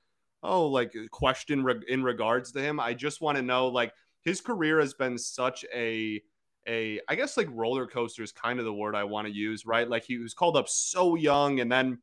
oh, 0.43 0.67
like 0.67 0.93
uh, 0.97 1.07
question 1.11 1.65
in 1.89 2.03
regards 2.03 2.53
to 2.53 2.61
him. 2.61 2.81
I 2.81 2.95
just 2.95 3.21
want 3.21 3.37
to 3.37 3.43
know 3.43 3.69
like 3.69 3.93
his 4.25 4.41
career 4.41 4.81
has 4.81 4.95
been 4.95 5.17
such 5.17 5.65
a 5.73 6.21
a 6.67 7.01
I 7.09 7.15
guess 7.15 7.37
like 7.37 7.49
roller 7.53 7.87
coaster 7.87 8.23
is 8.23 8.33
kind 8.33 8.59
of 8.59 8.65
the 8.65 8.75
word 8.75 8.97
I 8.97 9.05
want 9.05 9.29
to 9.29 9.35
use, 9.35 9.65
right? 9.65 9.89
Like 9.89 10.05
he 10.05 10.19
was 10.19 10.35
called 10.35 10.57
up 10.57 10.69
so 10.69 11.15
young 11.15 11.61
and 11.61 11.71
then 11.71 11.99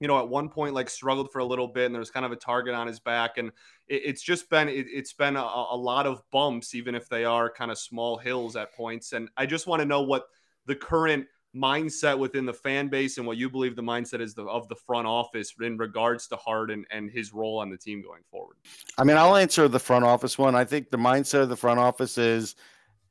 you 0.00 0.08
know 0.08 0.18
at 0.18 0.28
one 0.28 0.48
point 0.48 0.74
like 0.74 0.90
struggled 0.90 1.30
for 1.32 1.38
a 1.38 1.44
little 1.44 1.68
bit 1.68 1.86
and 1.86 1.94
there 1.94 2.00
was 2.00 2.10
kind 2.10 2.26
of 2.26 2.32
a 2.32 2.36
target 2.36 2.74
on 2.74 2.86
his 2.86 3.00
back 3.00 3.38
and 3.38 3.48
it, 3.88 4.02
it's 4.04 4.22
just 4.22 4.50
been 4.50 4.68
it, 4.68 4.86
has 4.94 5.12
been 5.12 5.36
a, 5.36 5.40
a 5.40 5.76
lot 5.76 6.06
of 6.06 6.22
bumps 6.30 6.74
even 6.74 6.94
if 6.94 7.08
they 7.08 7.24
are 7.24 7.50
kind 7.50 7.70
of 7.70 7.78
small 7.78 8.16
hills 8.18 8.56
at 8.56 8.74
points 8.74 9.12
and 9.12 9.28
I 9.36 9.46
just 9.46 9.66
want 9.66 9.80
to 9.80 9.86
know 9.86 10.02
what 10.02 10.26
the 10.66 10.74
current 10.74 11.26
mindset 11.54 12.18
within 12.18 12.44
the 12.44 12.52
fan 12.52 12.88
base 12.88 13.18
and 13.18 13.26
what 13.26 13.36
you 13.36 13.48
believe 13.48 13.76
the 13.76 13.82
mindset 13.82 14.20
is 14.20 14.34
the, 14.34 14.44
of 14.44 14.68
the 14.68 14.74
front 14.74 15.06
office 15.06 15.54
in 15.60 15.76
regards 15.76 16.26
to 16.28 16.36
Harden 16.36 16.84
and 16.90 17.10
his 17.10 17.32
role 17.32 17.60
on 17.60 17.70
the 17.70 17.76
team 17.76 18.02
going 18.02 18.22
forward. 18.30 18.56
I 18.98 19.04
mean, 19.04 19.16
I'll 19.16 19.36
answer 19.36 19.68
the 19.68 19.78
front 19.78 20.04
office 20.04 20.36
one. 20.36 20.54
I 20.54 20.64
think 20.64 20.90
the 20.90 20.96
mindset 20.96 21.42
of 21.42 21.48
the 21.48 21.56
front 21.56 21.78
office 21.78 22.18
is 22.18 22.56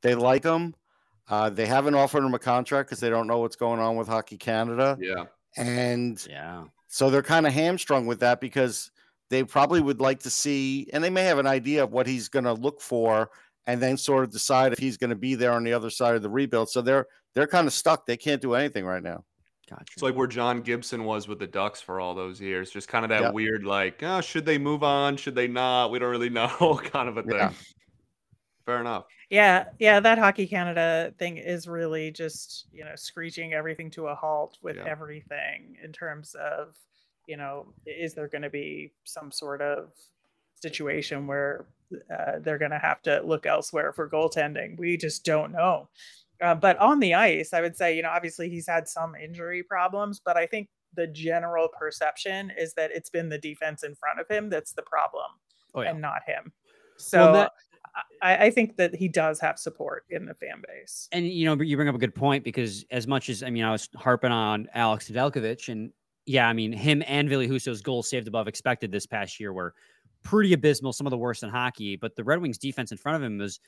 they 0.02 0.14
like 0.14 0.44
him. 0.44 0.74
Uh, 1.28 1.48
they 1.48 1.64
haven't 1.64 1.94
offered 1.94 2.22
him 2.22 2.34
a 2.34 2.38
contract 2.38 2.88
because 2.88 3.00
they 3.00 3.08
don't 3.08 3.26
know 3.26 3.38
what's 3.38 3.56
going 3.56 3.80
on 3.80 3.96
with 3.96 4.08
Hockey 4.08 4.36
Canada. 4.36 4.98
Yeah. 5.00 5.24
And 5.56 6.24
Yeah. 6.28 6.64
So 6.94 7.10
they're 7.10 7.24
kind 7.24 7.44
of 7.44 7.52
hamstrung 7.52 8.06
with 8.06 8.20
that 8.20 8.40
because 8.40 8.92
they 9.28 9.42
probably 9.42 9.80
would 9.80 10.00
like 10.00 10.20
to 10.20 10.30
see, 10.30 10.88
and 10.92 11.02
they 11.02 11.10
may 11.10 11.24
have 11.24 11.40
an 11.40 11.46
idea 11.46 11.82
of 11.82 11.90
what 11.90 12.06
he's 12.06 12.28
going 12.28 12.44
to 12.44 12.52
look 12.52 12.80
for 12.80 13.30
and 13.66 13.82
then 13.82 13.96
sort 13.96 14.22
of 14.22 14.30
decide 14.30 14.72
if 14.72 14.78
he's 14.78 14.96
going 14.96 15.10
to 15.10 15.16
be 15.16 15.34
there 15.34 15.50
on 15.50 15.64
the 15.64 15.72
other 15.72 15.90
side 15.90 16.14
of 16.14 16.22
the 16.22 16.30
rebuild. 16.30 16.70
So 16.70 16.82
they're 16.82 17.06
they're 17.34 17.48
kind 17.48 17.66
of 17.66 17.72
stuck. 17.72 18.06
They 18.06 18.16
can't 18.16 18.40
do 18.40 18.54
anything 18.54 18.84
right 18.84 19.02
now. 19.02 19.24
Gotcha. 19.68 19.86
It's 19.92 20.02
like 20.04 20.14
where 20.14 20.28
John 20.28 20.60
Gibson 20.60 21.02
was 21.02 21.26
with 21.26 21.40
the 21.40 21.48
Ducks 21.48 21.80
for 21.80 21.98
all 21.98 22.14
those 22.14 22.40
years. 22.40 22.70
Just 22.70 22.86
kind 22.86 23.04
of 23.04 23.08
that 23.08 23.22
Yep. 23.22 23.34
weird, 23.34 23.64
like, 23.64 24.00
oh, 24.04 24.20
should 24.20 24.46
they 24.46 24.58
move 24.58 24.84
on? 24.84 25.16
Should 25.16 25.34
they 25.34 25.48
not? 25.48 25.90
We 25.90 25.98
don't 25.98 26.10
really 26.10 26.30
know, 26.30 26.80
kind 26.84 27.08
of 27.08 27.16
a 27.16 27.24
thing. 27.24 27.34
Yeah. 27.34 27.52
Fair 28.66 28.80
enough. 28.80 29.04
Yeah, 29.28 29.66
yeah, 29.78 30.00
that 30.00 30.18
Hockey 30.18 30.46
Canada 30.46 31.12
thing 31.18 31.36
is 31.36 31.68
really 31.68 32.10
just, 32.10 32.66
you 32.72 32.84
know, 32.84 32.94
screeching 32.96 33.52
everything 33.52 33.90
to 33.92 34.06
a 34.08 34.14
halt 34.14 34.56
with 34.62 34.76
Yeah. 34.76 34.84
everything 34.86 35.76
in 35.82 35.92
terms 35.92 36.34
of, 36.34 36.74
you 37.26 37.36
know, 37.36 37.72
is 37.86 38.14
there 38.14 38.28
going 38.28 38.42
to 38.42 38.50
be 38.50 38.92
some 39.04 39.30
sort 39.30 39.60
of 39.60 39.90
situation 40.54 41.26
where 41.26 41.66
uh, 42.10 42.38
they're 42.40 42.58
going 42.58 42.70
to 42.70 42.78
have 42.78 43.02
to 43.02 43.20
look 43.22 43.44
elsewhere 43.44 43.92
for 43.92 44.08
goaltending? 44.08 44.78
We 44.78 44.96
just 44.96 45.24
don't 45.24 45.52
know. 45.52 45.88
Uh, 46.40 46.54
but 46.54 46.78
on 46.78 47.00
the 47.00 47.14
ice, 47.14 47.52
I 47.52 47.60
would 47.60 47.76
say, 47.76 47.96
you 47.96 48.02
know, 48.02 48.10
obviously 48.10 48.48
he's 48.48 48.66
had 48.66 48.88
some 48.88 49.14
injury 49.14 49.62
problems, 49.62 50.20
but 50.24 50.36
I 50.36 50.46
think 50.46 50.68
the 50.94 51.06
general 51.06 51.68
perception 51.78 52.50
is 52.56 52.72
that 52.74 52.90
it's 52.92 53.10
been 53.10 53.28
the 53.28 53.38
defense 53.38 53.82
in 53.84 53.94
front 53.94 54.20
of 54.20 54.28
him 54.28 54.48
that's 54.48 54.72
the 54.72 54.82
problem 54.82 55.26
oh, 55.74 55.82
yeah. 55.82 55.90
and 55.90 56.00
not 56.00 56.22
him. 56.26 56.52
So 56.96 57.32
that- 57.32 57.52
I, 58.22 58.46
I 58.46 58.50
think 58.50 58.76
that 58.76 58.94
he 58.94 59.08
does 59.08 59.38
have 59.40 59.58
support 59.58 60.04
in 60.10 60.26
the 60.26 60.34
fan 60.34 60.62
base. 60.66 61.08
and 61.12 61.26
you 61.28 61.44
know, 61.44 61.62
you 61.62 61.76
bring 61.76 61.88
up 61.88 61.94
a 61.94 61.98
good 61.98 62.14
point 62.14 62.44
because 62.44 62.84
as 62.90 63.06
much 63.06 63.28
as 63.28 63.42
I 63.42 63.50
mean, 63.50 63.64
I 63.64 63.70
was 63.70 63.88
harping 63.96 64.32
on 64.32 64.68
Alex 64.74 65.10
Nedeljkovic, 65.10 65.68
and 65.68 65.92
yeah, 66.26 66.48
I 66.48 66.52
mean, 66.52 66.72
him 66.72 67.02
and 67.06 67.28
Ville 67.28 67.46
Husso's 67.46 67.82
goals 67.82 68.08
saved 68.08 68.26
above 68.28 68.48
expected 68.48 68.90
this 68.90 69.06
past 69.06 69.38
year 69.38 69.52
were 69.52 69.74
pretty 70.22 70.54
abysmal, 70.54 70.92
some 70.92 71.06
of 71.06 71.10
the 71.10 71.18
worst 71.18 71.42
in 71.42 71.50
hockey. 71.50 71.96
But 71.96 72.16
the 72.16 72.24
Red 72.24 72.40
Wings 72.40 72.58
defense 72.58 72.90
in 72.90 72.98
front 72.98 73.16
of 73.16 73.22
him 73.22 73.38
was 73.38 73.60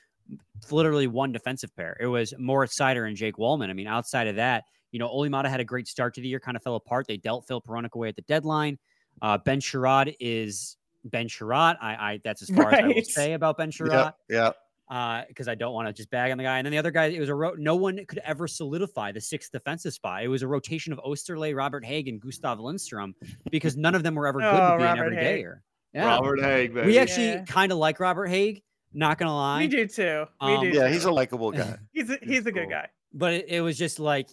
literally 0.71 1.07
one 1.07 1.31
defensive 1.31 1.73
pair. 1.75 1.95
It 1.99 2.07
was 2.07 2.33
Moritz 2.37 2.77
Seider 2.77 3.07
and 3.07 3.15
Jake 3.15 3.37
Walman. 3.37 3.69
I 3.69 3.73
mean, 3.73 3.87
outside 3.87 4.27
of 4.27 4.35
that, 4.35 4.65
you 4.91 4.99
know, 4.99 5.07
Olli 5.07 5.29
Maatta 5.29 5.49
had 5.49 5.59
a 5.59 5.65
great 5.65 5.87
start 5.87 6.15
to 6.15 6.21
the 6.21 6.27
year, 6.27 6.39
kind 6.39 6.57
of 6.57 6.63
fell 6.63 6.75
apart. 6.75 7.07
They 7.07 7.17
dealt 7.17 7.47
Filip 7.47 7.65
Hronek 7.65 7.93
away 7.93 8.09
at 8.09 8.15
the 8.15 8.23
deadline. 8.23 8.79
Uh, 9.21 9.37
ben 9.37 9.59
Chiarot 9.59 10.15
is 10.19 10.77
Ben 11.11 11.27
Chiarot. 11.27 11.77
I, 11.81 11.93
I 11.95 12.21
that's 12.23 12.41
as 12.41 12.49
far 12.55 12.73
as 12.73 12.83
I 12.83 12.87
will 12.87 13.01
say 13.03 13.33
about 13.33 13.57
Ben 13.57 13.71
Chiarot 13.71 14.13
Yeah, 14.29 14.51
yeah. 14.89 15.23
because 15.27 15.47
I 15.47 15.55
don't 15.55 15.73
want 15.73 15.87
to 15.87 15.93
just 15.93 16.09
bag 16.09 16.31
on 16.31 16.37
the 16.37 16.43
guy. 16.43 16.57
And 16.57 16.65
then 16.65 16.71
the 16.71 16.77
other 16.77 16.91
guy, 16.91 17.05
it 17.05 17.19
was 17.19 17.29
a 17.29 17.35
ro- 17.35 17.55
no 17.57 17.75
one 17.75 18.05
could 18.07 18.19
ever 18.23 18.47
solidify 18.47 19.11
the 19.11 19.21
sixth 19.21 19.51
defensive 19.51 19.93
spot. 19.93 20.23
It 20.23 20.27
was 20.27 20.41
a 20.43 20.47
rotation 20.47 20.93
of 20.93 20.99
Oesterle, 20.99 21.55
Robert 21.55 21.83
Hagg, 21.85 22.07
and 22.07 22.19
Gustav 22.21 22.59
Lindstrom 22.59 23.15
because 23.51 23.75
none 23.77 23.95
of 23.95 24.03
them 24.03 24.15
were 24.15 24.27
ever 24.27 24.39
good 24.39 24.45
Oh, 24.47 24.71
to 24.71 24.77
be 24.77 24.83
an 24.83 24.97
Robert 24.97 25.13
Hagg. 25.13 25.43
everydayer. 25.43 25.53
Yeah, 25.93 26.05
Robert 26.05 26.39
Hagg, 26.41 26.73
baby. 26.73 26.87
we 26.87 26.97
actually 26.99 27.27
Yeah. 27.27 27.43
kind 27.45 27.71
of 27.71 27.77
like 27.77 27.99
Robert 27.99 28.27
Hagg. 28.27 28.61
Not 28.93 29.17
gonna 29.17 29.35
lie, 29.35 29.59
We 29.59 29.67
do 29.67 29.85
too. 29.87 30.25
We 30.41 30.47
Um, 30.55 30.61
do. 30.63 30.69
Yeah, 30.77 30.87
too. 30.87 30.93
he's 30.93 31.03
a 31.05 31.11
likable 31.11 31.51
guy. 31.51 31.77
he's 31.93 32.09
a, 32.09 32.17
he's 32.23 32.45
a 32.45 32.51
good 32.51 32.69
guy. 32.69 32.87
but 33.13 33.33
it, 33.33 33.45
it 33.49 33.61
was 33.61 33.77
just 33.77 33.99
like 33.99 34.29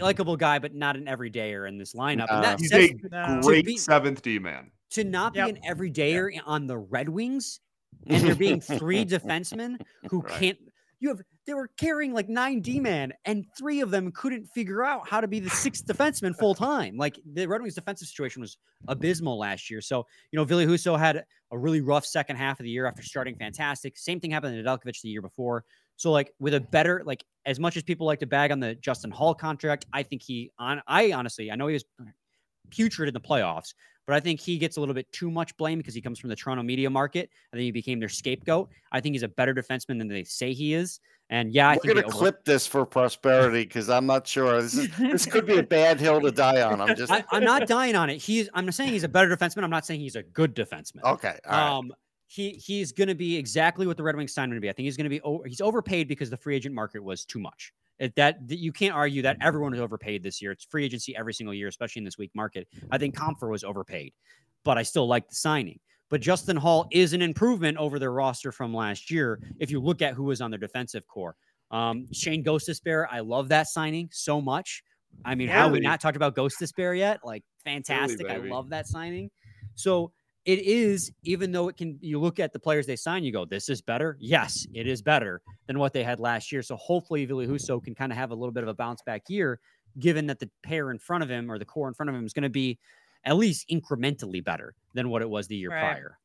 likable 0.00 0.36
guy, 0.36 0.58
but 0.58 0.74
not 0.74 0.96
an 0.96 1.04
everydayer 1.06 1.68
in 1.68 1.76
this 1.78 1.92
lineup. 1.94 2.26
And 2.30 2.42
that 2.44 2.58
He's 2.60 2.70
says, 2.70 2.90
a 3.12 3.34
No. 3.36 3.40
great 3.42 3.66
be- 3.66 3.76
seventh 3.76 4.22
D 4.22 4.38
man. 4.38 4.70
To 4.92 5.04
not 5.04 5.34
be 5.34 5.38
Yep. 5.40 5.48
an 5.50 5.58
everydayer 5.68 6.40
on 6.46 6.66
the 6.66 6.78
Red 6.78 7.08
Wings, 7.08 7.60
and 8.06 8.22
there 8.24 8.34
being 8.34 8.60
three 8.60 9.04
defensemen 9.04 9.78
who 10.10 10.20
Right. 10.22 10.40
can't. 10.40 10.58
You 11.00 11.10
have 11.10 11.20
they 11.46 11.54
were 11.54 11.68
carrying 11.78 12.12
like 12.12 12.28
nine 12.28 12.60
D 12.60 12.80
man, 12.80 13.12
and 13.24 13.44
three 13.56 13.80
of 13.80 13.90
them 13.90 14.10
couldn't 14.12 14.46
figure 14.46 14.82
out 14.82 15.08
how 15.08 15.20
to 15.20 15.28
be 15.28 15.38
the 15.40 15.48
sixth 15.50 15.86
defenseman 15.86 16.36
full 16.36 16.54
time. 16.54 16.96
Like 16.96 17.18
the 17.24 17.46
Red 17.46 17.62
Wings 17.62 17.74
defensive 17.76 18.08
situation 18.08 18.40
was 18.40 18.56
abysmal 18.88 19.38
last 19.38 19.70
year. 19.70 19.80
So 19.80 20.06
you 20.32 20.38
know, 20.38 20.44
Ville 20.44 20.66
Husso 20.66 20.98
had 20.98 21.24
a 21.52 21.58
really 21.58 21.80
rough 21.80 22.04
second 22.04 22.36
half 22.36 22.58
of 22.58 22.64
the 22.64 22.70
year 22.70 22.86
after 22.86 23.02
starting 23.02 23.36
fantastic. 23.36 23.96
Same 23.96 24.18
thing 24.20 24.30
happened 24.32 24.56
to 24.56 24.62
Nedeljkovic 24.68 25.00
the 25.02 25.08
year 25.08 25.22
before. 25.22 25.64
So 25.96 26.10
like 26.10 26.32
with 26.40 26.54
a 26.54 26.60
better 26.60 27.02
like 27.06 27.24
as 27.46 27.60
much 27.60 27.76
as 27.76 27.82
people 27.84 28.06
like 28.06 28.18
to 28.20 28.26
bag 28.26 28.50
on 28.50 28.58
the 28.60 28.74
Justin 28.74 29.10
Holl 29.12 29.34
contract, 29.34 29.86
I 29.92 30.02
think 30.02 30.22
he 30.22 30.50
on 30.58 30.82
I 30.88 31.12
honestly 31.12 31.50
I 31.52 31.54
know 31.56 31.68
he 31.68 31.74
was 31.74 31.84
putrid 32.70 33.08
in 33.08 33.14
the 33.14 33.20
playoffs, 33.20 33.72
but 34.08 34.16
I 34.16 34.20
think 34.20 34.40
he 34.40 34.56
gets 34.56 34.78
a 34.78 34.80
little 34.80 34.94
bit 34.94 35.12
too 35.12 35.30
much 35.30 35.54
blame 35.58 35.76
because 35.76 35.92
he 35.94 36.00
comes 36.00 36.18
from 36.18 36.30
the 36.30 36.34
Toronto 36.34 36.62
media 36.62 36.88
market. 36.88 37.28
I 37.52 37.56
think 37.56 37.64
he 37.64 37.70
became 37.70 38.00
their 38.00 38.08
scapegoat. 38.08 38.70
I 38.90 39.00
think 39.02 39.14
he's 39.14 39.22
a 39.22 39.28
better 39.28 39.52
defenseman 39.54 39.98
than 39.98 40.08
they 40.08 40.24
say 40.24 40.54
he 40.54 40.72
is. 40.72 40.98
And 41.28 41.52
yeah, 41.52 41.68
I 41.68 41.78
We're 41.84 41.92
they 41.92 42.02
over- 42.02 42.10
clip 42.10 42.44
this 42.46 42.66
for 42.66 42.86
prosperity 42.86 43.64
because 43.64 43.90
I'm 43.90 44.06
not 44.06 44.26
sure. 44.26 44.62
This 44.62 44.78
is 44.78 44.88
this 44.96 45.26
could 45.26 45.44
be 45.44 45.58
a 45.58 45.62
bad 45.62 46.00
hill 46.00 46.22
to 46.22 46.30
die 46.30 46.62
on. 46.62 46.80
I'm 46.80 46.96
just 46.96 47.12
I, 47.12 47.22
I'm 47.30 47.44
not 47.44 47.68
dying 47.68 47.96
on 47.96 48.08
it. 48.08 48.16
He's 48.16 48.48
I'm 48.54 48.64
not 48.64 48.72
saying 48.72 48.92
he's 48.92 49.04
a 49.04 49.08
better 49.08 49.28
defenseman. 49.36 49.62
I'm 49.62 49.68
not 49.68 49.84
saying 49.84 50.00
he's 50.00 50.16
a 50.16 50.22
good 50.22 50.56
defenseman. 50.56 51.04
okay. 51.04 51.38
All 51.44 51.52
right. 51.52 51.68
Um, 51.68 51.92
he 52.28 52.52
he's 52.52 52.92
going 52.92 53.08
to 53.08 53.14
be 53.14 53.36
exactly 53.36 53.86
what 53.86 53.98
the 53.98 54.02
Red 54.02 54.16
Wings 54.16 54.32
signed 54.32 54.52
him 54.52 54.56
to 54.56 54.60
be. 54.62 54.70
I 54.70 54.72
think 54.72 54.84
he's 54.84 54.96
going 54.96 55.04
to 55.04 55.10
be 55.10 55.20
over, 55.20 55.46
he's 55.46 55.60
overpaid 55.60 56.08
because 56.08 56.30
the 56.30 56.36
free 56.38 56.56
agent 56.56 56.74
market 56.74 57.04
was 57.04 57.26
too 57.26 57.40
much. 57.40 57.74
It, 57.98 58.14
that, 58.16 58.46
that 58.48 58.58
you 58.58 58.72
can't 58.72 58.94
argue 58.94 59.22
that 59.22 59.38
everyone 59.40 59.74
is 59.74 59.80
overpaid 59.80 60.22
this 60.22 60.40
year. 60.40 60.52
It's 60.52 60.64
free 60.64 60.84
agency 60.84 61.16
every 61.16 61.34
single 61.34 61.52
year, 61.52 61.68
especially 61.68 62.00
in 62.00 62.04
this 62.04 62.18
weak 62.18 62.30
market. 62.34 62.68
I 62.90 62.98
think 62.98 63.16
Compher 63.16 63.50
was 63.50 63.64
overpaid, 63.64 64.12
but 64.64 64.78
I 64.78 64.82
still 64.82 65.06
like 65.06 65.28
the 65.28 65.34
signing. 65.34 65.80
But 66.10 66.20
Justin 66.20 66.56
Holl 66.56 66.86
is 66.90 67.12
an 67.12 67.22
improvement 67.22 67.76
over 67.76 67.98
their 67.98 68.12
roster 68.12 68.52
from 68.52 68.72
last 68.72 69.10
year. 69.10 69.40
If 69.58 69.70
you 69.70 69.80
look 69.80 70.00
at 70.00 70.14
who 70.14 70.24
was 70.24 70.40
on 70.40 70.50
their 70.50 70.58
defensive 70.58 71.06
corps, 71.06 71.36
um, 71.70 72.06
Shane 72.12 72.42
Gostisbehere, 72.42 73.06
I 73.10 73.20
love 73.20 73.48
that 73.48 73.66
signing 73.66 74.08
so 74.12 74.40
much. 74.40 74.82
I 75.24 75.34
mean, 75.34 75.48
how 75.48 75.64
have 75.64 75.72
we 75.72 75.80
not 75.80 76.00
talked 76.00 76.16
about 76.16 76.34
Gostisbehere 76.34 76.96
yet? 76.96 77.20
Like, 77.24 77.42
fantastic. 77.64 78.28
I 78.30 78.36
love 78.36 78.70
that 78.70 78.86
signing. 78.86 79.30
So 79.74 80.12
it 80.44 80.60
is, 80.60 81.10
even 81.24 81.52
though 81.52 81.68
it 81.68 81.76
can, 81.76 81.98
you 82.00 82.18
look 82.18 82.38
at 82.40 82.52
the 82.52 82.58
players 82.58 82.86
they 82.86 82.96
sign, 82.96 83.22
you 83.24 83.32
go, 83.32 83.44
this 83.44 83.68
is 83.68 83.82
better. 83.82 84.16
Yes, 84.18 84.66
it 84.72 84.86
is 84.86 85.02
better 85.02 85.42
than 85.66 85.78
what 85.78 85.92
they 85.92 86.02
had 86.02 86.20
last 86.20 86.50
year. 86.52 86.62
So 86.62 86.76
hopefully, 86.76 87.24
Ville 87.26 87.46
Husso 87.46 87.82
can 87.82 87.94
kind 87.94 88.12
of 88.12 88.18
have 88.18 88.30
a 88.30 88.34
little 88.34 88.52
bit 88.52 88.62
of 88.62 88.68
a 88.68 88.74
bounce 88.74 89.02
back 89.02 89.22
year, 89.28 89.60
given 89.98 90.26
that 90.26 90.38
the 90.38 90.48
pair 90.62 90.90
in 90.90 90.98
front 90.98 91.22
of 91.22 91.28
him 91.30 91.50
or 91.50 91.58
the 91.58 91.64
corps 91.64 91.88
in 91.88 91.94
front 91.94 92.08
of 92.08 92.16
him 92.16 92.24
is 92.24 92.32
going 92.32 92.44
to 92.44 92.48
be 92.48 92.78
at 93.24 93.36
least 93.36 93.68
incrementally 93.68 94.42
better 94.42 94.74
than 94.94 95.10
what 95.10 95.22
it 95.22 95.28
was 95.28 95.48
the 95.48 95.56
year 95.56 95.70
Right. 95.70 95.80
prior. 95.80 96.18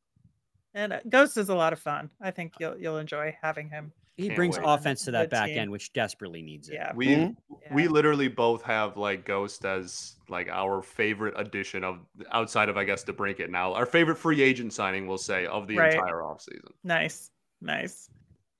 And 0.74 0.92
uh, 0.92 1.00
Ghost 1.08 1.36
is 1.36 1.48
a 1.50 1.54
lot 1.54 1.72
of 1.72 1.78
fun. 1.78 2.10
I 2.20 2.30
think 2.30 2.54
you'll 2.58 2.78
you'll 2.78 2.98
enjoy 2.98 3.36
having 3.42 3.68
him. 3.68 3.92
He 4.16 4.26
Can't 4.28 4.36
brings 4.36 4.56
wait. 4.58 4.64
offense 4.66 5.04
to 5.06 5.10
that 5.10 5.24
Good 5.24 5.30
back 5.30 5.48
team. 5.48 5.58
end, 5.58 5.70
which 5.72 5.92
desperately 5.92 6.40
needs 6.40 6.68
it. 6.68 6.74
Yeah. 6.74 6.92
We 6.94 7.08
Mhm. 7.08 7.36
we 7.72 7.88
literally 7.88 8.28
both 8.28 8.62
have 8.62 8.96
like 8.96 9.24
Ghost 9.24 9.64
as 9.64 10.16
like 10.28 10.48
our 10.48 10.82
favorite 10.82 11.34
addition 11.36 11.82
of 11.82 11.98
outside 12.30 12.68
of 12.68 12.76
I 12.76 12.84
guess 12.84 13.02
to 13.04 13.12
break 13.12 13.40
it 13.40 13.50
now. 13.50 13.72
Our 13.74 13.86
favorite 13.86 14.16
free 14.16 14.40
agent 14.40 14.72
signing, 14.72 15.06
we'll 15.08 15.18
say, 15.18 15.46
of 15.46 15.66
the 15.66 15.76
Right. 15.78 15.94
entire 15.94 16.20
offseason. 16.20 16.70
Nice. 16.84 17.30
Nice. 17.60 18.08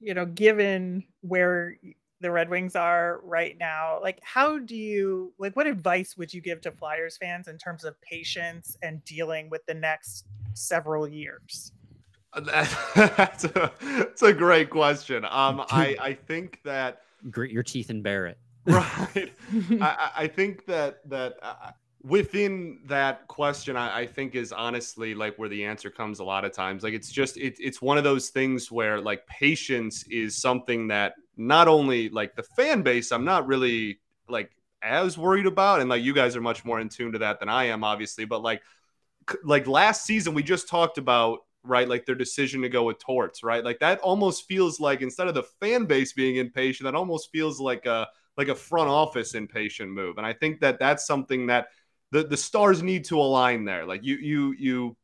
You 0.00 0.14
know, 0.14 0.26
given 0.26 1.04
where 1.20 1.76
the 2.20 2.30
Red 2.32 2.48
Wings 2.48 2.74
are 2.74 3.20
right 3.22 3.56
now, 3.58 4.00
like 4.02 4.18
how 4.24 4.58
do 4.58 4.74
you 4.74 5.32
like 5.38 5.54
what 5.54 5.66
advice 5.68 6.16
would 6.16 6.34
you 6.34 6.40
give 6.40 6.60
to 6.62 6.72
Flyers 6.72 7.16
fans 7.16 7.46
in 7.46 7.58
terms 7.58 7.84
of 7.84 8.00
patience 8.00 8.76
and 8.82 9.04
dealing 9.04 9.50
with 9.50 9.64
the 9.66 9.74
next 9.74 10.26
several 10.54 11.06
years? 11.06 11.72
That- 12.40 13.14
That's 13.16 13.44
a, 13.44 13.72
that's 13.80 14.22
a 14.22 14.32
great 14.32 14.70
question. 14.70 15.24
Um, 15.24 15.64
I 15.70 15.96
I 16.00 16.14
think 16.14 16.60
that 16.64 17.02
Grit 17.30 17.50
your 17.50 17.62
teeth 17.62 17.90
and 17.90 18.02
bear 18.02 18.26
it. 18.26 18.38
right. 18.66 19.32
I, 19.80 19.80
I- 19.80 20.10
I 20.24 20.26
think 20.28 20.66
that 20.66 21.00
that 21.10 21.36
uh, 21.42 21.70
within 22.02 22.80
that 22.86 23.26
question, 23.28 23.76
I, 23.76 24.00
I 24.00 24.06
think 24.06 24.34
is 24.34 24.52
honestly 24.52 25.14
like 25.14 25.36
where 25.36 25.48
the 25.48 25.64
answer 25.64 25.90
comes 25.90 26.18
a 26.18 26.24
lot 26.24 26.44
of 26.44 26.52
times. 26.52 26.82
Like 26.82 26.92
it's 26.94 27.10
just 27.10 27.36
it, 27.36 27.56
it's 27.58 27.80
one 27.82 27.98
of 27.98 28.04
those 28.04 28.30
things 28.30 28.70
where 28.70 29.00
like 29.00 29.26
patience 29.26 30.04
is 30.10 30.36
something 30.36 30.88
that 30.88 31.14
not 31.36 31.68
only 31.68 32.08
like 32.10 32.36
the 32.36 32.42
fan 32.42 32.82
base, 32.82 33.10
I'm 33.12 33.24
not 33.24 33.46
really 33.46 34.00
like 34.28 34.50
as 34.82 35.16
worried 35.16 35.46
about, 35.46 35.80
and 35.80 35.88
like 35.90 36.02
you 36.02 36.12
guys 36.14 36.36
are 36.36 36.40
much 36.42 36.64
more 36.64 36.78
in 36.80 36.88
tune 36.88 37.12
to 37.12 37.18
that 37.20 37.40
than 37.40 37.48
I 37.48 37.64
am, 37.64 37.84
obviously. 37.84 38.24
But 38.26 38.42
like 38.42 38.62
like 39.42 39.66
last 39.66 40.04
season, 40.04 40.34
we 40.34 40.42
just 40.42 40.68
talked 40.68 40.98
about 40.98 41.43
right? 41.64 41.88
Like 41.88 42.06
their 42.06 42.14
decision 42.14 42.62
to 42.62 42.68
go 42.68 42.84
with 42.84 42.98
torts 42.98 43.42
right? 43.42 43.64
Like 43.64 43.80
that 43.80 44.00
almost 44.00 44.46
feels 44.46 44.80
like 44.80 45.00
instead 45.00 45.28
of 45.28 45.34
the 45.34 45.42
fan 45.60 45.84
base 45.86 46.12
being 46.12 46.36
impatient 46.36 46.84
that 46.84 46.94
almost 46.94 47.30
feels 47.32 47.60
like 47.60 47.86
a 47.86 48.06
like 48.36 48.48
a 48.48 48.54
front 48.54 48.88
office 48.88 49.34
impatient 49.34 49.90
move. 49.90 50.18
And 50.18 50.26
i 50.26 50.32
think 50.32 50.60
that 50.60 50.78
that's 50.78 51.06
something 51.06 51.46
that 51.46 51.68
the 52.10 52.24
the 52.24 52.36
stars 52.36 52.82
need 52.82 53.04
to 53.06 53.18
align 53.18 53.64
there. 53.64 53.84
Like 53.84 54.04
you 54.04 54.16
you 54.16 54.54
you 54.58 54.96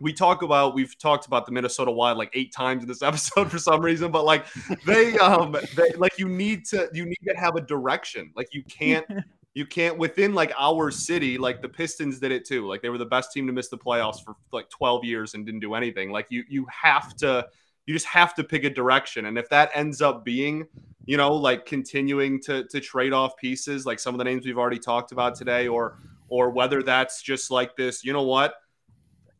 we 0.00 0.12
talk 0.12 0.42
about 0.42 0.74
we've 0.74 0.98
talked 0.98 1.26
about 1.26 1.46
the 1.46 1.52
Minnesota 1.52 1.90
Wild 1.90 2.18
like 2.18 2.30
eight 2.34 2.52
times 2.52 2.82
in 2.82 2.88
this 2.88 3.02
episode 3.10 3.50
for 3.50 3.58
some 3.58 3.80
reason, 3.80 4.10
but 4.10 4.24
like 4.24 4.46
they 4.84 5.16
um 5.18 5.56
they 5.76 5.92
like 5.96 6.18
you 6.18 6.28
need 6.28 6.64
to 6.66 6.88
you 6.92 7.04
need 7.04 7.20
to 7.28 7.34
have 7.36 7.56
a 7.56 7.60
direction. 7.60 8.32
Like 8.34 8.48
you 8.52 8.62
can't 8.64 9.06
you 9.54 9.66
can't 9.66 9.98
within 9.98 10.34
like 10.34 10.52
our 10.58 10.90
city, 10.90 11.36
like 11.36 11.60
the 11.60 11.68
Pistons 11.68 12.18
did 12.18 12.32
it 12.32 12.46
too. 12.46 12.66
Like 12.66 12.80
they 12.80 12.88
were 12.88 12.98
the 12.98 13.04
best 13.04 13.32
team 13.32 13.46
to 13.46 13.52
miss 13.52 13.68
the 13.68 13.78
playoffs 13.78 14.24
for 14.24 14.34
like 14.50 14.70
12 14.70 15.04
years 15.04 15.34
and 15.34 15.44
didn't 15.44 15.60
do 15.60 15.74
anything. 15.74 16.10
Like 16.10 16.26
you 16.30 16.44
you 16.48 16.66
have 16.70 17.14
to 17.16 17.46
you 17.86 17.94
just 17.94 18.06
have 18.06 18.34
to 18.36 18.44
pick 18.44 18.64
a 18.64 18.70
direction. 18.70 19.26
And 19.26 19.36
if 19.36 19.48
that 19.50 19.70
ends 19.74 20.00
up 20.00 20.24
being, 20.24 20.66
you 21.04 21.16
know, 21.16 21.34
like 21.34 21.66
continuing 21.66 22.40
to 22.42 22.64
to 22.68 22.80
trade 22.80 23.12
off 23.12 23.36
pieces, 23.36 23.84
like 23.84 23.98
some 23.98 24.14
of 24.14 24.18
the 24.18 24.24
names 24.24 24.46
we've 24.46 24.58
already 24.58 24.78
talked 24.78 25.12
about 25.12 25.34
today, 25.34 25.68
or 25.68 25.98
or 26.28 26.50
whether 26.50 26.82
that's 26.82 27.20
just 27.20 27.50
like 27.50 27.76
this, 27.76 28.04
you 28.04 28.14
know 28.14 28.22
what, 28.22 28.54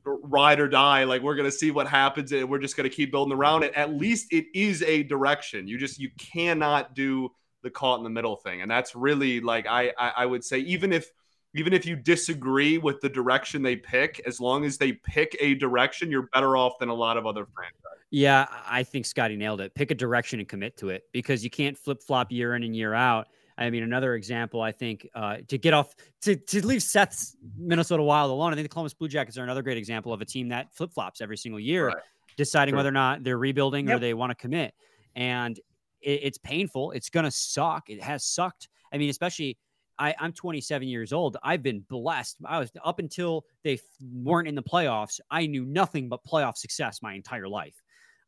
ride 0.05 0.61
or 0.61 0.69
die, 0.69 1.05
like 1.05 1.23
we're 1.23 1.37
gonna 1.37 1.51
see 1.51 1.71
what 1.71 1.89
happens 1.89 2.33
and 2.33 2.51
we're 2.51 2.59
just 2.59 2.77
gonna 2.77 2.91
keep 2.91 3.11
building 3.11 3.33
around 3.33 3.63
it. 3.63 3.73
At 3.75 3.95
least 3.95 4.31
it 4.31 4.45
is 4.53 4.83
a 4.83 5.05
direction. 5.05 5.67
You 5.67 5.79
just 5.79 5.99
you 5.99 6.11
cannot 6.19 6.95
do 6.95 7.31
the 7.63 7.71
caught 7.71 7.99
in 7.99 8.05
the 8.05 8.11
middle 8.11 8.37
thing. 8.37 8.63
And 8.63 8.71
that's 8.71 8.95
really 8.95 9.41
like 9.41 9.67
I 9.67 9.93
I, 9.99 10.13
I 10.19 10.27
would 10.27 10.45
say, 10.45 10.59
even 10.61 10.93
if 10.93 11.11
even 11.55 11.73
if 11.73 11.85
you 11.85 11.97
disagree 11.97 12.79
with 12.79 13.01
the 13.01 13.09
direction 13.09 13.63
they 13.63 13.77
pick, 13.77 14.23
as 14.27 14.41
long 14.41 14.65
as 14.65 14.79
they 14.79 14.93
pick 14.93 15.37
a 15.39 15.55
direction, 15.55 16.11
you're 16.11 16.29
better 16.33 16.57
off 16.57 16.79
than 16.79 16.89
a 16.89 16.95
lot 16.95 17.17
of 17.17 17.27
other 17.27 17.47
franchises. 17.55 18.07
Yeah, 18.11 18.47
I 18.67 18.83
think 18.83 19.07
Scotty 19.07 19.37
nailed 19.37 19.61
it. 19.61 19.75
Pick 19.75 19.91
a 19.91 19.95
direction 19.95 20.39
and 20.39 20.49
commit 20.49 20.77
to 20.79 20.91
it 20.91 21.05
because 21.13 21.45
you 21.45 21.51
can't 21.51 21.77
flip 21.77 22.03
flop 22.03 22.31
year 22.33 22.55
in 22.55 22.63
and 22.63 22.75
year 22.75 22.95
out. 22.95 23.29
I 23.57 23.71
mean, 23.71 23.83
another 23.83 24.15
example, 24.15 24.61
I 24.61 24.73
think, 24.73 25.09
uh, 25.15 25.39
to 25.49 25.59
get 25.59 25.75
off 25.75 25.95
to, 26.23 26.37
to 26.37 26.67
leave 26.67 26.83
Seth's 26.83 27.37
Minnesota 27.57 28.03
Wild 28.03 28.31
alone. 28.31 28.53
I 28.53 28.57
think 28.57 28.65
the 28.65 28.73
Columbus 28.73 28.95
Blue 28.95 29.09
Jackets 29.09 29.37
are 29.39 29.43
another 29.43 29.63
great 29.63 29.77
example 29.77 30.13
of 30.13 30.21
a 30.21 30.25
team 30.25 30.49
that 30.49 30.75
flip 30.75 30.93
flops 30.93 31.21
every 31.21 31.37
single 31.37 31.61
year, 31.61 31.89
right. 31.89 31.97
deciding 32.37 32.73
sure. 32.73 32.79
whether 32.79 32.89
or 32.89 32.93
not 32.93 33.25
they're 33.25 33.39
rebuilding 33.39 33.89
yep. 33.89 33.97
or 33.97 33.99
they 34.01 34.15
want 34.15 34.31
to 34.31 34.35
commit. 34.35 34.75
And 35.15 35.61
it, 36.03 36.21
it's 36.23 36.39
painful. 36.39 36.93
It's 36.93 37.11
going 37.11 37.25
to 37.25 37.31
suck. 37.31 37.89
It 37.89 38.03
has 38.03 38.25
sucked. 38.25 38.69
I 38.93 38.99
mean, 38.99 39.11
especially 39.11 39.59
I, 39.99 40.15
I'm 40.19 40.33
27 40.33 40.89
years 40.89 41.13
old. 41.13 41.37
I've 41.43 41.63
been 41.63 41.85
blessed. 41.89 42.39
I 42.45 42.59
was 42.59 42.71
up 42.85 42.99
until 42.99 43.45
they 43.63 43.79
weren't 44.01 44.49
in 44.49 44.55
the 44.55 44.63
playoffs. 44.63 45.21
I 45.31 45.47
knew 45.47 45.65
nothing 45.65 46.09
but 46.09 46.25
playoff 46.25 46.57
success 46.57 47.01
my 47.03 47.15
entire 47.15 47.49
life. 47.49 47.75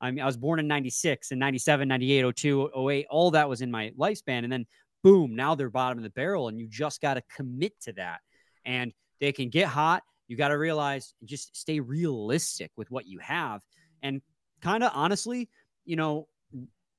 I 0.00 0.10
mean, 0.10 0.22
I 0.22 0.26
was 0.26 0.36
born 0.36 0.60
in 0.60 0.68
96 0.68 1.30
and 1.30 1.40
97, 1.40 1.88
98, 1.88 2.36
02, 2.36 2.70
08. 2.90 3.06
All 3.10 3.30
that 3.30 3.48
was 3.48 3.60
in 3.60 3.70
my 3.70 3.90
lifespan. 3.98 4.44
And 4.44 4.52
then 4.52 4.66
boom, 5.02 5.34
now 5.34 5.54
they're 5.54 5.70
bottom 5.70 5.98
of 5.98 6.04
the 6.04 6.10
barrel. 6.10 6.48
And 6.48 6.58
you 6.58 6.68
just 6.68 7.00
got 7.00 7.14
to 7.14 7.22
commit 7.34 7.72
to 7.82 7.92
that. 7.94 8.20
And 8.64 8.92
they 9.20 9.32
can 9.32 9.48
get 9.48 9.68
hot. 9.68 10.02
You 10.28 10.36
got 10.36 10.48
to 10.48 10.58
realize 10.58 11.14
just 11.24 11.56
stay 11.56 11.80
realistic 11.80 12.70
with 12.76 12.90
what 12.90 13.06
you 13.06 13.18
have. 13.20 13.62
And 14.02 14.20
kind 14.60 14.82
of 14.82 14.92
honestly, 14.94 15.48
you 15.84 15.96
know, 15.96 16.28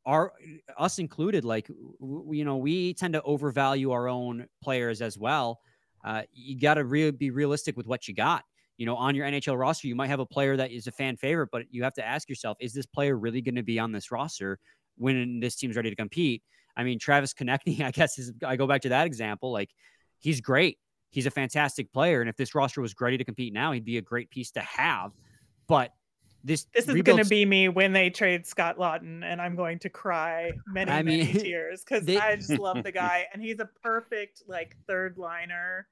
our 0.06 0.34
us 0.78 1.00
included, 1.00 1.46
like 1.46 1.68
w- 2.00 2.34
you 2.34 2.46
know, 2.46 2.58
we 2.58 2.94
tend 2.94 3.14
to 3.14 3.22
overvalue 3.24 3.92
our 3.92 4.08
own 4.08 4.46
players 4.62 5.02
as 5.02 5.18
well. 5.18 5.60
Uh, 6.04 6.24
you 6.32 6.60
got 6.60 6.76
to 6.76 6.86
really 6.86 7.12
be 7.12 7.32
realistic 7.32 7.76
with 7.76 7.88
what 7.88 8.08
you 8.08 8.14
got. 8.14 8.44
You 8.78 8.86
know, 8.86 8.96
on 8.96 9.16
your 9.16 9.26
NHL 9.26 9.58
roster, 9.58 9.88
you 9.88 9.96
might 9.96 10.08
have 10.08 10.20
a 10.20 10.26
player 10.26 10.58
that 10.58 10.72
is 10.72 10.88
a 10.88 10.92
fan 10.92 11.18
favorite, 11.18 11.50
but 11.52 11.64
you 11.72 11.84
have 11.84 11.94
to 11.94 12.06
ask 12.06 12.30
yourself: 12.30 12.58
Is 12.60 12.74
this 12.74 12.86
player 12.86 13.18
really 13.18 13.42
going 13.42 13.56
to 13.56 13.64
be 13.64 13.80
on 13.80 13.92
this 13.92 14.12
roster 14.12 14.60
when 14.98 15.40
this 15.40 15.56
team's 15.56 15.76
ready 15.76 15.90
to 15.90 15.96
compete? 15.96 16.44
I 16.78 16.84
mean, 16.84 17.00
Travis 17.00 17.34
Konecny, 17.34 17.82
I 17.86 17.92
guess 17.92 18.20
is 18.20 18.34
I 18.46 18.56
go 18.56 18.68
back 18.68 18.82
to 18.82 18.90
that 18.90 19.08
example. 19.08 19.52
Like, 19.52 19.72
he's 20.20 20.42
great. 20.42 20.78
He's 21.10 21.26
a 21.26 21.32
fantastic 21.32 21.92
player, 21.94 22.20
and 22.20 22.30
if 22.30 22.36
this 22.36 22.54
roster 22.54 22.82
was 22.82 22.94
ready 23.00 23.18
to 23.18 23.24
compete 23.24 23.54
now, 23.54 23.72
he'd 23.72 23.86
be 23.86 23.98
a 23.98 24.02
great 24.02 24.30
piece 24.30 24.52
to 24.52 24.60
have. 24.60 25.12
But 25.68 25.92
this 26.46 26.66
this 26.76 26.88
is 26.88 27.02
going 27.02 27.24
to 27.24 27.28
be 27.28 27.44
me 27.44 27.70
when 27.70 27.92
they 27.92 28.12
trade 28.12 28.46
Scott 28.46 28.78
Laughton, 28.78 29.24
and 29.24 29.42
I'm 29.42 29.56
going 29.56 29.80
to 29.80 29.90
cry 29.90 30.52
many 30.68 30.92
I 30.92 31.02
mean, 31.02 31.26
many 31.26 31.34
tears 31.40 31.84
because 31.84 32.08
I 32.08 32.36
just 32.36 32.60
love 32.60 32.84
the 32.84 32.92
guy, 32.94 33.26
and 33.34 33.42
he's 33.42 33.60
a 33.60 33.70
perfect 33.82 34.44
like 34.48 34.78
third 34.88 35.18
liner, 35.18 35.88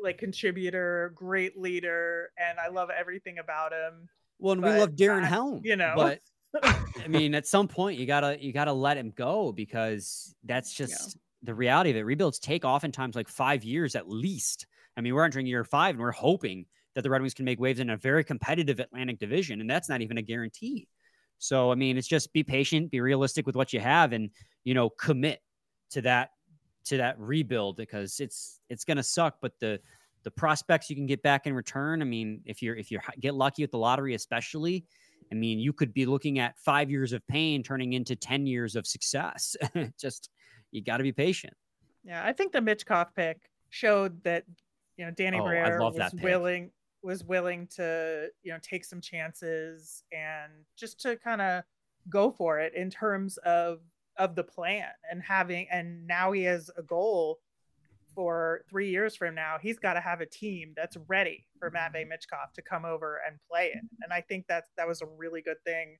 like 0.00 0.18
contributor, 0.18 1.12
great 1.16 1.58
leader, 1.58 2.30
and 2.38 2.60
I 2.60 2.68
love 2.68 2.90
everything 2.96 3.38
about 3.38 3.72
him. 3.72 4.08
Well, 4.38 4.52
and 4.52 4.62
we 4.62 4.70
love 4.70 4.92
Darren 4.92 5.24
Helm, 5.24 5.62
you 5.64 5.74
know, 5.74 5.94
but 5.96 6.20
I 6.62 6.78
mean, 7.08 7.34
at 7.34 7.48
some 7.48 7.66
point 7.66 7.98
you 7.98 8.06
gotta 8.06 8.38
you 8.40 8.52
gotta 8.52 8.72
let 8.72 8.96
him 8.96 9.12
go 9.16 9.50
because 9.50 10.32
that's 10.44 10.72
just 10.72 10.92
yeah. 10.92 11.20
the 11.42 11.54
reality 11.54 11.90
of 11.90 11.96
it. 11.96 12.04
Rebuilds 12.04 12.38
take 12.38 12.64
oftentimes 12.64 13.16
like 13.16 13.28
five 13.28 13.64
years 13.64 13.96
at 13.96 14.08
least. 14.08 14.66
I 14.96 15.00
mean, 15.00 15.12
we're 15.12 15.24
entering 15.24 15.46
year 15.46 15.64
five, 15.64 15.96
and 15.96 16.00
we're 16.00 16.12
hoping 16.12 16.66
that 16.98 17.02
the 17.02 17.10
Red 17.10 17.20
Wings 17.20 17.32
can 17.32 17.44
make 17.44 17.60
waves 17.60 17.78
in 17.78 17.90
a 17.90 17.96
very 17.96 18.24
competitive 18.24 18.80
Atlantic 18.80 19.20
division, 19.20 19.60
and 19.60 19.70
that's 19.70 19.88
not 19.88 20.00
even 20.00 20.18
a 20.18 20.22
guarantee. 20.22 20.88
So, 21.38 21.70
I 21.70 21.76
mean, 21.76 21.96
it's 21.96 22.08
just 22.08 22.32
be 22.32 22.42
patient, 22.42 22.90
be 22.90 23.00
realistic 23.00 23.46
with 23.46 23.54
what 23.54 23.72
you 23.72 23.78
have, 23.78 24.12
and 24.12 24.30
you 24.64 24.74
know, 24.74 24.90
commit 24.90 25.40
to 25.90 26.02
that 26.02 26.30
to 26.86 26.96
that 26.96 27.16
rebuild 27.20 27.76
because 27.76 28.18
it's 28.18 28.58
it's 28.68 28.84
going 28.84 28.96
to 28.96 29.04
suck. 29.04 29.36
But 29.40 29.52
the 29.60 29.78
the 30.24 30.32
prospects 30.32 30.90
you 30.90 30.96
can 30.96 31.06
get 31.06 31.22
back 31.22 31.46
in 31.46 31.54
return, 31.54 32.02
I 32.02 32.04
mean, 32.04 32.40
if 32.44 32.62
you're 32.62 32.74
if 32.74 32.90
you 32.90 32.98
get 33.20 33.36
lucky 33.36 33.62
with 33.62 33.70
the 33.70 33.78
lottery, 33.78 34.14
especially, 34.14 34.84
I 35.30 35.36
mean, 35.36 35.60
you 35.60 35.72
could 35.72 35.94
be 35.94 36.04
looking 36.04 36.40
at 36.40 36.58
five 36.58 36.90
years 36.90 37.12
of 37.12 37.24
pain 37.28 37.62
turning 37.62 37.92
into 37.92 38.16
ten 38.16 38.44
years 38.44 38.74
of 38.74 38.88
success. 38.88 39.56
just 40.00 40.30
you 40.72 40.82
got 40.82 40.96
to 40.96 41.04
be 41.04 41.12
patient. 41.12 41.54
Yeah, 42.02 42.24
I 42.24 42.32
think 42.32 42.50
the 42.50 42.58
Michkov 42.58 43.14
pick 43.14 43.38
showed 43.70 44.20
that 44.24 44.42
you 44.96 45.04
know 45.04 45.12
Danny 45.12 45.38
oh, 45.38 45.44
was 45.44 46.12
willing 46.20 46.72
was 47.02 47.24
willing 47.24 47.66
to 47.66 48.28
you 48.42 48.52
know 48.52 48.58
take 48.62 48.84
some 48.84 49.00
chances 49.00 50.02
and 50.12 50.52
just 50.76 51.00
to 51.00 51.16
kind 51.16 51.40
of 51.40 51.62
go 52.10 52.30
for 52.30 52.58
it 52.58 52.74
in 52.74 52.90
terms 52.90 53.36
of 53.38 53.80
of 54.16 54.34
the 54.34 54.42
plan 54.42 54.88
and 55.10 55.22
having 55.22 55.66
and 55.70 56.06
now 56.06 56.32
he 56.32 56.42
has 56.42 56.70
a 56.76 56.82
goal 56.82 57.38
for 58.14 58.62
three 58.68 58.90
years 58.90 59.14
from 59.14 59.34
now 59.34 59.56
he's 59.60 59.78
got 59.78 59.94
to 59.94 60.00
have 60.00 60.20
a 60.20 60.26
team 60.26 60.72
that's 60.74 60.96
ready 61.06 61.46
for 61.58 61.70
Matvey 61.70 62.04
Michkov 62.04 62.52
to 62.54 62.62
come 62.62 62.84
over 62.84 63.20
and 63.26 63.38
play 63.48 63.66
it 63.66 63.82
and 64.02 64.12
I 64.12 64.20
think 64.20 64.46
that 64.48 64.64
that 64.76 64.88
was 64.88 65.02
a 65.02 65.06
really 65.06 65.40
good 65.40 65.62
thing 65.64 65.98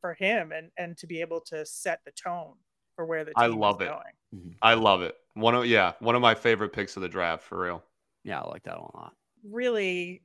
for 0.00 0.14
him 0.14 0.50
and 0.52 0.70
and 0.76 0.96
to 0.98 1.06
be 1.06 1.20
able 1.20 1.40
to 1.42 1.64
set 1.64 2.00
the 2.04 2.10
tone 2.12 2.54
for 2.96 3.06
where 3.06 3.24
the 3.24 3.32
team 3.32 3.44
I 3.44 3.46
love 3.46 3.80
it. 3.80 3.88
Going. 3.88 4.00
Mm-hmm. 4.34 4.50
I 4.62 4.74
love 4.74 5.02
it. 5.02 5.14
One 5.34 5.54
of 5.54 5.66
yeah, 5.66 5.92
one 6.00 6.16
of 6.16 6.22
my 6.22 6.34
favorite 6.34 6.72
picks 6.72 6.96
of 6.96 7.02
the 7.02 7.08
draft 7.08 7.44
for 7.44 7.60
real. 7.60 7.84
Yeah, 8.24 8.40
I 8.40 8.48
like 8.48 8.64
that 8.64 8.76
a 8.76 8.80
lot 8.80 9.14
really 9.48 10.22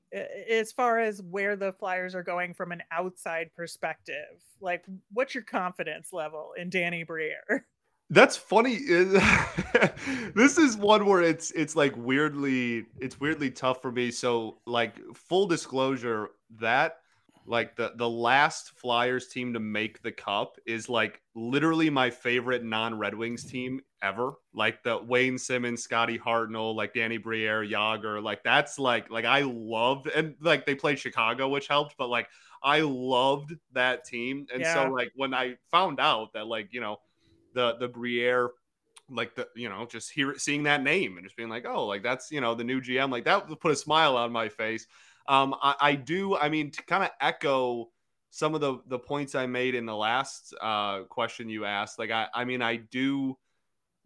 as 0.50 0.72
far 0.72 1.00
as 1.00 1.22
where 1.22 1.56
the 1.56 1.74
flyers 1.74 2.16
are 2.16 2.24
going 2.24 2.54
from 2.54 2.72
an 2.72 2.82
outside 2.92 3.50
perspective 3.56 4.44
like 4.62 4.84
what's 5.14 5.34
your 5.34 5.44
confidence 5.44 6.12
level 6.12 6.52
in 6.58 6.70
danny 6.70 7.04
briere? 7.04 7.66
That's 8.12 8.38
funny 8.38 8.78
this 10.36 10.60
is 10.60 10.78
one 10.78 11.08
where 11.08 11.24
it's 11.24 11.50
it's 11.52 11.76
like 11.76 11.94
weirdly 11.98 12.86
it's 13.00 13.20
weirdly 13.20 13.50
tough 13.50 13.82
for 13.82 13.92
me 13.92 14.12
so 14.12 14.60
like 14.68 14.94
full 15.16 15.48
disclosure 15.48 16.30
that 16.60 16.98
like 17.48 17.76
the 17.76 17.94
the 17.96 18.10
last 18.10 18.72
Flyers 18.78 19.28
team 19.28 19.54
to 19.54 19.60
make 19.60 20.02
the 20.02 20.12
cup 20.12 20.58
is 20.66 20.90
like 20.90 21.22
literally 21.36 21.90
my 21.90 22.10
favorite 22.10 22.64
non 22.64 22.98
Red 22.98 23.16
Wings 23.16 23.44
team 23.44 23.82
ever. 24.06 24.34
Like 24.54 24.84
the 24.84 24.98
Wayne 24.98 25.38
Simmonds, 25.38 25.84
Scotty 25.84 26.18
Hartnell, 26.18 26.76
like 26.76 26.94
Danny 26.94 27.18
Briere, 27.18 27.66
Jagr. 27.66 28.22
Like 28.22 28.44
that's 28.44 28.80
like 28.80 29.10
like 29.10 29.26
I 29.26 29.42
loved 29.42 30.08
and 30.08 30.36
like 30.42 30.66
they 30.66 30.76
played 30.76 31.00
Chicago, 31.00 31.50
which 31.50 31.68
helped, 31.68 31.96
but 31.98 32.10
like 32.10 32.28
I 32.64 32.82
loved 32.82 33.54
that 33.74 34.06
team. 34.06 34.48
And 34.54 34.62
yeah. 34.62 34.74
so 34.74 34.92
like 34.92 35.12
when 35.16 35.34
I 35.34 35.56
found 35.72 36.00
out 36.00 36.34
that 36.34 36.48
like, 36.48 36.70
you 36.72 36.82
know, 36.82 36.98
the 37.54 37.76
the 37.80 37.88
Briere 37.88 38.52
like 39.10 39.36
the 39.36 39.48
you 39.56 39.70
know 39.70 39.86
just 39.86 40.12
hear 40.12 40.36
seeing 40.38 40.64
that 40.64 40.82
name 40.82 41.18
and 41.18 41.24
just 41.24 41.38
being 41.38 41.48
like 41.48 41.64
oh 41.68 41.86
like 41.86 42.02
that's 42.02 42.32
you 42.32 42.42
know 42.42 42.56
the 42.56 42.64
new 42.64 42.82
GM 42.82 43.12
like 43.12 43.24
that 43.26 43.48
put 43.60 43.72
a 43.72 43.76
smile 43.76 44.18
on 44.18 44.32
my 44.32 44.50
face 44.50 44.88
um, 45.28 45.56
I, 45.62 45.76
I 45.80 45.96
do. 45.96 46.36
I 46.36 46.50
mean, 46.50 46.72
to 46.72 46.84
kind 46.84 47.04
of 47.04 47.10
echo 47.20 47.90
some 48.30 48.54
of 48.54 48.62
the 48.62 48.80
the 48.88 49.00
points 49.00 49.36
I 49.36 49.46
made 49.46 49.76
in 49.76 49.86
the 49.86 49.96
last 49.96 50.54
uh, 50.62 51.04
question 51.04 51.50
you 51.50 51.66
asked. 51.66 52.00
Like, 52.00 52.12
I, 52.12 52.28
I 52.34 52.46
mean, 52.46 52.62
I 52.62 52.78
do. 52.78 53.38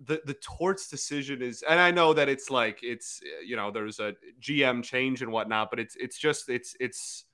The 0.05 0.21
the 0.25 0.35
Torts 0.35 0.87
decision 0.87 1.41
is, 1.41 1.63
and 1.67 1.79
I 1.79 1.91
know 1.91 2.13
that 2.13 2.29
it's 2.29 2.49
like 2.49 2.79
it's 2.83 3.21
you 3.45 3.55
know 3.55 3.71
there's 3.71 3.99
a 3.99 4.15
GM 4.41 4.83
change 4.83 5.21
and 5.21 5.31
whatnot, 5.31 5.69
but 5.69 5.79
it's 5.79 5.95
it's 5.97 6.17
just 6.17 6.49
it's 6.49 6.75
it's 6.79 7.25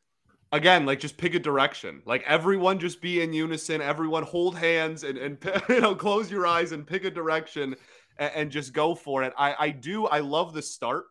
again 0.52 0.86
like 0.86 1.00
just 1.00 1.18
pick 1.18 1.36
a 1.36 1.40
direction. 1.40 2.02
Like 2.06 2.24
everyone 2.26 2.80
just 2.80 3.02
be 3.02 3.22
in 3.22 3.34
unison. 3.34 3.82
Everyone 3.82 4.24
hold 4.24 4.58
hands 4.58 5.04
and 5.04 5.18
and 5.18 5.38
you 5.70 5.82
know 5.82 5.96
close 5.96 6.32
your 6.32 6.48
eyes 6.48 6.72
and 6.72 6.88
pick 6.88 7.06
a 7.06 7.12
direction 7.12 7.76
and, 8.18 8.32
and 8.36 8.52
just 8.52 8.74
go 8.74 8.96
for 8.96 9.24
it. 9.24 9.34
I 9.38 9.56
I 9.60 9.70
do. 9.70 10.08
I 10.08 10.20
love 10.20 10.54
the 10.54 10.62
start 10.62 11.06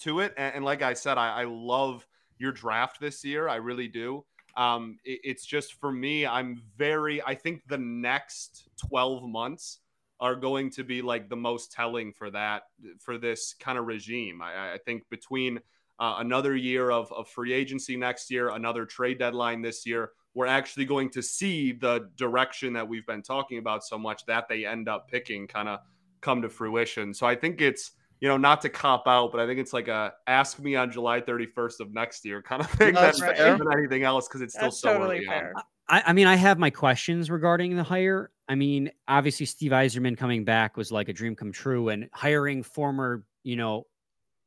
to 0.00 0.20
it. 0.20 0.34
And, 0.36 0.56
and 0.56 0.64
like 0.64 0.82
I 0.82 0.94
said, 0.94 1.18
I, 1.18 1.42
I, 1.42 1.44
love 1.44 2.06
your 2.38 2.52
draft 2.52 3.00
this 3.00 3.24
year. 3.24 3.48
I 3.48 3.56
really 3.56 3.88
do. 3.88 4.24
Um, 4.56 4.98
it, 5.04 5.20
it's 5.22 5.46
just 5.46 5.74
for 5.74 5.92
me, 5.92 6.26
I'm 6.26 6.62
very, 6.76 7.22
I 7.22 7.34
think 7.34 7.62
the 7.68 7.78
next 7.78 8.68
12 8.88 9.28
months 9.28 9.80
are 10.20 10.34
going 10.34 10.70
to 10.70 10.84
be 10.84 11.02
like 11.02 11.28
the 11.28 11.36
most 11.36 11.72
telling 11.72 12.12
for 12.12 12.30
that, 12.30 12.64
for 12.98 13.18
this 13.18 13.54
kind 13.58 13.78
of 13.78 13.86
regime. 13.86 14.42
I, 14.42 14.74
I 14.74 14.78
think 14.84 15.08
between 15.10 15.58
uh, 15.98 16.16
another 16.18 16.56
year 16.56 16.90
of, 16.90 17.12
of 17.12 17.28
free 17.28 17.52
agency 17.52 17.96
next 17.96 18.30
year, 18.30 18.50
another 18.50 18.86
trade 18.86 19.18
deadline 19.18 19.62
this 19.62 19.86
year. 19.86 20.10
We're 20.32 20.46
actually 20.46 20.84
going 20.84 21.10
to 21.10 21.22
see 21.22 21.72
the 21.72 22.08
direction 22.16 22.72
that 22.74 22.86
we've 22.86 23.06
been 23.06 23.22
talking 23.22 23.58
about 23.58 23.84
so 23.84 23.98
much 23.98 24.24
that 24.26 24.48
they 24.48 24.64
end 24.64 24.88
up 24.88 25.08
picking 25.08 25.48
kind 25.48 25.68
of 25.68 25.80
come 26.20 26.40
to 26.42 26.48
fruition. 26.48 27.12
So 27.12 27.26
I 27.26 27.34
think 27.34 27.60
it's 27.60 27.92
you 28.20 28.28
know, 28.28 28.36
not 28.36 28.60
to 28.60 28.68
cop 28.68 29.04
out, 29.06 29.32
but 29.32 29.40
I 29.40 29.46
think 29.46 29.60
it's 29.60 29.72
like 29.72 29.88
a 29.88 30.12
ask 30.26 30.58
me 30.58 30.76
on 30.76 30.90
July 30.90 31.20
31st 31.20 31.80
of 31.80 31.92
next 31.92 32.24
year 32.24 32.42
kind 32.42 32.60
of 32.60 32.70
thing. 32.72 32.94
That's 32.94 33.18
than, 33.18 33.34
fair. 33.34 33.58
than 33.58 33.72
anything 33.72 34.02
else 34.02 34.28
because 34.28 34.42
it's 34.42 34.54
still 34.54 34.66
That's 34.66 34.80
so 34.80 34.92
totally 34.92 35.16
early 35.16 35.26
fair. 35.26 35.52
on. 35.56 35.62
I, 35.88 36.02
I 36.06 36.12
mean, 36.12 36.26
I 36.26 36.36
have 36.36 36.58
my 36.58 36.70
questions 36.70 37.30
regarding 37.30 37.76
the 37.76 37.82
hire. 37.82 38.30
I 38.50 38.56
mean, 38.56 38.90
obviously, 39.06 39.46
Steve 39.46 39.70
Yzerman 39.70 40.18
coming 40.18 40.44
back 40.44 40.76
was 40.76 40.90
like 40.90 41.08
a 41.08 41.12
dream 41.12 41.36
come 41.36 41.52
true, 41.52 41.88
and 41.88 42.08
hiring 42.12 42.62
former, 42.64 43.24
you 43.44 43.54
know, 43.56 43.86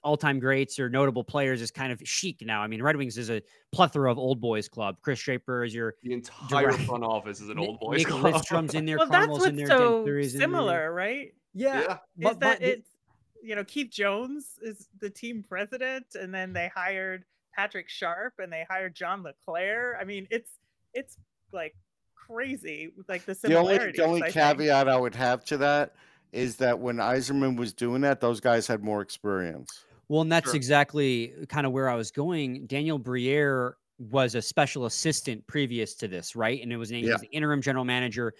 all-time 0.03 0.37
greats 0.39 0.77
or 0.79 0.89
notable 0.89 1.23
players 1.23 1.61
is 1.61 1.71
kind 1.71 1.89
of 1.93 2.01
chic 2.03 2.41
now. 2.45 2.61
I 2.61 2.67
mean, 2.67 2.83
Red 2.83 2.97
Wings 2.97 3.17
is 3.17 3.29
a 3.29 3.41
plethora 3.71 4.11
of 4.11 4.17
old 4.17 4.41
boys 4.41 4.67
club. 4.67 4.97
Kris 5.01 5.21
Draper 5.21 5.63
is 5.63 5.73
your 5.73 5.95
The 6.03 6.11
entire 6.11 6.71
Direct- 6.71 6.83
front 6.83 7.05
office 7.05 7.39
is 7.39 7.47
an 7.47 7.55
Nick, 7.55 7.69
old 7.69 7.79
boys 7.79 7.99
Nick 7.99 8.07
club. 8.07 8.33
Lidstrom's 8.33 8.73
in 8.75 8.85
there. 8.85 8.97
Well, 8.97 9.07
that's 9.07 9.25
Carmel's 9.25 9.45
in 9.45 9.55
what's 9.55 9.69
there. 9.69 9.77
so 9.77 10.05
Jen 10.05 10.15
in 10.15 10.19
there. 10.21 10.29
similar, 10.29 10.93
right? 10.93 11.33
Yeah, 11.53 11.79
Yeah. 11.79 11.93
Is 11.93 11.99
but, 12.17 12.39
that 12.41 12.59
but 12.59 12.67
it's 12.67 12.89
you 13.41 13.55
know 13.55 13.63
Keith 13.63 13.89
Jones 13.91 14.59
is 14.61 14.89
the 14.99 15.09
team 15.09 15.45
president, 15.47 16.07
and 16.15 16.33
then 16.33 16.51
they 16.51 16.69
hired 16.75 17.23
Patrick 17.55 17.87
Sharp, 17.89 18.33
and 18.39 18.51
they 18.51 18.65
hired 18.69 18.93
John 18.95 19.23
LeClair. 19.23 19.97
I 19.97 20.03
mean, 20.03 20.27
it's 20.29 20.51
it's 20.93 21.17
like 21.53 21.75
crazy, 22.27 22.91
like 23.07 23.25
the 23.25 23.33
The 23.33 23.55
only 23.55 23.73
similarities. 23.73 23.97
the 23.97 24.05
only 24.05 24.21
I 24.21 24.25
think. 24.25 24.33
caveat 24.33 24.87
I 24.87 24.97
would 24.97 25.15
have 25.15 25.43
to 25.45 25.57
that 25.57 25.95
is 26.31 26.55
that 26.57 26.79
when 26.79 26.97
Yzerman 26.97 27.57
was 27.57 27.73
doing 27.73 28.01
that, 28.01 28.19
those 28.19 28.39
guys 28.39 28.65
had 28.67 28.83
more 28.83 29.01
experience. 29.01 29.85
Well, 30.09 30.21
and 30.21 30.31
that's 30.31 30.47
Sure. 30.47 30.55
exactly 30.55 31.33
kind 31.49 31.65
of 31.65 31.71
where 31.71 31.89
I 31.89 31.95
was 31.95 32.11
going. 32.11 32.65
Daniel 32.67 32.97
Briere 32.99 33.77
was 33.99 34.35
a 34.35 34.41
special 34.41 34.85
assistant 34.85 35.45
previous 35.47 35.93
to 35.95 36.07
this, 36.07 36.35
right? 36.35 36.61
And 36.61 36.73
it 36.73 36.77
was, 36.77 36.89
he 36.89 37.01
Yeah. 37.01 37.13
was 37.13 37.21
the 37.21 37.27
interim 37.27 37.61
general 37.61 37.85
manager. 37.85 38.33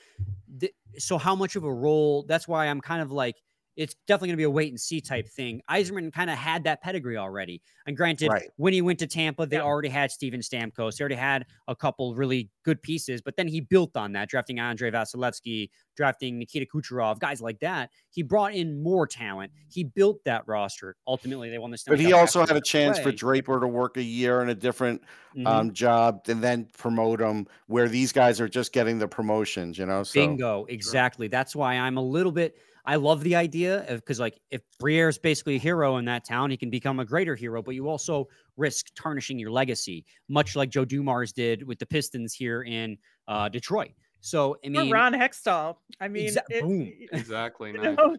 So, 0.98 1.18
how 1.18 1.36
much 1.36 1.56
of 1.56 1.64
a 1.64 1.74
role? 1.74 2.24
That's 2.24 2.48
why 2.48 2.68
I'm 2.68 2.82
kind 2.82 3.02
of 3.02 3.12
like, 3.12 3.42
it's 3.76 3.96
definitely 4.08 4.30
going 4.30 4.34
to 4.36 4.38
be 4.38 4.44
a 4.44 4.50
wait 4.50 4.70
and 4.72 4.80
see 4.80 5.02
type 5.02 5.28
thing. 5.28 5.62
Yzerman 5.70 6.14
kind 6.14 6.30
of 6.30 6.38
had 6.38 6.64
that 6.66 6.82
pedigree 6.82 7.18
already. 7.18 7.62
And 7.88 7.98
granted, 7.98 8.30
Right. 8.30 8.50
when 8.58 8.74
he 8.74 8.82
went 8.82 9.00
to 9.00 9.08
Tampa, 9.08 9.46
they 9.46 9.58
Yeah. 9.58 9.64
already 9.64 9.90
had 9.90 10.12
Steven 10.12 10.40
Stamkos. 10.42 10.98
They 10.98 11.04
already 11.04 11.16
had 11.16 11.46
a 11.68 11.76
couple 11.76 12.16
really 12.16 12.50
good 12.64 12.82
pieces, 12.82 13.22
but 13.22 13.36
then 13.36 13.48
he 13.48 13.60
built 13.62 13.98
on 13.98 14.12
that, 14.14 14.30
drafting 14.30 14.60
Andrei 14.60 14.92
Vasilevskiy, 14.92 15.70
drafting 15.96 16.40
Nikita 16.40 16.66
Kucherov, 16.66 17.20
guys 17.20 17.42
like 17.42 17.60
that. 17.60 17.92
He 18.10 18.24
brought 18.24 18.54
in 18.54 18.82
more 18.82 19.06
talent. 19.08 19.52
He 19.70 19.84
built 19.84 20.24
that 20.26 20.44
roster. 20.48 20.96
Ultimately, 21.08 21.50
they 21.50 21.58
won 21.58 21.72
the 21.72 21.78
Stanley 21.78 21.98
But 21.98 22.06
he 22.06 22.14
also 22.14 22.42
had 22.46 22.56
a 22.56 22.62
chance 22.62 23.00
for. 23.00 23.12
Draper 23.12 23.60
to 23.60 23.68
work 23.68 23.98
a 23.98 24.04
year 24.04 24.42
in 24.42 24.50
a 24.50 24.56
different 24.56 25.02
Mhm. 25.36 25.48
um, 25.48 25.74
job 25.74 26.22
and 26.28 26.44
then 26.44 26.68
promote 26.78 27.20
him, 27.22 27.48
where 27.68 27.88
these 27.88 28.12
guys 28.12 28.40
are 28.42 28.48
just 28.50 28.74
getting 28.74 29.00
the 29.00 29.08
promotions, 29.08 29.78
you 29.78 29.86
know. 29.86 30.04
So 30.04 30.14
Bingo, 30.20 30.66
exactly. 30.66 31.28
That's 31.28 31.56
why 31.56 31.76
I'm 31.76 31.98
a 31.98 32.02
little 32.04 32.32
bit. 32.32 32.58
I 32.86 32.96
love 32.98 33.24
the 33.24 33.36
idea 33.36 33.86
of 33.90 34.02
because 34.02 34.20
like 34.20 34.40
if 34.52 34.62
Briere 34.80 35.08
is 35.10 35.18
basically 35.18 35.56
a 35.56 35.60
hero 35.60 35.98
in 35.98 36.06
that 36.06 36.26
town, 36.26 36.50
he 36.52 36.58
can 36.58 36.70
become 36.70 37.00
a 37.00 37.06
greater 37.06 37.36
hero. 37.36 37.62
But 37.62 37.76
you 37.76 37.88
also 37.88 38.28
risk 38.58 38.88
tarnishing 38.96 39.40
your 39.40 39.52
legacy, 39.52 40.06
much 40.28 40.56
like 40.56 40.70
Joe 40.70 40.84
Dumars 40.86 41.32
did 41.32 41.64
with 41.66 41.80
the 41.80 41.86
Pistons 41.86 42.34
here 42.34 42.64
in 42.64 42.98
uh, 43.28 43.48
Detroit. 43.50 43.92
So 44.20 44.58
I 44.64 44.68
Or 44.68 44.72
mean, 44.72 44.92
Ron 44.92 45.14
Hextall. 45.14 45.78
I 46.02 46.08
mean, 46.10 46.30
Exa- 46.30 46.44
it- 46.50 46.62
boom. 46.64 46.92
Exactly. 47.14 47.72
you 47.72 47.78
nice. 47.78 47.98
know, 47.98 48.18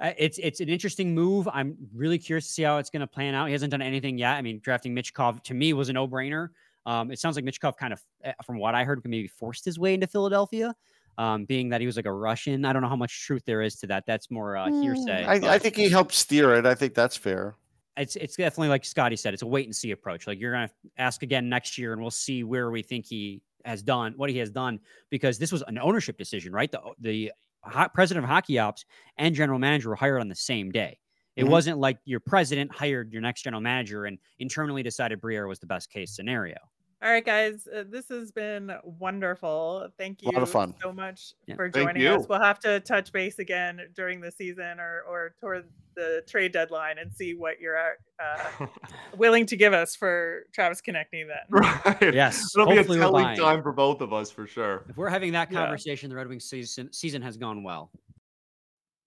Uh, 0.00 0.12
it's 0.18 0.38
it's 0.38 0.60
an 0.60 0.68
interesting 0.68 1.14
move. 1.14 1.46
I'm 1.52 1.76
really 1.94 2.18
curious 2.18 2.46
to 2.46 2.52
see 2.52 2.62
how 2.62 2.78
it's 2.78 2.88
going 2.90 3.00
to 3.00 3.06
plan 3.06 3.34
out. 3.34 3.46
He 3.46 3.52
hasn't 3.52 3.70
done 3.70 3.82
anything 3.82 4.16
yet. 4.18 4.32
I 4.36 4.42
mean, 4.42 4.60
drafting 4.62 4.94
Michkov 4.94 5.42
to 5.44 5.54
me 5.54 5.72
was 5.74 5.88
a 5.90 5.92
no 5.92 6.06
brainer. 6.08 6.48
Um, 6.86 7.10
it 7.10 7.18
sounds 7.18 7.36
like 7.36 7.44
Michkov 7.44 7.76
kind 7.76 7.92
of, 7.92 8.00
uh, 8.24 8.32
from 8.44 8.58
what 8.58 8.74
I 8.74 8.84
heard, 8.84 9.00
maybe 9.04 9.28
forced 9.28 9.64
his 9.66 9.78
way 9.78 9.92
into 9.92 10.06
Philadelphia, 10.06 10.74
um, 11.18 11.44
being 11.44 11.68
that 11.70 11.80
he 11.80 11.86
was 11.86 11.96
like 11.96 12.06
a 12.06 12.12
Russian. 12.12 12.64
I 12.64 12.72
don't 12.72 12.82
know 12.82 12.88
how 12.88 12.96
much 12.96 13.26
truth 13.26 13.42
there 13.46 13.62
is 13.62 13.76
to 13.76 13.86
that. 13.88 14.04
That's 14.06 14.30
more 14.30 14.56
uh, 14.56 14.70
hearsay. 14.80 15.24
Mm, 15.24 15.44
I, 15.44 15.54
I 15.54 15.58
think 15.58 15.76
he 15.76 15.88
helped 15.88 16.12
steer 16.14 16.54
it. 16.54 16.66
I 16.66 16.74
think 16.74 16.94
that's 16.94 17.16
fair. 17.16 17.56
it's 17.96 18.16
it's 18.16 18.36
definitely 18.36 18.68
like 18.68 18.84
Scotty 18.84 19.16
said. 19.16 19.34
It's 19.34 19.42
a 19.42 19.46
wait 19.46 19.66
and 19.66 19.74
see 19.76 19.90
approach. 19.90 20.26
Like 20.26 20.40
you're 20.40 20.52
gonna 20.52 20.70
ask 20.98 21.22
again 21.22 21.48
next 21.48 21.76
year, 21.78 21.92
and 21.92 22.00
we'll 22.00 22.10
see 22.10 22.44
where 22.44 22.70
we 22.70 22.82
think 22.82 23.04
he 23.06 23.42
has 23.64 23.82
done 23.82 24.14
what 24.16 24.30
he 24.30 24.38
has 24.38 24.50
done 24.50 24.80
because 25.10 25.38
this 25.38 25.52
was 25.52 25.62
an 25.66 25.78
ownership 25.78 26.16
decision, 26.16 26.52
right? 26.52 26.70
The 26.72 26.80
the 27.00 27.32
ho- 27.62 27.88
president 27.92 28.24
of 28.24 28.30
hockey 28.30 28.58
ops 28.58 28.84
and 29.18 29.34
general 29.34 29.58
manager 29.58 29.90
were 29.90 29.96
hired 29.96 30.20
on 30.20 30.28
the 30.28 30.34
same 30.34 30.70
day. 30.70 30.98
It 31.36 31.44
Mhm. 31.44 31.48
wasn't 31.50 31.78
like 31.78 31.98
your 32.06 32.20
president 32.20 32.74
hired 32.74 33.12
your 33.12 33.20
next 33.22 33.42
general 33.42 33.60
manager 33.60 34.06
and 34.06 34.18
internally 34.38 34.82
decided 34.82 35.20
Briere 35.20 35.46
was 35.46 35.58
the 35.58 35.66
best 35.66 35.90
case 35.90 36.10
scenario. 36.16 36.56
All 37.02 37.10
right, 37.10 37.24
guys, 37.24 37.66
uh, 37.66 37.84
this 37.88 38.08
has 38.10 38.30
been 38.30 38.70
wonderful. 38.84 39.88
Thank 39.96 40.20
you 40.22 40.30
fun. 40.44 40.74
so 40.82 40.92
much 40.92 41.32
Yeah. 41.46 41.54
for 41.54 41.70
Thank 41.70 41.86
joining 41.88 42.06
us. 42.06 42.26
We'll 42.28 42.42
have 42.42 42.58
to 42.60 42.78
touch 42.80 43.10
base 43.10 43.38
again 43.38 43.80
during 43.96 44.20
the 44.20 44.30
season 44.30 44.78
or 44.78 45.02
or 45.08 45.34
toward 45.40 45.64
the 45.96 46.22
trade 46.28 46.52
deadline 46.52 46.98
and 46.98 47.10
see 47.10 47.34
what 47.34 47.58
you're 47.58 47.78
uh, 47.78 48.66
willing 49.16 49.46
to 49.46 49.56
give 49.56 49.72
us 49.72 49.96
for 49.96 50.44
Travis 50.52 50.82
Konecny 50.82 51.24
then. 51.26 51.38
right. 51.48 52.14
Yes, 52.14 52.44
It'll 52.54 52.66
be 52.66 52.72
a 52.74 52.76
hopefully 52.76 52.98
we're 52.98 53.04
telling 53.04 53.36
time 53.36 53.62
for 53.62 53.72
both 53.72 54.02
of 54.02 54.12
us 54.12 54.30
for 54.30 54.46
sure. 54.46 54.84
If 54.90 54.98
we're 54.98 55.08
having 55.08 55.32
that 55.32 55.50
Yeah. 55.50 55.60
conversation, 55.60 56.10
the 56.10 56.16
Red 56.16 56.28
Wings 56.28 56.44
season 56.44 56.92
season 56.92 57.22
has 57.22 57.38
gone 57.38 57.62
well. 57.62 57.90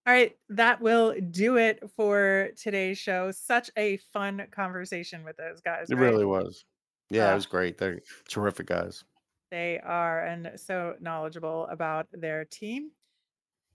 All 0.07 0.13
right, 0.13 0.35
that 0.49 0.81
will 0.81 1.13
do 1.31 1.57
it 1.57 1.79
for 1.95 2.49
today's 2.61 2.97
show. 2.97 3.29
Such 3.31 3.69
a 3.77 3.97
fun 4.11 4.41
conversation 4.51 5.23
with 5.23 5.37
those 5.37 5.61
guys. 5.61 5.91
It 5.91 5.95
right? 5.95 6.01
really 6.09 6.25
was. 6.25 6.65
Yeah, 7.13 7.29
it 7.29 7.31
Uh, 7.33 7.35
was 7.35 7.45
great. 7.45 7.77
They're 7.77 8.01
terrific 8.27 8.67
guys. 8.67 9.03
They 9.51 9.79
are 9.79 10.25
and 10.25 10.51
so 10.59 10.95
knowledgeable 10.99 11.67
about 11.67 12.07
their 12.11 12.43
team. 12.45 12.91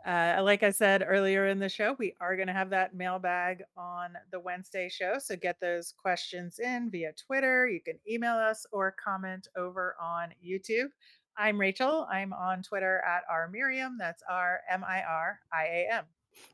Uh, 0.06 0.40
like 0.42 0.62
I 0.62 0.70
said 0.70 1.04
earlier 1.06 1.48
in 1.48 1.58
the 1.58 1.68
show, 1.68 1.94
we 1.98 2.14
are 2.20 2.36
going 2.36 2.46
to 2.46 2.52
have 2.52 2.70
that 2.70 2.94
mailbag 2.94 3.62
on 3.76 4.10
the 4.30 4.40
Wednesday 4.40 4.88
show. 4.88 5.18
So 5.18 5.36
get 5.36 5.60
those 5.60 5.92
questions 5.92 6.58
in 6.60 6.90
via 6.90 7.12
Twitter. 7.12 7.68
You 7.68 7.80
can 7.80 7.98
email 8.08 8.34
us 8.36 8.64
or 8.72 8.94
comment 9.02 9.48
over 9.56 9.96
on 10.00 10.30
YouTube. 10.44 10.88
I'm 11.36 11.60
Rachel. 11.60 12.06
I'm 12.10 12.32
on 12.32 12.62
Twitter 12.62 13.02
at 13.06 13.22
R 13.30 13.48
Miriam. 13.48 13.96
That's 13.98 14.22
R 14.28 14.60
M 14.70 14.82
I 14.84 15.02
R 15.02 15.40
I 15.52 15.64
A 15.64 15.88
M. 15.92 16.04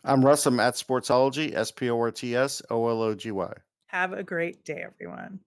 I'm 0.04 0.24
Russ. 0.24 0.46
I'm 0.46 0.58
at 0.60 0.74
Sportsology, 0.74 1.54
S 1.54 1.70
P 1.70 1.90
O 1.90 1.98
R 1.98 2.10
T 2.10 2.34
S 2.34 2.60
O 2.70 2.88
L 2.88 3.02
O 3.02 3.14
G 3.14 3.30
Y. 3.30 3.52
Have 3.86 4.12
a 4.14 4.22
great 4.22 4.64
day, 4.64 4.82
everyone. 4.84 5.38